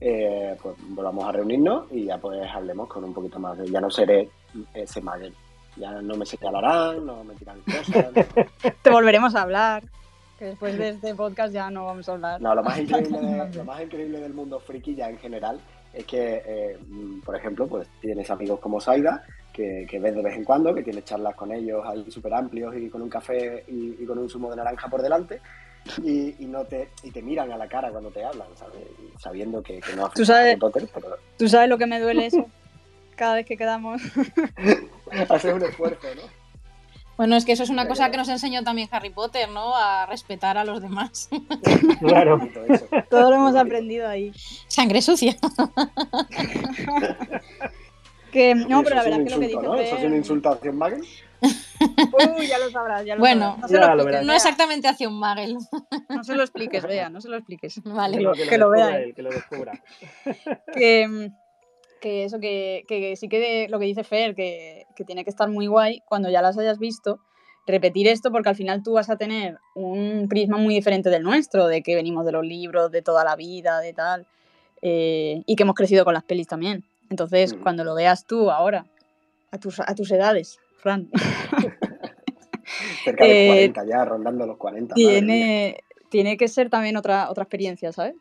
eh, 0.00 0.56
pues 0.60 0.76
volvamos 0.88 1.24
a 1.24 1.32
reunirnos 1.32 1.86
y 1.92 2.04
ya 2.04 2.18
pues 2.18 2.40
hablemos 2.52 2.88
con 2.88 3.04
un 3.04 3.14
poquito 3.14 3.38
más 3.38 3.58
de... 3.58 3.68
Ya 3.68 3.80
no 3.80 3.90
seré 3.90 4.28
ese 4.74 5.00
magel. 5.00 5.34
Ya 5.76 5.92
no 6.02 6.16
me 6.16 6.26
señalarán, 6.26 7.06
no 7.06 7.22
me 7.22 7.34
tiran 7.34 7.60
cosas. 7.60 8.06
Te 8.82 8.90
volveremos 8.90 9.34
a 9.34 9.42
hablar 9.42 9.84
que 10.38 10.44
después 10.46 10.78
de 10.78 10.90
este 10.90 11.14
podcast 11.14 11.52
ya 11.52 11.70
no 11.70 11.86
vamos 11.86 12.08
a 12.08 12.12
hablar. 12.12 12.40
No, 12.40 12.54
lo 12.54 12.62
más 12.62 12.78
increíble, 12.80 13.48
lo 13.52 13.64
más 13.64 13.82
increíble 13.82 14.20
del 14.20 14.34
mundo 14.34 14.60
friki 14.60 14.94
ya 14.94 15.10
en 15.10 15.18
general 15.18 15.60
es 15.92 16.04
que, 16.04 16.42
eh, 16.46 16.78
por 17.24 17.34
ejemplo, 17.36 17.66
pues 17.66 17.88
tienes 18.00 18.30
amigos 18.30 18.60
como 18.60 18.80
Saida, 18.80 19.24
que, 19.52 19.86
que, 19.90 19.98
ves 19.98 20.14
de 20.14 20.22
vez 20.22 20.36
en 20.36 20.44
cuando, 20.44 20.74
que 20.74 20.82
tienes 20.82 21.04
charlas 21.04 21.34
con 21.34 21.50
ellos 21.50 21.82
ahí 21.84 22.08
súper 22.10 22.34
amplios 22.34 22.76
y 22.76 22.88
con 22.88 23.02
un 23.02 23.08
café 23.08 23.64
y, 23.66 24.04
con 24.06 24.18
un 24.18 24.28
zumo 24.28 24.50
de 24.50 24.56
naranja 24.56 24.88
por 24.88 25.02
delante. 25.02 25.40
Y, 26.04 26.34
no 26.40 26.64
te, 26.64 26.90
y 27.02 27.10
te 27.10 27.22
miran 27.22 27.50
a 27.50 27.56
la 27.56 27.66
cara 27.66 27.90
cuando 27.90 28.10
te 28.10 28.22
hablan, 28.22 28.48
¿sabes? 28.54 28.82
Sabiendo 29.18 29.62
que, 29.62 29.80
no 29.96 30.10
¿Tú 30.10 30.24
sabes, 30.24 30.58
Potter, 30.58 30.86
pero... 30.92 31.16
¿Tú 31.38 31.48
sabes 31.48 31.68
lo 31.68 31.78
que 31.78 31.86
me 31.86 31.98
duele 31.98 32.26
eso? 32.26 32.46
Cada 33.16 33.36
vez 33.36 33.46
que 33.46 33.56
quedamos. 33.56 34.02
Haces 35.28 35.54
un 35.54 35.62
esfuerzo, 35.62 36.06
¿no? 36.14 36.37
Bueno, 37.18 37.34
es 37.34 37.44
que 37.44 37.50
eso 37.50 37.64
es 37.64 37.70
una 37.70 37.88
cosa 37.88 38.12
que 38.12 38.16
nos 38.16 38.28
enseñó 38.28 38.62
también 38.62 38.88
Harry 38.92 39.10
Potter, 39.10 39.48
¿no? 39.48 39.74
A 39.74 40.06
respetar 40.06 40.56
a 40.56 40.64
los 40.64 40.80
demás. 40.80 41.28
Claro. 41.98 42.40
Todo 43.10 43.30
lo 43.30 43.36
hemos 43.36 43.56
aprendido 43.56 44.08
ahí. 44.08 44.32
Sangre 44.68 45.02
sucia. 45.02 45.36
que, 48.32 48.54
no, 48.54 48.84
pero 48.84 48.96
la 48.96 49.02
verdad 49.02 49.20
es 49.20 49.26
que 49.26 49.34
lo 49.34 49.40
que 49.40 49.46
dice 49.48 49.60
¿no? 49.60 49.74
¿Eso 49.74 49.96
es 49.96 50.04
una 50.04 50.16
insultación, 50.16 50.76
Magel? 50.76 51.02
Uy, 51.40 52.46
ya 52.46 52.58
lo 52.58 52.70
sabrás, 52.70 53.04
ya 53.04 53.16
lo 53.16 53.20
bueno, 53.20 53.58
sabrás. 53.62 53.96
No, 53.96 54.04
lo 54.04 54.22
no 54.22 54.32
exactamente 54.32 54.86
hacia 54.86 55.08
un 55.08 55.18
Magel. 55.18 55.58
No 56.08 56.22
se 56.22 56.36
lo 56.36 56.42
expliques, 56.42 56.84
vea, 56.84 57.10
no 57.10 57.20
se 57.20 57.28
lo 57.28 57.36
expliques. 57.36 57.82
Vale. 57.82 58.18
Que 58.18 58.22
lo, 58.22 58.32
que 58.32 58.58
lo 58.58 58.70
vea. 58.70 59.12
que 59.12 59.22
lo 59.22 59.30
descubra. 59.30 59.72
que 60.72 61.32
que 62.00 62.24
eso 62.24 62.40
que, 62.40 62.84
que, 62.88 63.14
sí 63.16 63.28
que 63.28 63.68
lo 63.68 63.78
que 63.78 63.86
dice 63.86 64.04
Fer, 64.04 64.34
que, 64.34 64.86
que, 64.96 65.04
tiene 65.04 65.24
que 65.24 65.30
estar 65.30 65.48
muy 65.48 65.66
guay 65.66 66.02
cuando 66.06 66.30
ya 66.30 66.42
las 66.42 66.58
hayas 66.58 66.78
visto, 66.78 67.20
repetir 67.66 68.08
esto 68.08 68.32
porque 68.32 68.48
al 68.48 68.56
final 68.56 68.82
tú 68.82 68.94
vas 68.94 69.10
a 69.10 69.16
tener 69.16 69.58
un 69.74 70.26
prisma 70.28 70.56
muy 70.56 70.74
diferente 70.74 71.10
del 71.10 71.22
nuestro, 71.22 71.66
de 71.66 71.82
que 71.82 71.94
venimos 71.94 72.24
de 72.24 72.32
los 72.32 72.44
libros, 72.44 72.90
de 72.90 73.02
toda 73.02 73.24
la 73.24 73.36
vida, 73.36 73.80
de 73.80 73.92
tal, 73.92 74.26
eh, 74.82 75.42
y 75.46 75.56
que 75.56 75.62
hemos 75.62 75.74
crecido 75.74 76.04
con 76.04 76.14
las 76.14 76.24
pelis 76.24 76.46
también. 76.46 76.84
Entonces, 77.10 77.54
cuando 77.54 77.84
lo 77.84 77.94
veas 77.94 78.26
tú 78.26 78.50
ahora, 78.50 78.86
a 79.50 79.58
tus, 79.58 79.80
a 79.80 79.94
tus 79.94 80.10
edades, 80.10 80.58
Fran. 80.78 81.08
Cerca 83.04 83.24
de 83.24 83.46
40 83.46 83.84
ya, 83.86 84.04
rondando 84.04 84.46
los 84.46 84.58
40. 84.58 84.94
Tiene, 84.94 85.78
tiene 86.10 86.36
que 86.36 86.48
ser 86.48 86.68
también 86.68 86.96
otra, 86.96 87.30
otra 87.30 87.44
experiencia, 87.44 87.92
¿sabes? 87.92 88.14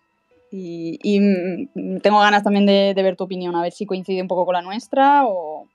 Y, 0.51 1.19
mm, 1.19 1.99
tengo 1.99 2.19
ganas 2.19 2.43
también 2.43 2.65
de, 2.65 2.93
ver 2.95 3.15
tu 3.15 3.25
opinión, 3.25 3.55
a 3.55 3.61
ver 3.61 3.73
si 3.73 3.85
coincide 3.85 4.21
un 4.21 4.27
poco 4.27 4.45
con 4.45 4.53
la 4.53 4.61
nuestra 4.61 5.25
o, 5.25 5.67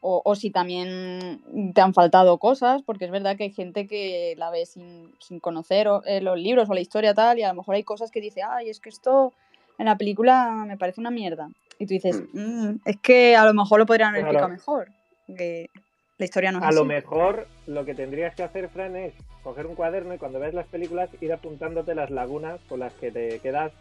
o, 0.00 0.34
si 0.34 0.50
también 0.50 1.72
te 1.74 1.80
han 1.80 1.94
faltado 1.94 2.38
cosas, 2.38 2.82
porque 2.82 3.06
es 3.06 3.10
verdad 3.10 3.36
que 3.36 3.44
hay 3.44 3.52
gente 3.52 3.86
que 3.86 4.34
la 4.36 4.50
ve 4.50 4.64
sin, 4.66 5.12
conocer 5.40 5.88
eh, 6.06 6.20
los 6.20 6.38
libros 6.38 6.68
o 6.70 6.74
la 6.74 6.80
historia 6.80 7.14
tal, 7.14 7.38
y 7.38 7.42
a 7.42 7.48
lo 7.48 7.54
mejor 7.54 7.74
hay 7.74 7.82
cosas 7.82 8.10
que 8.10 8.20
dice, 8.20 8.42
ay, 8.42 8.70
es 8.70 8.80
que 8.80 8.90
esto 8.90 9.32
en 9.78 9.86
la 9.86 9.96
película 9.96 10.64
me 10.66 10.76
parece 10.76 11.00
una 11.00 11.10
mierda. 11.10 11.50
Y 11.78 11.86
tú 11.86 11.94
dices, 11.94 12.22
mm. 12.32 12.68
Mm, 12.68 12.80
es 12.84 12.96
que 12.98 13.36
a 13.36 13.44
lo 13.44 13.54
mejor 13.54 13.78
lo 13.78 13.86
podrían 13.86 14.10
haber 14.10 14.22
explicado 14.22 14.48
mejor. 14.48 14.88
Que 15.26 15.70
la 16.18 16.24
historia 16.24 16.52
no 16.52 16.58
es 16.58 16.64
A 16.64 16.72
lo 16.72 16.84
mejor 16.84 17.46
lo 17.66 17.84
que 17.84 17.94
tendrías 17.94 18.34
que 18.34 18.42
hacer, 18.42 18.68
Fran, 18.68 18.96
es 18.96 19.14
coger 19.42 19.66
un 19.66 19.74
cuaderno 19.74 20.14
y 20.14 20.18
cuando 20.18 20.40
ves 20.40 20.52
las 20.52 20.66
películas 20.66 21.10
ir 21.20 21.32
apuntándote 21.32 21.94
las 21.94 22.10
lagunas 22.10 22.60
con 22.68 22.80
las 22.80 22.92
que 22.94 23.10
te 23.10 23.38
quedas 23.38 23.72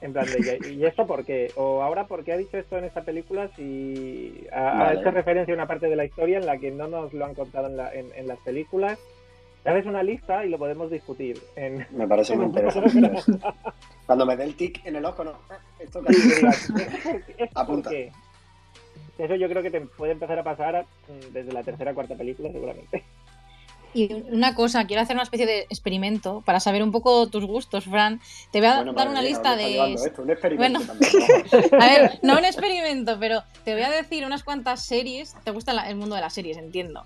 en 0.00 0.12
plan 0.12 0.24
de, 0.26 0.72
¿y 0.72 0.84
esto 0.86 1.06
por 1.06 1.24
qué? 1.24 1.50
O 1.56 1.82
ahora, 1.82 2.06
¿por 2.06 2.24
qué 2.24 2.32
ha 2.32 2.36
dicho 2.36 2.56
esto 2.56 2.78
en 2.78 2.84
esta 2.84 3.02
película 3.02 3.48
si 3.56 4.46
ha, 4.52 4.94
hecho 4.94 5.10
referencia 5.10 5.52
a 5.52 5.56
una 5.56 5.66
parte 5.66 5.88
de 5.88 5.96
la 5.96 6.04
historia 6.04 6.38
en 6.38 6.46
la 6.46 6.58
que 6.58 6.70
no 6.70 6.88
nos 6.88 7.12
lo 7.12 7.24
han 7.24 7.34
contado 7.34 7.68
en, 7.92 8.06
en, 8.14 8.26
las 8.26 8.38
películas? 8.38 8.98
Haces 9.64 9.84
una 9.84 10.02
lista 10.02 10.46
y 10.46 10.48
lo 10.48 10.58
podemos 10.58 10.90
discutir. 10.90 11.38
En, 11.54 11.86
me 11.90 12.08
parece 12.08 12.34
muy 12.34 12.46
interesante. 12.46 13.10
Cuando 14.06 14.24
me 14.24 14.36
dé 14.36 14.44
el 14.44 14.56
tic 14.56 14.80
en 14.86 14.96
el 14.96 15.04
ojo, 15.04 15.22
no. 15.22 15.34
Esto 15.78 16.02
es 16.08 17.50
Apunta. 17.54 17.90
Eso 19.20 19.34
yo 19.34 19.48
creo 19.48 19.62
que 19.62 19.70
te 19.70 19.80
puede 19.80 20.12
empezar 20.12 20.38
a 20.38 20.44
pasar 20.44 20.86
mm, 21.08 21.32
desde 21.32 21.52
la 21.52 21.62
tercera 21.62 21.92
o 21.92 21.94
cuarta 21.94 22.14
película, 22.14 22.50
seguramente. 22.50 23.04
Y 23.92 24.12
una 24.30 24.54
cosa, 24.54 24.86
quiero 24.86 25.02
hacer 25.02 25.16
una 25.16 25.24
especie 25.24 25.46
de 25.46 25.60
experimento 25.62 26.42
para 26.46 26.60
saber 26.60 26.82
un 26.82 26.92
poco 26.92 27.28
tus 27.28 27.44
gustos, 27.44 27.84
Fran. 27.84 28.20
Te 28.52 28.60
voy 28.60 28.68
a 28.68 28.84
dar 28.84 29.08
una 29.08 29.20
lista 29.20 29.56
de. 29.56 29.96
bueno, 30.56 30.80
a 31.72 31.86
ver, 31.86 32.20
no 32.22 32.38
un 32.38 32.44
experimento, 32.44 33.18
pero 33.18 33.42
te 33.64 33.72
voy 33.72 33.82
a 33.82 33.90
decir 33.90 34.24
unas 34.24 34.44
cuantas 34.44 34.84
series. 34.84 35.34
Te 35.42 35.50
gusta 35.50 35.72
el 35.88 35.96
mundo 35.96 36.14
de 36.14 36.20
las 36.20 36.32
series, 36.32 36.56
entiendo. 36.56 37.04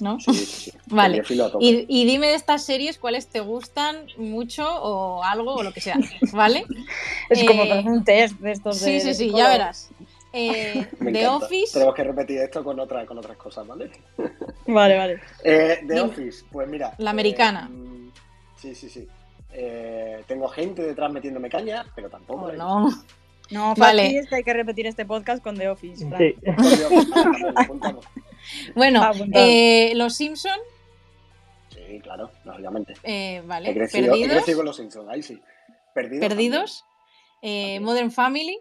¿No? 0.00 0.18
Sí, 0.20 0.32
sí, 0.34 0.72
Vale. 0.86 1.22
Y, 1.60 1.84
y, 1.86 2.06
dime 2.06 2.28
de 2.28 2.34
estas 2.34 2.64
series 2.64 2.98
cuáles 2.98 3.28
te 3.28 3.40
gustan 3.40 4.06
mucho 4.16 4.66
o 4.66 5.22
algo 5.22 5.54
o 5.54 5.62
lo 5.62 5.72
que 5.72 5.80
sea, 5.80 5.96
¿vale? 6.32 6.64
es 7.30 7.44
como 7.44 7.62
eh, 7.62 7.84
un 7.86 8.02
test 8.02 8.40
de 8.40 8.52
estos. 8.52 8.78
Sí, 8.78 9.00
sí, 9.00 9.14
sí, 9.14 9.30
ya 9.32 9.48
verás. 9.48 9.90
Eh, 10.32 10.86
The 11.12 11.28
Office. 11.28 11.74
Tenemos 11.74 11.94
que 11.94 12.04
repetir 12.04 12.38
esto 12.38 12.64
con, 12.64 12.80
otra, 12.80 13.04
con 13.06 13.18
otras 13.18 13.36
cosas, 13.36 13.66
¿vale? 13.66 13.90
Vale, 14.66 14.96
vale. 14.96 15.20
Eh, 15.44 15.80
The 15.86 16.00
Office, 16.00 16.44
pues 16.50 16.68
mira. 16.68 16.94
La 16.98 17.10
americana. 17.10 17.70
Eh, 17.70 18.10
sí, 18.56 18.74
sí, 18.74 18.88
sí. 18.88 19.06
Eh, 19.52 20.24
tengo 20.26 20.48
gente 20.48 20.82
detrás 20.82 21.12
metiéndome 21.12 21.50
caña, 21.50 21.84
pero 21.94 22.08
tampoco. 22.08 22.46
Oh, 22.46 22.52
no. 22.52 22.90
No, 23.50 23.74
vale. 23.74 24.18
es 24.18 24.28
que 24.28 24.36
hay 24.36 24.44
que 24.44 24.54
repetir 24.54 24.86
este 24.86 25.04
podcast 25.04 25.42
con 25.42 25.58
The 25.58 25.68
Office. 25.68 26.06
Sí. 26.16 26.36
bueno, 28.74 29.10
eh, 29.34 29.92
Los 29.94 30.16
Simpson. 30.16 30.58
Sí, 31.68 32.00
claro, 32.00 32.30
lógicamente. 32.44 32.94
Eh, 33.02 33.42
vale. 33.44 33.70
He 33.70 33.74
crecido, 33.74 34.12
Perdidos. 34.12 34.48
He 34.48 34.54
con 34.54 34.64
Los 34.64 34.76
Simpsons, 34.76 35.08
ahí 35.10 35.22
sí. 35.22 35.38
Perdidos. 35.94 36.28
Perdidos. 36.28 36.84
Eh, 37.42 37.78
Modern 37.80 38.10
Family. 38.10 38.58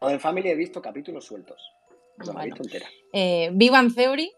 Modern 0.00 0.20
Family 0.20 0.50
he 0.50 0.54
visto 0.54 0.80
capítulos 0.80 1.24
sueltos. 1.24 1.72
No 2.18 2.40
he 2.40 2.46
visto 2.46 2.62
entera. 2.62 2.86
Eh, 3.12 3.50
Big 3.52 3.70
Bang 3.70 3.94
Theory. 3.94 4.30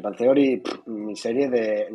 Bang 0.00 0.16
Theory, 0.16 0.62
mi 0.86 1.16
serie 1.16 1.48
de, 1.48 1.88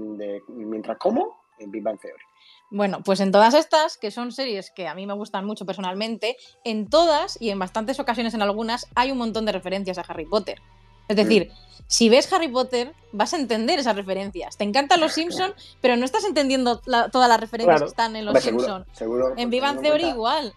Mientras 0.50 0.98
como, 0.98 1.42
en 1.60 1.72
Bang 1.84 2.00
Theory. 2.00 2.24
Bueno, 2.70 3.02
pues 3.04 3.20
en 3.22 3.32
todas 3.32 3.54
estas, 3.54 3.98
que 3.98 4.12
son 4.12 4.32
series 4.32 4.72
que 4.72 4.88
a 4.88 4.94
mí 4.94 5.08
me 5.08 5.14
gustan 5.14 5.46
mucho 5.46 5.66
personalmente, 5.66 6.38
en 6.64 6.90
todas 6.90 7.42
y 7.42 7.50
en 7.50 7.60
bastantes 7.60 8.00
ocasiones 8.00 8.34
en 8.34 8.42
algunas 8.42 8.88
hay 8.96 9.12
un 9.12 9.18
montón 9.18 9.46
de 9.46 9.54
referencias 9.54 9.98
a 9.98 10.02
Harry 10.02 10.26
Potter. 10.26 10.62
Es 11.08 11.16
decir, 11.16 11.50
mm. 11.50 11.84
si 11.88 12.10
ves 12.10 12.32
Harry 12.34 12.50
Potter, 12.50 12.94
vas 13.14 13.34
a 13.34 13.38
entender 13.38 13.80
esas 13.80 13.96
referencias. 13.96 14.58
Te 14.58 14.66
encantan 14.66 15.00
los 15.00 15.14
Simpsons, 15.14 15.56
pero 15.82 15.96
no 15.96 16.06
estás 16.06 16.26
entendiendo 16.26 16.80
todas 16.80 17.30
las 17.30 17.40
referencias 17.40 17.82
que 17.82 17.88
están 17.88 18.16
en 18.16 18.26
los 18.26 18.44
Simpsons. 18.44 18.86
en 19.38 19.50
Big 19.50 19.62
Bang 19.62 19.82
Theory 19.82 20.06
igual 20.06 20.54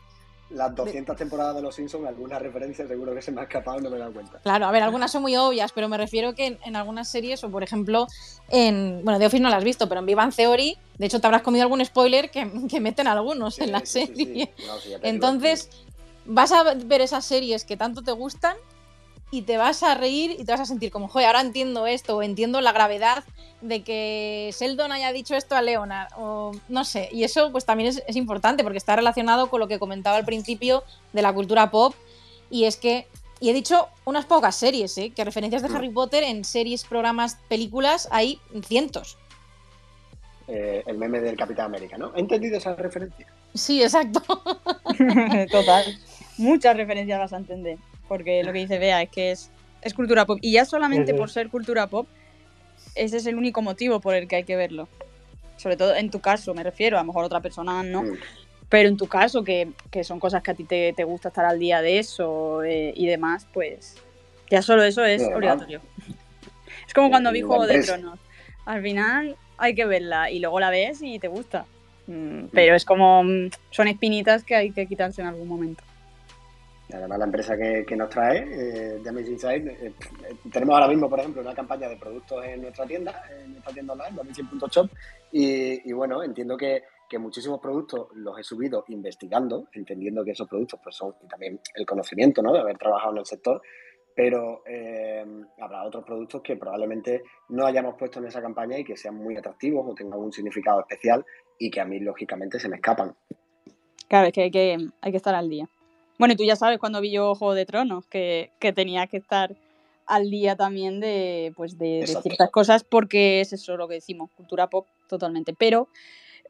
las 0.51 0.75
200 0.75 1.17
temporadas 1.17 1.57
de 1.57 1.63
Los 1.63 1.75
Simpsons, 1.75 2.07
alguna 2.07 2.39
referencia 2.39 2.87
seguro 2.87 3.15
que 3.15 3.23
se 3.23 3.31
me 3.31 3.41
ha 3.41 3.45
escapado 3.45 3.79
y 3.79 3.83
no 3.83 3.91
me 3.91 3.97
he 3.97 3.99
dado 4.01 4.13
cuenta. 4.13 4.39
Claro, 4.39 4.67
a 4.67 4.71
ver, 4.73 4.83
algunas 4.83 5.13
son 5.13 5.23
muy 5.23 5.37
obvias, 5.37 5.73
pero 5.73 5.89
me 5.89 5.97
refiero 5.97 6.35
que 6.35 6.59
en, 6.63 6.77
algunas 6.77 7.09
series, 7.09 7.43
o 7.45 7.51
por 7.51 7.63
ejemplo, 7.63 8.07
en. 8.49 9.01
Bueno, 9.05 9.19
The 9.19 9.27
Office 9.27 9.43
no 9.43 9.49
las 9.49 9.59
has 9.59 9.65
visto, 9.65 9.89
pero 9.89 10.01
en 10.01 10.07
Vivan 10.07 10.33
Theory, 10.33 10.77
de 10.99 11.07
hecho, 11.07 11.21
te 11.21 11.27
habrás 11.27 11.43
comido 11.43 11.63
algún 11.63 11.85
spoiler 11.85 12.31
que, 12.31 12.45
meten 12.81 13.07
algunos 13.07 13.59
en 13.59 13.73
la 13.73 13.85
serie. 13.87 14.53
Entonces, 15.03 15.71
vas 16.25 16.53
a 16.53 16.75
ver 16.75 17.01
esas 17.01 17.25
series 17.25 17.65
que 17.65 17.77
tanto 17.77 18.03
te 18.03 18.13
gustan 18.13 18.57
y 19.31 19.43
te 19.43 19.57
vas 19.57 19.83
a 19.83 19.95
reír 19.95 20.37
y 20.39 20.45
te 20.45 20.53
vas 20.53 20.61
a 20.61 20.67
sentir 20.67 20.91
como, 20.91 21.09
joder, 21.09 21.29
ahora 21.29 21.41
entiendo 21.41 21.87
esto, 21.87 22.17
o 22.17 22.23
entiendo 22.23 22.61
la 22.61 22.73
gravedad 22.73 23.25
de 23.61 23.83
que 23.83 24.53
Sheldon 24.59 24.91
haya 24.91 25.13
dicho 25.13 25.37
esto 25.37 25.55
a 25.55 25.63
Leonard, 25.63 26.09
o 26.17 26.53
no 26.69 26.85
sé, 26.85 27.09
y 27.13 27.25
eso 27.25 27.53
pues 27.53 27.65
también 27.65 27.95
es, 28.07 28.17
importante 28.17 28.63
porque 28.63 28.79
está 28.79 28.97
relacionado 28.97 29.49
con 29.49 29.61
lo 29.61 29.69
que 29.69 29.79
comentaba 29.79 30.17
al 30.17 30.25
principio 30.25 30.83
de 31.13 31.23
la 31.23 31.33
cultura 31.33 31.71
pop, 31.71 31.95
y 32.51 32.65
es 32.65 32.77
que, 32.77 33.07
y 33.39 33.51
he 33.51 33.53
dicho 33.53 33.89
unas 34.05 34.27
pocas 34.27 34.57
series, 34.57 34.97
¿eh? 34.99 35.11
que 35.15 35.25
referencias 35.25 35.63
de 35.63 35.69
mm. 35.69 35.77
Harry 35.77 35.91
Potter 35.91 36.25
en 36.25 36.45
series, 36.45 36.85
programas, 36.85 37.39
películas 37.49 38.09
hay 38.11 38.41
cientos. 38.67 39.17
Eh, 40.49 40.83
el 40.87 40.99
meme 40.99 41.21
del 41.21 41.37
Capitán 41.37 41.67
América, 41.67 41.97
¿no? 41.97 42.13
¿He 42.17 42.21
entendido 42.21 42.59
esa 42.59 42.75
referencia? 42.75 43.29
Sí, 43.55 43.81
exacto. 43.81 44.21
Total. 45.53 45.85
Muchas 46.39 46.77
referencias 46.77 47.21
vas 47.21 47.33
a 47.33 47.37
entender 47.37 47.79
porque 48.11 48.43
lo 48.43 48.53
que 48.53 48.59
dice 48.59 48.81
Bea 48.81 49.03
es 49.03 49.09
que 49.09 49.31
es, 49.31 49.53
es 49.83 49.95
cultura 49.95 50.27
pop. 50.27 50.41
Y 50.43 50.51
ya 50.51 50.65
solamente 50.65 51.15
por 51.15 51.31
ser 51.31 51.49
cultura 51.49 51.87
pop, 51.87 52.09
ese 52.97 53.19
es 53.19 53.27
el 53.27 53.37
único 53.37 53.63
motivo 53.63 54.01
por 54.01 54.17
el 54.17 54.27
que 54.27 54.35
hay 54.35 54.43
que 54.43 54.57
verlo. 54.57 54.89
Sobre 55.57 55.77
todo 55.77 55.95
en 55.95 56.11
tu 56.11 56.19
caso, 56.21 56.53
me 56.53 56.65
refiero, 56.65 56.99
a 56.99 57.03
lo 57.03 57.07
mejor 57.07 57.23
otra 57.23 57.39
persona 57.39 57.85
no. 57.85 58.03
Pero 58.69 58.89
en 58.89 58.97
tu 58.97 59.07
caso, 59.07 59.45
que, 59.45 59.69
son 60.03 60.19
cosas 60.19 60.43
que 60.43 60.51
a 60.51 60.55
ti 60.55 60.65
te, 60.65 61.05
gusta 61.05 61.29
estar 61.29 61.45
al 61.45 61.61
día 61.61 61.83
de 61.83 62.01
eso 62.01 62.65
eh, 62.65 62.93
y 62.97 63.07
demás, 63.07 63.47
pues 63.55 63.95
ya 64.51 64.61
solo 64.61 64.83
eso 64.83 65.05
es 65.05 65.23
obligatorio. 65.23 65.81
Es 66.89 66.95
como 66.95 67.11
cuando 67.11 67.31
vi 67.31 67.43
Juego 67.43 67.69
de 67.69 67.81
Tronos. 67.85 68.19
Al 68.67 68.83
final 68.83 69.37
hay 69.57 69.77
que 69.77 69.85
verla 69.85 70.33
y 70.33 70.41
luego 70.41 70.59
la 70.59 70.71
ves 70.71 71.01
y 71.01 71.21
te 71.21 71.29
gusta. 71.29 71.65
Mm, 72.09 72.47
pero 72.53 72.75
es 72.75 72.85
como, 72.85 73.23
mm, 73.23 73.51
son 73.71 73.87
espinitas 73.87 74.43
que 74.43 74.57
hay 74.57 74.73
que 74.73 74.89
quitarse 74.89 75.21
en 75.21 75.29
algún 75.29 75.47
momento. 75.47 75.85
Además, 76.93 77.19
la 77.19 77.25
empresa 77.25 77.57
que, 77.57 77.97
nos 77.97 78.09
trae, 78.09 78.39
eh, 78.39 79.01
Damage 79.03 79.31
Inside, 79.31 79.87
eh, 79.87 79.93
tenemos 80.53 80.75
ahora 80.75 80.89
mismo, 80.89 81.09
por 81.09 81.21
ejemplo, 81.21 81.43
una 81.43 81.55
campaña 81.55 81.89
de 81.89 81.97
productos 81.97 82.45
en 82.45 82.63
nuestra 82.63 82.87
tienda, 82.87 83.23
en 83.41 83.53
nuestra 83.53 83.73
tienda 83.73 83.93
online, 83.93 84.17
damage.shop, 84.17 84.91
y, 85.33 85.89
y 85.89 85.93
bueno, 85.93 86.23
entiendo 86.23 86.57
que, 86.57 86.83
muchísimos 87.19 87.59
productos 87.59 88.07
los 88.15 88.39
he 88.39 88.45
subido 88.45 88.85
investigando, 88.87 89.67
entendiendo 89.73 90.25
que 90.25 90.31
esos 90.31 90.49
productos 90.49 90.79
pues 90.81 90.95
son, 90.95 91.13
y 91.25 91.27
también 91.27 91.59
el 91.75 91.85
conocimiento, 91.85 92.41
¿no?, 92.41 92.53
de 92.53 92.61
haber 92.61 92.79
trabajado 92.79 93.11
en 93.13 93.19
el 93.19 93.27
sector, 93.27 93.61
pero 94.15 94.63
eh, 94.67 95.25
habrá 95.61 95.85
otros 95.85 96.05
productos 96.05 96.41
que 96.43 96.57
probablemente 96.57 97.23
no 97.49 97.67
hayamos 97.67 97.97
puesto 97.97 98.21
en 98.21 98.27
esa 98.27 98.41
campaña 98.41 98.79
y 98.79 98.85
que 98.85 98.97
sean 98.97 99.17
muy 99.17 99.37
atractivos 99.37 99.85
o 99.89 99.95
tengan 99.95 100.21
un 100.21 100.33
significado 100.33 100.81
especial 100.81 101.25
y 101.59 101.71
que 101.71 101.81
a 101.81 101.85
mí, 101.85 101.99
lógicamente, 101.99 102.61
se 102.61 102.69
me 102.69 102.77
escapan. 102.77 103.15
Claro, 104.09 104.27
es 104.27 104.33
que 104.33 104.51
que, 104.51 104.77
hay 105.01 105.11
que 105.11 105.17
estar 105.17 105.35
al 105.35 105.49
día. 105.49 105.69
Bueno, 106.21 106.37
tú 106.37 106.45
ya 106.45 106.55
sabes 106.55 106.79
cuando 106.79 107.01
vi 107.01 107.13
yo 107.13 107.35
Juego 107.35 107.55
de 107.55 107.65
Tronos, 107.65 108.05
que, 108.07 108.51
tenía 108.75 109.07
que 109.07 109.17
estar 109.17 109.57
al 110.05 110.29
día 110.29 110.55
también 110.55 111.01
de, 111.01 111.51
pues 111.57 111.79
de, 111.79 112.07
ciertas 112.07 112.51
cosas, 112.51 112.85
porque 112.85 113.41
es 113.41 113.55
eso 113.55 113.79
lo 113.79 113.89
que 113.89 113.95
decimos, 113.95 114.29
cultura 114.37 114.67
pop 114.67 114.87
totalmente. 115.09 115.55
Pero 115.55 115.89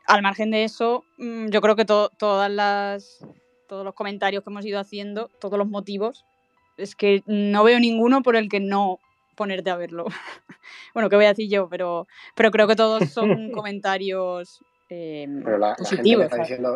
al 0.08 0.22
margen 0.22 0.50
de 0.50 0.64
eso, 0.64 1.04
mm, 1.18 1.50
yo 1.50 1.60
creo 1.60 1.76
que 1.76 1.84
todas 1.84 2.50
las, 2.50 3.24
todos 3.68 3.84
los 3.84 3.94
comentarios 3.94 4.42
que 4.42 4.50
hemos 4.50 4.66
ido 4.66 4.80
haciendo, 4.80 5.30
todos 5.40 5.56
los 5.56 5.68
motivos, 5.68 6.24
es 6.76 6.96
que 6.96 7.22
no 7.26 7.62
veo 7.62 7.78
ninguno 7.78 8.24
por 8.24 8.34
el 8.34 8.48
que 8.48 8.58
no 8.58 8.98
ponerte 9.36 9.70
a 9.70 9.76
verlo. 9.76 10.06
bueno, 10.94 11.08
¿qué 11.08 11.14
voy 11.14 11.26
a 11.26 11.28
decir 11.28 11.48
yo? 11.48 11.68
Pero, 11.68 12.08
pero 12.34 12.50
creo 12.50 12.66
que 12.66 12.74
todos 12.74 13.08
son 13.10 13.52
comentarios 13.52 14.64
eh, 14.88 15.28
positivos. 15.78 16.26
La 16.32 16.44
gente 16.44 16.68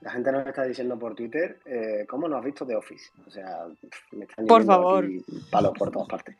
nos 0.00 0.46
está 0.46 0.64
diciendo 0.64 0.98
por 0.98 1.14
Twitter, 1.14 1.58
eh, 1.64 2.06
¿cómo 2.08 2.28
no 2.28 2.36
has 2.36 2.44
visto 2.44 2.66
The 2.66 2.76
Office? 2.76 3.10
O 3.26 3.30
sea, 3.30 3.66
me 4.12 4.24
están 4.24 4.46
por 4.46 4.64
favor. 4.64 5.06
palos 5.50 5.72
por 5.78 5.90
todas 5.90 6.08
partes. 6.08 6.36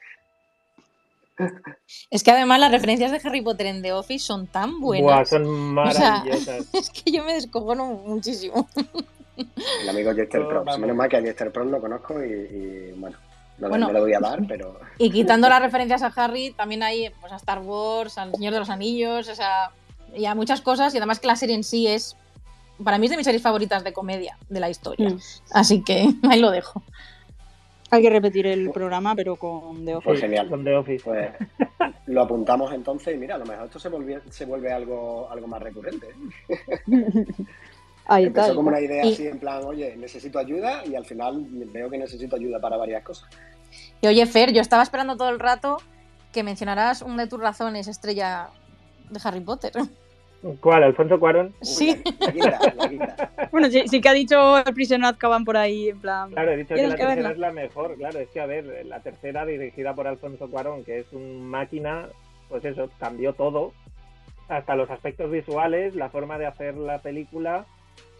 Es 2.11 2.22
que 2.22 2.30
además 2.30 2.61
las 2.61 2.70
referencias 2.70 3.11
de 3.11 3.20
Harry 3.24 3.42
Potter 3.42 3.66
en 3.66 3.82
The 3.82 3.92
Office 3.92 4.24
son 4.24 4.47
tan 4.47 4.80
buenas. 4.80 5.28
son 5.28 5.74
maravillosas. 5.74 6.68
es 6.72 6.90
que 6.90 7.11
yo 7.11 7.24
me 7.24 7.34
descojono 7.34 7.86
muchísimo. 7.86 8.68
El 9.36 9.88
amigo 9.88 10.14
Jester 10.14 10.47
Pro. 10.47 10.64
Menos 10.78 10.97
mal 10.97 11.09
que 11.09 11.16
a 11.16 11.22
Jester 11.22 11.51
Pro 11.51 11.64
lo 11.64 11.80
conozco 11.80 12.22
y, 12.22 12.92
bueno, 12.97 13.16
no, 13.59 13.92
le 13.92 14.01
voy 14.01 14.14
a 14.14 14.20
dar, 14.20 14.40
pero. 14.47 14.78
Y 14.99 15.11
quitando 15.11 15.49
las 15.49 15.61
referencias 15.61 16.03
a 16.03 16.12
Harry, 16.14 16.53
también 16.53 16.82
hay 16.82 17.11
pues, 17.20 17.32
a 17.32 17.36
Star 17.36 17.61
Wars, 17.61 18.16
al 18.18 18.32
Señor 18.32 18.53
de 18.53 18.61
los 18.61 18.70
Anillos, 18.70 19.28
o 19.28 19.34
sea, 19.34 19.70
y 20.14 20.26
a 20.26 20.34
muchas 20.34 20.61
cosas. 20.61 20.95
Y 20.95 20.99
además 20.99 21.18
que 21.18 21.26
la 21.26 21.36
serie 21.36 21.57
en 21.57 21.64
sí 21.64 21.86
es. 21.88 22.16
Para 22.83 22.99
mí 22.99 23.07
es 23.07 23.11
de 23.11 23.16
mis 23.16 23.25
series 23.25 23.43
favoritas 23.43 23.85
de 23.85 23.93
comedia 23.93 24.37
de 24.49 24.61
la 24.61 24.70
historia. 24.70 25.11
Mm. 25.11 25.18
Así 25.53 25.83
que 25.83 26.09
ahí 26.29 26.41
lo 26.41 26.51
dejo. 26.51 26.83
Hay 27.91 28.03
que 28.03 28.11
repetir 28.11 28.47
el 28.47 28.70
programa, 28.70 29.14
pero 29.14 29.37
con 29.37 29.85
The 29.85 29.97
Office. 29.97 30.09
Pues 30.09 30.20
genial. 30.20 30.49
Con 30.49 30.64
The 30.64 30.75
Office. 30.75 31.05
Pues 31.05 31.31
lo 32.07 32.22
apuntamos 32.22 32.72
entonces 32.72 33.14
y 33.14 33.18
mira, 33.18 33.37
a 33.37 33.39
lo 33.39 33.47
mejor 33.47 33.66
esto 33.66 33.79
se, 33.79 33.89
vuelve, 33.89 34.20
se 34.31 34.45
vuelve 34.47 34.72
algo, 34.72 35.31
algo 35.31 35.47
más 35.47 35.62
recurrente. 35.62 36.09
¿eh? 36.89 37.27
Ahí 38.07 38.25
Empezó 38.25 38.55
como 38.55 38.68
una 38.68 38.81
idea 38.81 39.05
así 39.05 39.27
en 39.27 39.39
plan, 39.39 39.64
oye, 39.64 39.97
necesito 39.97 40.39
ayuda 40.39 40.85
y 40.85 40.95
al 40.95 41.07
final 41.07 41.47
veo 41.72 41.89
que 41.89 41.97
necesito 41.97 42.37
ayuda 42.37 42.61
para 42.61 42.77
varias 42.77 43.03
cosas. 43.03 43.31
Y 44.03 44.07
oye, 44.07 44.27
Fer, 44.27 44.53
yo 44.53 44.61
estaba 44.61 44.83
esperando 44.83 45.16
todo 45.16 45.31
el 45.31 45.41
rato 45.41 45.79
que 46.31 46.43
mencionaras 46.43 47.01
una 47.01 47.22
de 47.22 47.29
tus 47.29 47.41
razones, 47.41 47.89
estrella 47.89 48.51
de 49.09 49.20
Harry 49.25 49.41
Potter. 49.41 49.72
¿Cuál? 50.61 50.82
¿Alfonso 50.82 51.18
Cuarón? 51.18 51.55
Sí. 51.62 52.03
bueno, 53.51 53.68
sí, 53.70 54.01
que 54.01 54.09
ha 54.09 54.12
dicho 54.12 54.59
el 54.59 54.74
prisionero 54.74 55.09
Azkaban 55.09 55.45
por 55.45 55.57
ahí, 55.57 55.88
en 55.88 56.01
plan... 56.01 56.30
Claro, 56.30 56.53
he 56.53 56.57
dicho 56.59 56.74
que 56.74 56.86
la 56.86 56.97
tercera 56.97 57.30
es 57.30 57.38
la 57.38 57.53
mejor, 57.53 57.97
claro, 57.97 58.18
es 58.18 58.28
que 58.28 58.40
a 58.40 58.47
ver, 58.47 58.84
la 58.86 59.01
tercera 59.01 59.47
dirigida 59.47 59.95
por 59.95 60.07
Alfonso 60.07 60.49
Cuarón, 60.49 60.84
que 60.84 60.99
es 60.99 61.12
un 61.12 61.49
máquina, 61.49 62.09
pues 62.49 62.64
eso, 62.64 62.90
cambió 62.99 63.32
todo, 63.32 63.72
hasta 64.49 64.76
los 64.76 64.90
aspectos 64.90 65.30
visuales, 65.30 65.95
la 65.95 66.11
forma 66.11 66.38
de 66.38 66.47
hacer 66.47 66.76
la 66.76 66.99
película, 67.01 67.66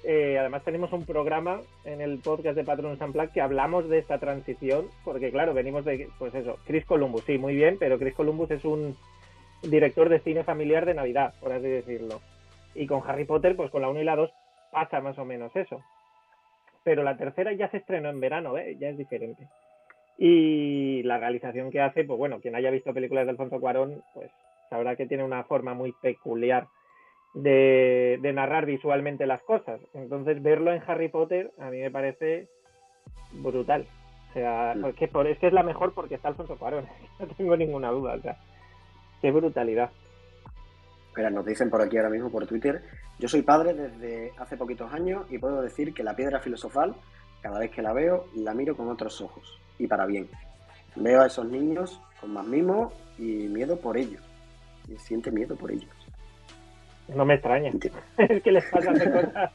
eh, 0.03 0.39
además 0.39 0.63
tenemos 0.65 0.93
un 0.93 1.05
programa 1.05 1.61
en 1.85 2.01
el 2.01 2.19
podcast 2.19 2.57
de 2.57 2.65
Patron 2.65 2.99
Unplugged 3.01 3.31
que 3.31 3.41
hablamos 3.41 3.89
de 3.89 3.99
esta 3.99 4.19
transición, 4.19 4.87
porque 5.05 5.31
claro, 5.31 5.55
venimos 5.55 5.85
de, 5.85 6.09
pues 6.19 6.35
eso, 6.35 6.59
Chris 6.67 6.85
Columbus, 6.85 7.25
sí, 7.25 7.39
muy 7.39 7.55
bien, 7.55 7.77
pero 7.79 7.99
Chris 7.99 8.15
Columbus 8.15 8.51
es 8.51 8.65
un 8.65 8.97
director 9.71 10.09
de 10.09 10.21
cine 10.21 10.45
familiar 10.45 10.87
de 10.87 10.95
Navidad, 10.95 11.35
por 11.41 11.53
así 11.53 11.67
decirlo. 11.67 12.21
Y 12.75 12.87
con 12.87 13.03
Harry 13.07 13.25
Potter, 13.25 13.57
pues 13.57 13.71
con 13.71 13.83
la 13.83 13.89
1 13.89 14.01
y 14.01 14.05
la 14.05 14.17
2 14.17 14.31
pasa 14.73 15.01
más 15.01 15.19
o 15.19 15.25
menos 15.25 15.55
eso. 15.57 15.83
Pero 16.83 17.03
la 17.03 17.17
tercera 17.17 17.53
ya 17.53 17.71
se 17.71 17.79
estrenó 17.79 18.11
en 18.11 18.21
verano, 18.21 18.59
¿eh? 18.59 18.77
ya 18.79 18.89
es 18.89 18.99
diferente. 18.99 19.49
Y 20.19 21.03
la 21.05 21.19
realización 21.19 21.71
que 21.71 21.81
hace, 21.81 22.05
pues 22.05 22.19
bueno, 22.19 22.41
quien 22.41 22.55
haya 22.55 22.71
visto 22.71 22.93
películas 22.93 23.25
de 23.25 23.31
Alfonso 23.31 23.59
Cuarón, 23.59 24.03
pues 24.13 24.31
sabrá 24.71 24.97
que 24.97 25.07
tiene 25.07 25.25
una 25.25 25.45
forma 25.45 25.75
muy 25.75 25.93
peculiar 26.03 26.67
de, 27.35 28.31
narrar 28.35 28.67
visualmente 28.67 29.27
las 29.27 29.43
cosas. 29.43 29.81
Entonces, 29.93 30.43
verlo 30.43 30.73
en 30.73 30.83
Harry 30.87 31.09
Potter 31.09 31.51
a 31.59 31.71
mí 31.71 31.81
me 31.81 31.91
parece 31.91 32.49
brutal. 33.33 33.87
O 34.31 34.33
sea, 34.35 34.75
mm. 34.77 34.87
es 34.87 35.39
que 35.39 35.47
es 35.47 35.53
la 35.53 35.63
mejor 35.63 35.95
porque 35.95 36.15
está 36.17 36.29
Alfonso 36.29 36.57
Cuarón, 36.57 36.87
no 37.19 37.27
tengo 37.29 37.57
ninguna 37.57 37.91
duda. 37.91 38.15
O 38.15 38.21
sea, 38.21 38.37
qué 39.25 39.31
brutalidad. 39.31 39.91
Espera, 41.09 41.31
nos 41.31 41.47
dicen 41.47 41.71
por 41.71 41.81
aquí 41.81 41.97
ahora 41.97 42.11
mismo 42.11 42.31
por 42.31 42.47
Twitter. 42.47 42.83
Yo 43.19 43.27
soy 43.27 43.41
padre 43.41 43.73
desde 43.73 44.35
hace 44.37 44.59
poquitos 44.59 44.93
años 44.93 45.25
y 45.31 45.39
puedo 45.39 45.63
decir 45.63 45.95
que 45.95 46.03
la 46.03 46.15
piedra 46.15 46.41
filosofal, 46.41 46.95
cada 47.41 47.59
vez 47.59 47.71
que 47.71 47.81
la 47.81 47.95
veo, 47.95 48.27
la 48.35 48.53
miro 48.53 48.77
con 48.77 48.91
otros 48.91 49.23
ojos 49.23 49.59
y 49.79 49.87
para 49.87 50.05
bien. 50.05 50.29
Veo 50.95 51.23
a 51.23 51.27
esos 51.27 51.47
niños 51.47 51.99
con 52.21 52.35
más 52.35 52.47
mimo 52.47 52.93
y 53.17 53.49
miedo 53.49 53.79
por 53.79 53.97
ellos. 53.97 54.21
Y 54.89 54.99
siente 54.99 55.31
miedo 55.31 55.57
por 55.57 55.73
ellos. 55.73 55.89
No 57.09 57.25
me 57.25 57.37
extraña. 57.37 57.71
es 58.19 58.43
que 58.43 58.53
les 58.53 58.71
pasa 58.71 58.93
de 58.93 59.11
cosas. 59.11 59.53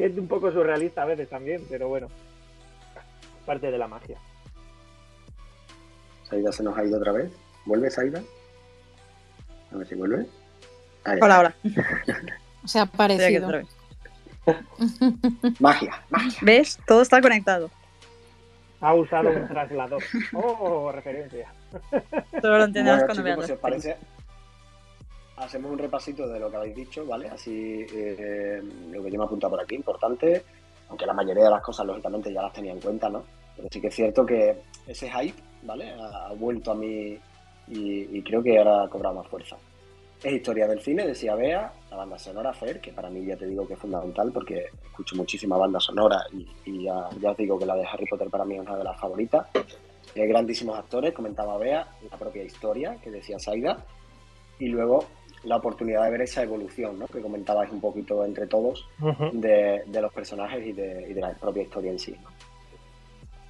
Es 0.00 0.18
un 0.18 0.26
poco 0.26 0.50
surrealista 0.50 1.02
a 1.02 1.06
veces 1.06 1.28
también, 1.28 1.62
pero 1.70 1.86
bueno. 1.86 2.08
Parte 3.46 3.70
de 3.70 3.78
la 3.78 3.86
magia. 3.86 4.18
Saida 6.24 6.50
se 6.50 6.64
nos 6.64 6.76
ha 6.76 6.84
ido 6.84 6.98
otra 6.98 7.12
vez. 7.12 7.32
¿Vuelve 7.64 7.88
Saida? 7.88 8.20
A 9.72 9.76
ver 9.76 9.86
si 9.86 9.94
vuelve. 9.94 10.26
hola, 11.20 11.40
hola. 11.40 11.54
se 12.64 12.78
ha 12.78 12.86
parecido. 12.86 13.48
magia, 15.60 16.02
magia. 16.08 16.38
¿Ves? 16.42 16.78
Todo 16.86 17.02
está 17.02 17.20
conectado. 17.20 17.70
Ha 18.80 18.94
usado 18.94 19.30
un 19.30 19.48
traslador. 19.48 20.02
Oh, 20.32 20.92
referencia. 20.92 21.52
Todo 22.40 22.58
lo 22.58 22.64
entenderás 22.64 23.04
cuando 23.04 23.22
veas. 23.22 23.36
Pues, 23.36 23.52
parece, 23.58 23.96
hacemos 25.36 25.70
un 25.72 25.78
repasito 25.78 26.28
de 26.28 26.40
lo 26.40 26.50
que 26.50 26.56
habéis 26.56 26.76
dicho, 26.76 27.04
¿vale? 27.06 27.28
Así, 27.28 27.86
eh, 27.92 28.62
lo 28.90 29.02
que 29.02 29.10
yo 29.10 29.18
me 29.18 29.24
he 29.24 29.26
apuntado 29.26 29.50
por 29.50 29.60
aquí, 29.62 29.74
importante, 29.74 30.44
aunque 30.88 31.06
la 31.06 31.12
mayoría 31.12 31.44
de 31.44 31.50
las 31.50 31.62
cosas, 31.62 31.86
lógicamente, 31.86 32.32
ya 32.32 32.42
las 32.42 32.52
tenía 32.52 32.72
en 32.72 32.80
cuenta, 32.80 33.08
¿no? 33.08 33.24
Pero 33.56 33.68
sí 33.70 33.80
que 33.80 33.88
es 33.88 33.94
cierto 33.94 34.24
que 34.24 34.56
ese 34.86 35.10
hype, 35.10 35.40
¿vale? 35.62 35.92
Ha, 35.92 36.32
vuelto 36.34 36.72
a 36.72 36.74
mí 36.74 37.18
y, 37.70 38.22
creo 38.22 38.42
que 38.42 38.58
ahora 38.58 38.84
ha 38.84 38.88
cobrado 38.88 39.16
más 39.16 39.28
fuerza. 39.28 39.56
Es 40.22 40.32
historia 40.32 40.66
del 40.66 40.80
cine, 40.80 41.06
decía 41.06 41.36
Bea, 41.36 41.72
la 41.90 41.96
banda 41.96 42.18
sonora 42.18 42.52
Fer, 42.52 42.80
que 42.80 42.92
para 42.92 43.08
mí 43.08 43.24
ya 43.24 43.36
te 43.36 43.46
digo 43.46 43.66
que 43.66 43.74
es 43.74 43.78
fundamental 43.78 44.32
porque 44.32 44.66
escucho 44.84 45.14
muchísima 45.14 45.56
banda 45.56 45.78
sonora 45.78 46.24
y, 46.64 46.82
ya, 46.82 47.08
os 47.08 47.36
digo 47.36 47.58
que 47.58 47.66
la 47.66 47.76
de 47.76 47.86
Harry 47.86 48.06
Potter 48.06 48.28
para 48.28 48.44
mí 48.44 48.56
es 48.56 48.62
una 48.62 48.76
de 48.76 48.84
las 48.84 48.98
favoritas. 48.98 49.46
Hay 50.16 50.26
grandísimos 50.26 50.76
actores, 50.76 51.12
comentaba 51.12 51.56
Bea, 51.58 51.86
la 52.10 52.16
propia 52.16 52.42
historia 52.42 52.96
que 53.00 53.10
decía 53.10 53.38
Saida, 53.38 53.84
y 54.58 54.66
luego 54.66 55.04
la 55.44 55.56
oportunidad 55.56 56.04
de 56.04 56.10
ver 56.10 56.22
esa 56.22 56.42
evolución 56.42 56.98
¿no? 56.98 57.06
que 57.06 57.20
comentabais 57.20 57.70
un 57.70 57.80
poquito 57.80 58.24
entre 58.24 58.46
todos 58.46 58.88
de, 59.32 59.82
los 60.00 60.12
personajes 60.12 60.66
y 60.66 60.72
de, 60.72 61.14
la 61.14 61.32
propia 61.34 61.62
historia 61.62 61.92
en 61.92 61.98
sí. 61.98 62.14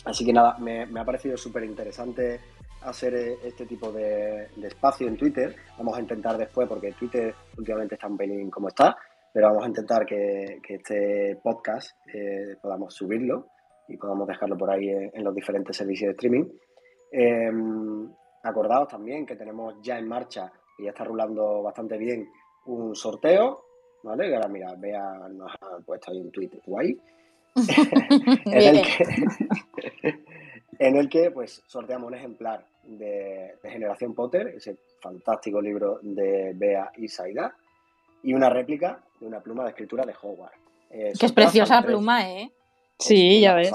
Así 0.04 0.24
que 0.24 0.32
nada, 0.32 0.56
me, 0.58 0.82
ha 0.82 1.04
parecido 1.04 1.36
súper 1.36 1.64
interesante 1.64 2.40
hacer 2.82 3.14
eh, 3.14 3.38
este 3.44 3.66
tipo 3.66 3.90
de, 3.92 4.48
espacio 4.62 5.06
en 5.08 5.16
Twitter. 5.16 5.54
Vamos 5.76 5.96
a 5.96 6.00
intentar 6.00 6.36
después, 6.36 6.68
porque 6.68 6.92
Twitter 6.92 7.34
últimamente 7.56 7.94
está 7.94 8.06
un 8.06 8.16
pelín 8.16 8.50
como 8.50 8.68
está, 8.68 8.96
pero 9.32 9.48
vamos 9.48 9.64
a 9.64 9.68
intentar 9.68 10.06
que, 10.06 10.60
este 10.68 11.38
podcast 11.42 11.96
eh, 12.14 12.56
podamos 12.60 12.94
subirlo 12.94 13.46
y 13.88 13.96
podamos 13.96 14.28
dejarlo 14.28 14.56
por 14.56 14.70
ahí 14.70 14.88
en, 14.88 15.24
los 15.24 15.34
diferentes 15.34 15.76
servicios 15.76 16.08
de 16.08 16.12
streaming. 16.12 16.44
Acordaos 18.42 18.88
también 18.88 19.26
que 19.26 19.36
tenemos 19.36 19.74
ya 19.82 19.98
en 19.98 20.08
marcha 20.08 20.52
y 20.78 20.84
ya 20.84 20.90
está 20.90 21.04
rulando 21.04 21.62
bastante 21.62 21.96
bien 21.98 22.28
un 22.66 22.94
sorteo, 22.94 23.64
¿vale? 24.02 24.30
Y 24.30 24.34
ahora 24.34 24.48
mira, 24.48 24.74
vea, 24.76 25.28
nos 25.30 25.52
ha 25.60 25.78
puesto 25.84 26.10
ahí 26.10 26.20
un 26.20 26.30
tweet 26.30 26.50
guay. 26.64 26.98
en, 28.44 28.76
el 28.76 28.82
que, 28.82 30.24
en 30.78 30.96
el 30.96 31.08
que 31.08 31.30
pues 31.30 31.62
sorteamos 31.66 32.08
un 32.08 32.14
ejemplar 32.14 32.64
de, 32.84 33.56
Generación 33.62 34.14
Potter, 34.14 34.48
ese 34.56 34.76
fantástico 35.00 35.60
libro 35.60 35.98
de 36.02 36.52
Bea 36.54 36.92
y 36.96 37.08
Saida, 37.08 37.54
y 38.22 38.34
una 38.34 38.48
réplica 38.48 39.00
de 39.20 39.26
una 39.26 39.40
pluma 39.40 39.64
de 39.64 39.70
escritura 39.70 40.04
de 40.04 40.14
Hogwarts. 40.20 40.58
Eh, 40.90 41.12
que 41.18 41.26
es 41.26 41.32
preciosa 41.32 41.82
pluma, 41.82 42.28
¿eh? 42.30 42.50
Sí, 42.98 43.40
ya 43.40 43.54
ves. 43.54 43.72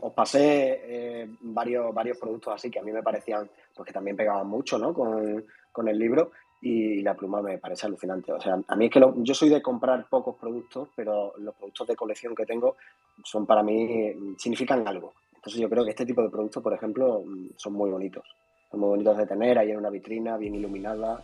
Os 0.00 0.12
pasé 0.12 0.80
eh, 0.84 1.28
varios, 1.40 1.92
varios 1.92 2.18
productos 2.18 2.54
así 2.54 2.70
que 2.70 2.78
a 2.78 2.82
mí 2.82 2.92
me 2.92 3.02
parecían, 3.02 3.48
pues 3.74 3.86
que 3.86 3.92
también 3.92 4.16
pegaban 4.16 4.46
mucho, 4.46 4.78
¿no? 4.78 4.94
Con, 4.94 5.44
con 5.72 5.88
el 5.88 5.98
libro 5.98 6.30
y 6.62 7.02
la 7.02 7.14
pluma 7.14 7.42
me 7.42 7.58
parece 7.58 7.86
alucinante. 7.86 8.32
O 8.32 8.40
sea, 8.40 8.56
a 8.66 8.76
mí 8.76 8.84
es 8.86 8.90
que 8.92 9.02
yo 9.16 9.34
soy 9.34 9.48
de 9.48 9.60
comprar 9.60 10.06
pocos 10.08 10.36
productos, 10.36 10.88
pero 10.94 11.34
los 11.38 11.54
productos 11.56 11.88
de 11.88 11.96
colección 11.96 12.34
que 12.36 12.46
tengo 12.46 12.76
son 13.24 13.44
para 13.44 13.64
mí, 13.64 14.12
significan 14.38 14.86
algo. 14.86 15.12
Entonces 15.42 15.60
yo 15.60 15.68
creo 15.68 15.82
que 15.84 15.90
este 15.90 16.06
tipo 16.06 16.22
de 16.22 16.30
productos, 16.30 16.62
por 16.62 16.72
ejemplo, 16.72 17.24
son 17.56 17.72
muy 17.72 17.90
bonitos. 17.90 18.22
Son 18.70 18.78
muy 18.78 18.90
bonitos 18.90 19.18
de 19.18 19.26
tener 19.26 19.58
ahí 19.58 19.72
en 19.72 19.78
una 19.78 19.90
vitrina, 19.90 20.36
bien 20.36 20.54
iluminada. 20.54 21.20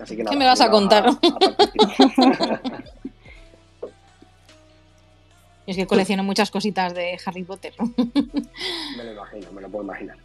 Así 0.00 0.16
que 0.16 0.24
¿Qué 0.24 0.36
me 0.36 0.46
vas 0.46 0.60
a 0.60 0.68
contar? 0.68 1.06
es 5.64 5.76
que 5.76 5.86
colecciono 5.86 6.24
muchas 6.24 6.50
cositas 6.50 6.92
de 6.92 7.16
Harry 7.24 7.44
Potter. 7.44 7.72
me 8.96 9.04
lo 9.04 9.12
imagino, 9.12 9.52
me 9.52 9.60
lo 9.60 9.68
puedo 9.68 9.84
imaginar. 9.84 10.18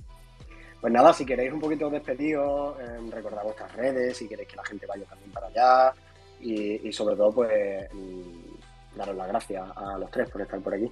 Pues 0.82 0.92
nada, 0.92 1.14
si 1.14 1.28
queréis 1.28 1.54
un 1.54 1.60
poquito 1.60 1.88
despedidos, 1.92 2.76
eh, 2.80 2.98
recordad 3.12 3.44
vuestras 3.44 3.72
redes, 3.76 4.18
si 4.18 4.28
queréis 4.28 4.50
que 4.50 4.56
la 4.56 4.66
gente 4.66 4.88
vaya 4.88 5.06
también 5.06 5.30
para 5.30 5.46
allá 5.46 5.94
y, 6.42 6.92
sobre 6.92 7.16
todo, 7.16 7.32
pues, 7.32 7.88
mm, 7.94 8.98
daros 8.98 9.16
las 9.16 9.28
gracias 9.28 9.64
a 9.76 10.00
los 10.00 10.10
tres 10.10 10.28
por 10.28 10.42
estar 10.42 10.60
por 10.60 10.74
aquí. 10.74 10.90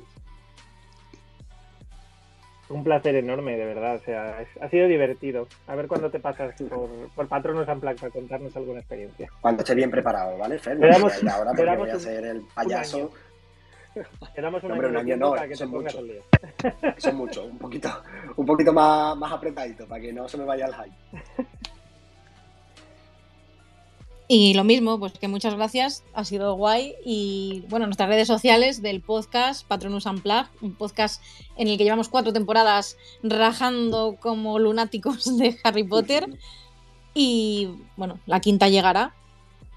Un 2.74 2.84
placer 2.84 3.15
enorme, 3.15 3.55
de 3.55 3.65
verdad. 3.65 3.95
O 3.95 3.99
sea, 3.99 4.43
ha 4.61 4.69
sido 4.69 4.88
divertido. 4.88 5.47
A 5.67 5.76
ver 5.76 5.88
cuándo 5.88 6.09
te 6.09 6.19
pasas 6.19 6.53
por, 6.69 6.89
por 7.15 7.28
Patronos 7.28 7.67
Unplugged 7.67 7.99
para 7.99 8.11
contarnos 8.11 8.55
alguna 8.57 8.80
experiencia. 8.80 9.30
Cuando 9.41 9.61
esté 9.61 9.76
bien 9.76 9.91
preparado, 9.91 10.38
¿vale, 10.38 10.57
Fer? 10.57 10.78
Ahora 10.84 11.51
porque 11.55 11.76
voy 11.76 11.89
a 11.89 11.99
ser 11.99 12.26
el 12.26 12.41
payaso. 12.53 13.11
Quedamos 14.36 14.63
un 14.63 14.71
Hombre, 14.71 14.88
año, 14.88 14.99
un 14.99 15.05
año 15.05 15.17
no, 15.17 15.32
para 15.32 15.47
que 15.47 15.53
eso 15.53 15.65
te 15.65 15.69
mucho. 15.71 15.99
al 15.99 16.07
día. 16.07 16.21
Eso 16.97 17.09
es 17.09 17.13
mucho, 17.13 17.45
un 17.45 17.59
poquito, 17.59 17.89
un 18.36 18.45
poquito 18.45 18.74
más, 18.74 19.15
más 19.17 19.32
apretadito 19.32 19.88
para 19.88 20.01
que 20.01 20.11
no 20.11 20.28
se 20.28 20.38
me 20.38 20.45
vaya 20.45 20.65
el 20.65 20.74
hype. 20.74 21.45
Y 24.36 24.55
lo 24.55 24.63
mismo, 24.63 24.97
pues 24.97 25.13
que 25.13 25.27
muchas 25.27 25.53
gracias, 25.53 26.03
ha 26.15 26.25
sido 26.25 26.55
guay. 26.55 26.95
Y 27.05 27.65
bueno, 27.69 27.86
nuestras 27.86 28.09
redes 28.09 28.27
sociales 28.27 28.81
del 28.81 28.99
podcast 28.99 29.63
Patronus 29.67 30.07
Unplugged, 30.07 30.47
un 30.61 30.73
podcast 30.73 31.21
en 31.55 31.67
el 31.67 31.77
que 31.77 31.84
llevamos 31.84 32.09
cuatro 32.09 32.34
temporadas 32.34 32.97
rajando 33.21 34.17
como 34.19 34.57
lunáticos 34.57 35.38
de 35.38 35.55
Harry 35.63 35.84
Potter. 35.84 36.27
Y 37.13 37.69
bueno, 37.95 38.17
la 38.25 38.39
quinta 38.39 38.69
llegará. 38.69 39.13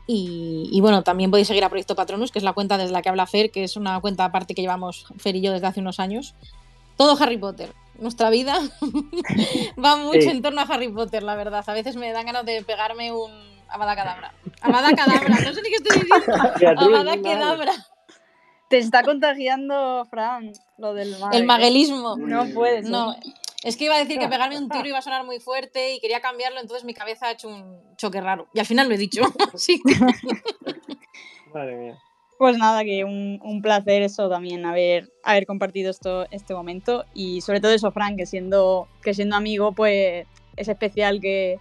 Y, 0.06 0.70
y 0.72 0.80
bueno, 0.80 1.02
también 1.02 1.30
podéis 1.30 1.48
seguir 1.48 1.62
a 1.64 1.68
Proyecto 1.68 1.94
Patronus, 1.94 2.32
que 2.32 2.38
es 2.38 2.42
la 2.44 2.54
cuenta 2.54 2.78
desde 2.78 2.92
la 2.92 3.02
que 3.02 3.10
habla 3.10 3.26
Fer, 3.26 3.50
que 3.50 3.62
es 3.62 3.76
una 3.76 4.00
cuenta 4.00 4.24
aparte 4.24 4.54
que 4.54 4.62
llevamos 4.62 5.04
Fer 5.18 5.36
y 5.36 5.42
yo 5.42 5.52
desde 5.52 5.66
hace 5.66 5.80
unos 5.80 6.00
años. 6.00 6.34
Todo 6.96 7.22
Harry 7.22 7.36
Potter. 7.36 7.74
Nuestra 7.98 8.30
vida 8.30 8.58
va 9.84 9.96
mucho 9.96 10.22
Sí. 10.22 10.28
en 10.28 10.40
torno 10.40 10.62
a 10.62 10.64
Harry 10.64 10.88
Potter, 10.88 11.22
la 11.22 11.34
verdad. 11.34 11.62
A 11.66 11.74
veces 11.74 11.96
me 11.96 12.10
dan 12.12 12.24
ganas 12.24 12.46
de 12.46 12.62
pegarme 12.62 13.12
un 13.12 13.55
Amada 13.68 13.96
Cadabra. 13.96 14.34
Amada 14.60 14.90
Cadabra, 14.94 15.28
no 15.28 15.52
sé 15.52 15.62
ni 15.62 15.68
qué 15.70 15.76
estoy 15.76 16.00
diciendo. 16.00 16.90
Mal. 16.90 17.22
Kedabra. 17.22 17.72
Te 18.68 18.78
está 18.78 19.02
contagiando, 19.04 20.04
Fran, 20.10 20.52
lo 20.78 20.92
del 20.94 21.18
mal. 21.20 21.34
El 21.34 21.44
maguelismo. 21.44 22.16
No 22.16 22.46
puedes. 22.52 22.88
No, 22.88 23.14
es 23.62 23.76
que 23.76 23.84
iba 23.84 23.94
a 23.94 23.98
decir 23.98 24.18
que 24.18 24.28
pegarme 24.28 24.58
un 24.58 24.68
tiro 24.68 24.86
iba 24.88 24.98
a 24.98 25.02
sonar 25.02 25.24
muy 25.24 25.38
fuerte 25.40 25.94
y 25.94 26.00
quería 26.00 26.20
cambiarlo, 26.20 26.60
entonces 26.60 26.84
mi 26.84 26.94
cabeza 26.94 27.26
ha 27.26 27.30
hecho 27.32 27.48
un 27.48 27.80
choque 27.96 28.20
raro. 28.20 28.48
Y 28.54 28.60
al 28.60 28.66
final 28.66 28.88
lo 28.88 28.94
he 28.94 28.98
dicho. 28.98 29.22
Que- 29.66 31.52
Madre 31.54 31.76
mía. 31.76 31.98
Pues 32.38 32.58
nada, 32.58 32.84
que 32.84 33.02
un, 33.04 33.40
un 33.42 33.62
placer 33.62 34.02
eso 34.02 34.28
también, 34.28 34.66
haber, 34.66 35.10
haber 35.24 35.46
compartido 35.46 35.90
esto, 35.90 36.26
este 36.30 36.52
momento. 36.52 37.04
Y 37.14 37.40
sobre 37.40 37.60
todo 37.62 37.72
eso, 37.72 37.90
Fran, 37.92 38.16
que 38.16 38.26
siendo, 38.26 38.88
que 39.02 39.14
siendo 39.14 39.36
amigo, 39.36 39.72
pues 39.72 40.26
es 40.56 40.68
especial 40.68 41.20
que, 41.20 41.58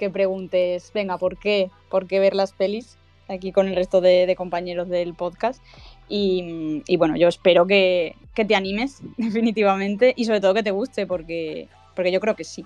que 0.00 0.08
preguntes, 0.10 0.90
venga, 0.94 1.18
¿por 1.18 1.36
qué? 1.36 1.70
¿Por 1.90 2.06
qué 2.06 2.18
ver 2.20 2.34
las 2.34 2.52
pelis? 2.52 2.96
Aquí 3.28 3.52
con 3.52 3.68
el 3.68 3.76
resto 3.76 4.00
de, 4.00 4.26
de 4.26 4.34
compañeros 4.34 4.88
del 4.88 5.12
podcast. 5.14 5.62
Y, 6.08 6.82
y 6.86 6.96
bueno, 6.96 7.16
yo 7.16 7.28
espero 7.28 7.66
que, 7.66 8.16
que 8.34 8.44
te 8.46 8.54
animes, 8.56 9.02
definitivamente, 9.18 10.14
y 10.16 10.24
sobre 10.24 10.40
todo 10.40 10.54
que 10.54 10.62
te 10.62 10.70
guste, 10.70 11.06
porque, 11.06 11.68
porque 11.94 12.10
yo 12.12 12.18
creo 12.20 12.34
que 12.34 12.44
sí, 12.44 12.64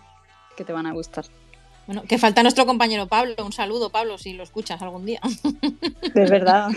que 0.56 0.64
te 0.64 0.72
van 0.72 0.86
a 0.86 0.92
gustar. 0.92 1.24
Bueno, 1.86 2.02
que 2.08 2.16
falta 2.18 2.42
nuestro 2.42 2.64
compañero 2.66 3.08
Pablo. 3.08 3.34
Un 3.44 3.52
saludo, 3.52 3.90
Pablo, 3.90 4.16
si 4.16 4.32
lo 4.32 4.42
escuchas 4.44 4.80
algún 4.80 5.04
día. 5.04 5.20
Es 6.14 6.30
verdad. 6.30 6.70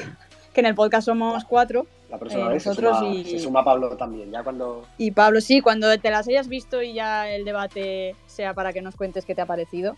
que 0.54 0.62
en 0.62 0.66
el 0.66 0.74
podcast 0.76 1.06
somos 1.06 1.46
cuatro 1.46 1.86
La 2.10 2.18
próxima 2.18 2.48
Eh, 2.48 2.54
vez 2.54 2.64
se 2.64 2.70
nosotros 2.70 2.98
suma, 2.98 3.14
y- 3.14 3.24
se 3.26 3.40
suma 3.40 3.64
Pablo 3.64 3.96
también, 3.96 4.32
ya 4.32 4.44
cuando... 4.44 4.86
Y 4.98 5.12
Pablo, 5.12 5.40
sí, 5.40 5.62
cuando 5.62 5.98
te 6.00 6.10
las 6.10 6.28
hayas 6.28 6.48
visto 6.50 6.82
y 6.82 6.94
ya 6.94 7.30
el 7.30 7.46
debate 7.46 8.16
sea 8.26 8.54
para 8.56 8.74
que 8.74 8.82
nos 8.82 8.96
cuentes 8.96 9.24
qué 9.24 9.36
te 9.36 9.42
ha 9.42 9.46
parecido. 9.46 9.96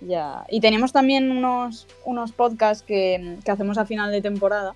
Ya. 0.00 0.44
Y 0.48 0.60
tenemos 0.60 0.92
también 0.92 1.30
unos, 1.30 1.86
unos 2.04 2.32
podcasts 2.32 2.82
que, 2.82 3.38
que 3.44 3.50
hacemos 3.50 3.78
a 3.78 3.86
final 3.86 4.10
de 4.10 4.20
temporada, 4.20 4.74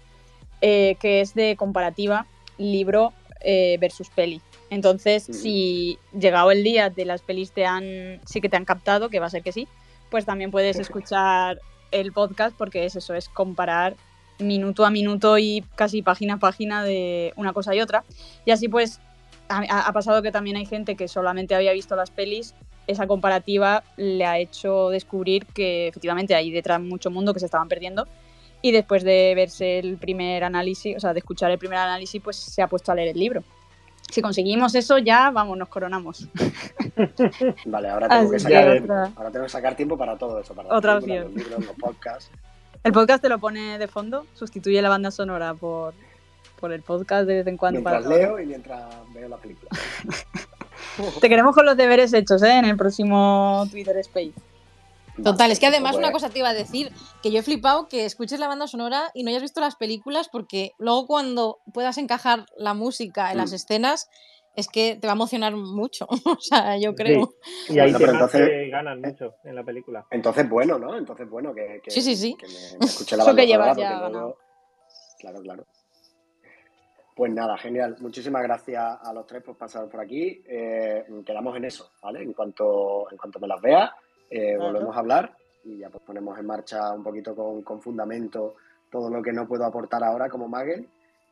eh, 0.61 0.97
que 1.01 1.21
es 1.21 1.35
de 1.35 1.57
comparativa 1.57 2.27
libro 2.59 3.13
eh, 3.43 3.77
versus 3.81 4.09
peli. 4.11 4.41
Entonces, 4.71 5.25
si 5.25 5.99
llegado 6.19 6.51
el 6.51 6.65
día 6.65 6.91
de 6.91 7.05
las 7.05 7.23
pelis 7.23 7.53
te 7.53 7.67
han, 7.67 8.21
sí 8.25 8.41
que 8.41 8.49
te 8.49 8.57
han 8.57 8.65
captado, 8.65 9.09
que 9.09 9.21
va 9.21 9.27
a 9.27 9.31
ser 9.31 9.43
que 9.43 9.53
sí, 9.53 9.69
pues 10.11 10.25
también 10.25 10.51
puedes 10.51 10.79
escuchar 10.79 11.61
el 11.93 12.13
podcast 12.13 12.57
porque 12.57 12.85
es 12.85 12.97
eso, 12.97 13.15
es 13.15 13.29
comparar 13.29 13.95
minuto 14.39 14.85
a 14.85 14.91
minuto 14.91 15.39
y 15.39 15.65
casi 15.77 16.03
página 16.03 16.35
a 16.35 16.39
página 16.39 16.83
de 16.83 17.33
una 17.37 17.53
cosa 17.53 17.75
y 17.75 17.81
otra. 17.81 18.05
Y 18.45 18.51
así 18.51 18.69
pues 18.69 19.01
ha, 19.49 19.87
ha 19.87 19.93
pasado 19.93 20.23
que 20.23 20.33
también 20.33 20.57
hay 20.57 20.67
gente 20.67 20.97
que 20.97 21.07
solamente 21.07 21.55
había 21.55 21.73
visto 21.73 21.95
las 21.95 22.11
pelis, 22.11 22.55
esa 22.87 23.07
comparativa 23.07 23.83
le 23.97 24.25
ha 24.25 24.39
hecho 24.39 24.91
descubrir 24.91 25.47
que 25.47 25.89
efectivamente 25.89 26.35
hay 26.35 26.51
detrás 26.51 26.81
mucho 26.81 27.11
mundo 27.11 27.33
que 27.35 27.41
se 27.41 27.47
estaban 27.47 27.69
perdiendo 27.69 28.07
y 28.63 28.73
después 28.73 29.03
de 29.05 29.33
verse 29.37 29.79
el 29.79 29.97
primer 29.97 30.43
análisis, 30.45 30.97
o 30.97 31.01
sea, 31.01 31.13
de 31.13 31.19
escuchar 31.21 31.51
el 31.51 31.59
primer 31.59 31.79
análisis, 31.79 32.21
pues 32.23 32.37
se 32.37 32.63
ha 32.63 32.67
puesto 32.69 32.91
a 32.93 32.95
leer 32.95 33.09
el 33.09 33.19
libro. 33.19 33.43
Si 34.11 34.23
conseguimos 34.23 34.75
eso, 34.77 34.99
ya 34.99 35.31
vamos, 35.31 35.59
nos 35.59 35.69
coronamos. 35.69 36.29
Vale, 37.67 37.89
ahora 37.89 38.09
tengo, 38.09 38.31
que 38.31 38.39
sacar, 38.39 38.65
que 38.79 38.83
otra- 38.85 39.13
ahora 39.17 39.31
tengo 39.31 39.45
que 39.47 39.51
sacar 39.51 39.75
tiempo 39.75 39.99
para 39.99 40.17
todo 40.17 40.41
eso, 40.41 40.55
para 40.55 40.75
Otra 40.75 40.99
opción. 40.99 41.25
los 41.25 41.35
libros, 41.35 41.67
los 41.67 41.77
podcasts. 41.77 42.31
El 42.85 42.93
podcast 42.93 43.21
te 43.23 43.29
lo 43.29 43.39
pone 43.41 43.79
de 43.79 43.89
fondo, 43.89 44.27
sustituye 44.35 44.81
la 44.81 44.89
banda 44.89 45.11
sonora 45.11 45.55
por, 45.55 45.93
por 46.61 46.73
el 46.73 46.83
podcast 46.83 47.27
de 47.27 47.35
vez 47.39 47.47
en 47.49 47.57
cuando. 47.57 47.81
Mientras 47.81 48.05
para 48.05 48.17
leo 48.17 48.39
y 48.41 48.47
mientras 48.47 48.85
veo 49.13 49.29
la 49.29 49.37
película. 49.39 49.71
Te 51.21 51.29
queremos 51.29 51.55
con 51.55 51.67
los 51.67 51.77
deberes 51.77 52.13
hechos, 52.13 52.43
¿eh? 52.43 52.59
En 52.59 52.65
el 52.65 52.77
próximo 52.77 53.65
Twitter 53.71 53.97
Space. 53.99 54.33
Total, 55.23 55.51
es 55.51 55.59
que 55.59 55.67
además 55.67 55.93
pues, 55.93 56.05
una 56.05 56.13
cosa 56.13 56.29
te 56.29 56.41
iba 56.41 56.51
a 56.51 56.55
decir, 56.55 56.93
que 57.23 57.31
yo 57.31 57.39
he 57.39 57.43
flipado 57.43 57.89
que 57.89 58.05
escuches 58.05 58.39
la 58.39 58.49
banda 58.49 58.67
sonora 58.67 59.11
y 59.15 59.23
no 59.25 59.31
hayas 59.31 59.41
visto 59.41 59.63
las 59.63 59.75
películas 59.77 60.29
porque 60.31 60.73
luego 60.79 61.07
cuando 61.07 61.59
puedas 61.73 61.97
encajar 61.97 62.45
la 62.59 62.75
música 62.75 63.33
en 63.33 63.39
las 63.39 63.53
Mm. 63.53 63.55
escenas 63.55 64.11
es 64.57 64.69
que 64.69 64.97
te 64.97 65.07
va 65.07 65.15
a 65.15 65.17
emocionar 65.17 65.57
mucho, 65.57 66.07
o 66.25 66.39
sea, 66.41 66.77
yo 66.79 66.95
creo. 66.95 67.31
Y 67.71 67.79
hay 67.79 67.93
Bueno, 67.93 68.13
entonces- 68.13 68.47
que 68.49 68.69
ganan 68.69 69.01
mucho 69.01 69.35
en 69.45 69.55
la 69.55 69.65
película. 69.65 70.07
Entonces, 70.11 70.49
bueno, 70.51 70.79
¿no? 70.79 70.97
Entonces, 70.99 71.29
bueno, 71.31 71.55
que, 71.55 71.81
que- 71.83 71.91
Sí, 71.91 72.03
sí, 72.03 72.15
sí. 72.15 72.37
que 72.39 72.47
me, 72.47 72.79
me 72.81 72.85
escuche 72.87 73.17
la 73.17 73.23
Eso 73.23 73.31
banda 73.31 73.43
que 73.43 73.49
llevas 73.49 73.75
sonora, 73.75 73.91
ya 73.91 73.99
luego- 73.99 74.13
ganado. 74.13 74.37
Claro, 75.19 75.41
claro. 75.41 75.67
Pues 77.17 77.33
nada, 77.33 77.57
genial. 77.57 77.97
Muchísimas 78.01 78.43
gracias 78.43 78.99
a 79.03 79.11
los 79.15 79.27
tres 79.27 79.43
por 79.43 79.57
pasar 79.57 79.89
por 79.89 80.01
aquí. 80.01 80.43
Eh, 80.47 81.03
quedamos 81.25 81.57
en 81.57 81.65
eso, 81.65 81.91
¿vale? 82.03 82.23
En 82.23 82.35
cuanto, 82.35 83.11
en 83.11 83.17
cuanto 83.17 83.41
me 83.41 83.49
las 83.49 83.61
vea, 83.63 83.91
eh, 84.29 84.55
Claro. 84.57 84.73
volvemos 84.73 84.95
a 84.95 84.99
hablar 85.01 85.35
y 85.65 85.79
ya 85.79 85.89
pues 85.89 86.05
ponemos 86.05 86.39
en 86.39 86.45
marcha 86.47 86.93
un 86.93 87.03
poquito 87.03 87.35
con, 87.35 87.63
con 87.63 87.81
fundamento 87.81 88.57
todo 88.91 89.09
lo 89.09 89.23
que 89.23 89.33
no 89.33 89.49
puedo 89.49 89.65
aportar 89.65 90.05
ahora 90.05 90.29
como 90.29 90.47
Magel. 90.47 90.87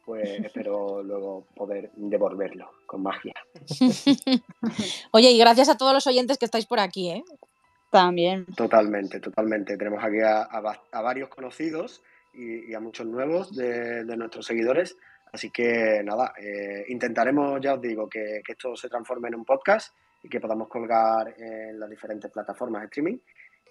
Pues 0.06 0.26
espero 0.44 1.02
luego 1.02 1.44
poder 1.54 1.90
devolverlo 1.96 2.70
con 2.86 3.02
magia. 3.02 3.34
Oye, 5.12 5.30
y 5.32 5.38
gracias 5.38 5.68
a 5.68 5.76
todos 5.76 5.92
los 5.92 6.06
oyentes 6.06 6.38
que 6.38 6.46
estáis 6.46 6.66
por 6.66 6.80
aquí, 6.80 7.10
¿eh? 7.10 7.24
También. 7.90 8.46
Totalmente, 8.56 9.20
totalmente. 9.20 9.76
Tenemos 9.76 10.02
aquí 10.02 10.20
a, 10.20 10.42
a 10.42 10.60
va- 10.60 10.82
a 10.92 11.00
varios 11.02 11.28
conocidos 11.28 12.02
y, 12.32 12.70
y 12.70 12.74
a 12.74 12.80
muchos 12.80 13.06
nuevos 13.06 13.54
de, 13.54 14.04
de 14.04 14.16
nuestros 14.16 14.46
seguidores. 14.46 14.96
Así 15.34 15.50
que 15.50 16.00
nada, 16.04 16.32
eh, 16.40 16.84
intentaremos, 16.86 17.60
ya 17.60 17.74
os 17.74 17.80
digo, 17.80 18.08
que, 18.08 18.40
que 18.46 18.52
esto 18.52 18.76
se 18.76 18.88
transforme 18.88 19.26
en 19.26 19.34
un 19.34 19.44
podcast 19.44 19.92
y 20.22 20.28
que 20.28 20.38
podamos 20.38 20.68
colgar 20.68 21.34
en 21.36 21.80
las 21.80 21.90
diferentes 21.90 22.30
plataformas 22.30 22.82
de 22.82 22.86
streaming. 22.86 23.18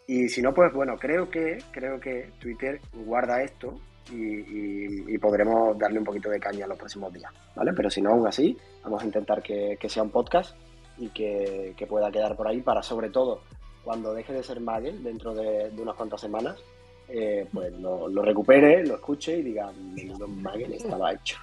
Y 0.08 0.28
si 0.28 0.42
no, 0.42 0.54
pues 0.54 0.74
bueno, 0.74 0.98
creo 0.98 1.30
que, 1.30 1.60
creo 1.72 2.02
que 2.02 2.32
Twitter 2.38 2.82
guarda 2.92 3.42
esto 3.42 3.80
y, 4.12 5.18
podremos 5.20 5.78
darle 5.78 6.00
un 6.00 6.04
poquito 6.04 6.30
de 6.30 6.38
caña 6.38 6.64
en 6.66 6.70
los 6.70 6.78
próximos 6.78 7.14
días, 7.14 7.32
¿vale? 7.56 7.72
Pero 7.74 7.90
si 7.90 8.02
no, 8.02 8.10
aún 8.10 8.28
así, 8.28 8.58
vamos 8.84 9.02
a 9.02 9.06
intentar 9.06 9.42
que, 9.42 9.78
que 9.80 9.88
sea 9.88 10.04
un 10.04 10.10
podcast 10.10 10.58
y 10.98 11.08
que, 11.12 11.74
que 11.78 11.88
pueda 11.88 12.12
quedar 12.12 12.36
por 12.36 12.50
ahí 12.50 12.60
para, 12.60 12.84
sobre 12.84 13.10
todo, 13.10 13.40
cuando 13.86 14.14
deje 14.14 14.34
de 14.34 14.44
ser 14.44 14.60
Magel 14.60 15.02
dentro 15.02 15.34
de, 15.34 15.70
de 15.70 15.82
unas 15.82 15.96
cuantas 15.96 16.20
semanas, 16.20 16.62
eh, 17.08 17.48
pues 17.54 17.72
lo, 17.80 18.10
lo 18.10 18.22
recupere, 18.22 18.86
lo 18.86 18.96
escuche 18.96 19.38
y 19.38 19.44
diga, 19.44 19.72
menudo 19.72 20.28
Magel 20.28 20.74
estaba 20.74 21.14
hecho. 21.14 21.38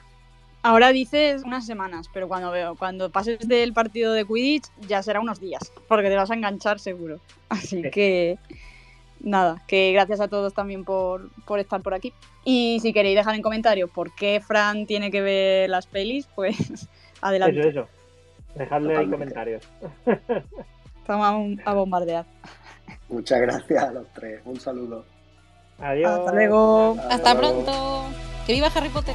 Ahora 0.62 0.92
dices 0.92 1.42
unas 1.44 1.64
semanas, 1.64 2.08
pero 2.12 2.28
cuando 2.28 2.50
veo, 2.50 2.74
cuando 2.76 3.11
pases 3.11 3.38
del 3.48 3.72
partido 3.72 4.12
de 4.12 4.26
Quidditch 4.26 4.66
ya 4.86 5.02
será 5.02 5.20
unos 5.20 5.40
días, 5.40 5.72
porque 5.88 6.08
te 6.08 6.16
vas 6.16 6.30
a 6.30 6.34
enganchar 6.34 6.78
seguro. 6.78 7.18
Así 7.48 7.82
Sí. 7.82 7.90
que 7.90 8.38
nada, 9.20 9.62
que 9.66 9.92
gracias 9.92 10.20
a 10.20 10.28
todos 10.28 10.52
también 10.52 10.84
por, 10.84 11.30
por 11.46 11.58
estar 11.61 11.80
por 11.80 11.94
aquí. 11.94 12.12
Y 12.44 12.78
si 12.80 12.92
queréis 12.92 13.16
dejar 13.16 13.34
en 13.34 13.42
comentarios 13.42 13.90
por 13.90 14.14
qué 14.14 14.40
Fran 14.46 14.86
tiene 14.86 15.11
que 15.11 15.20
ver 15.22 15.70
las 15.70 15.86
pelis, 15.86 16.26
pues 16.34 16.56
adelante. 17.22 17.58
Eso, 17.61 17.68
eso. 17.68 17.88
Dejadle 18.54 18.96
ahí 18.96 19.08
comentarios. 19.08 19.66
Vamos 21.06 21.58
a, 21.64 21.70
a 21.70 21.74
bombardear. 21.74 22.24
Muchas 23.08 23.40
gracias 23.40 23.82
a 23.82 23.90
los 23.92 24.06
tres. 24.12 24.40
Un 24.44 24.61
saludo. 24.61 25.04
Adiós. 25.78 26.11
Hasta 26.18 26.32
luego. 26.32 26.96
Hasta 27.11 27.34
luego. 27.34 27.64
pronto. 27.64 28.04
Que 28.46 28.52
viva 28.52 28.68
Harry 28.74 28.88
Potter. 28.90 29.14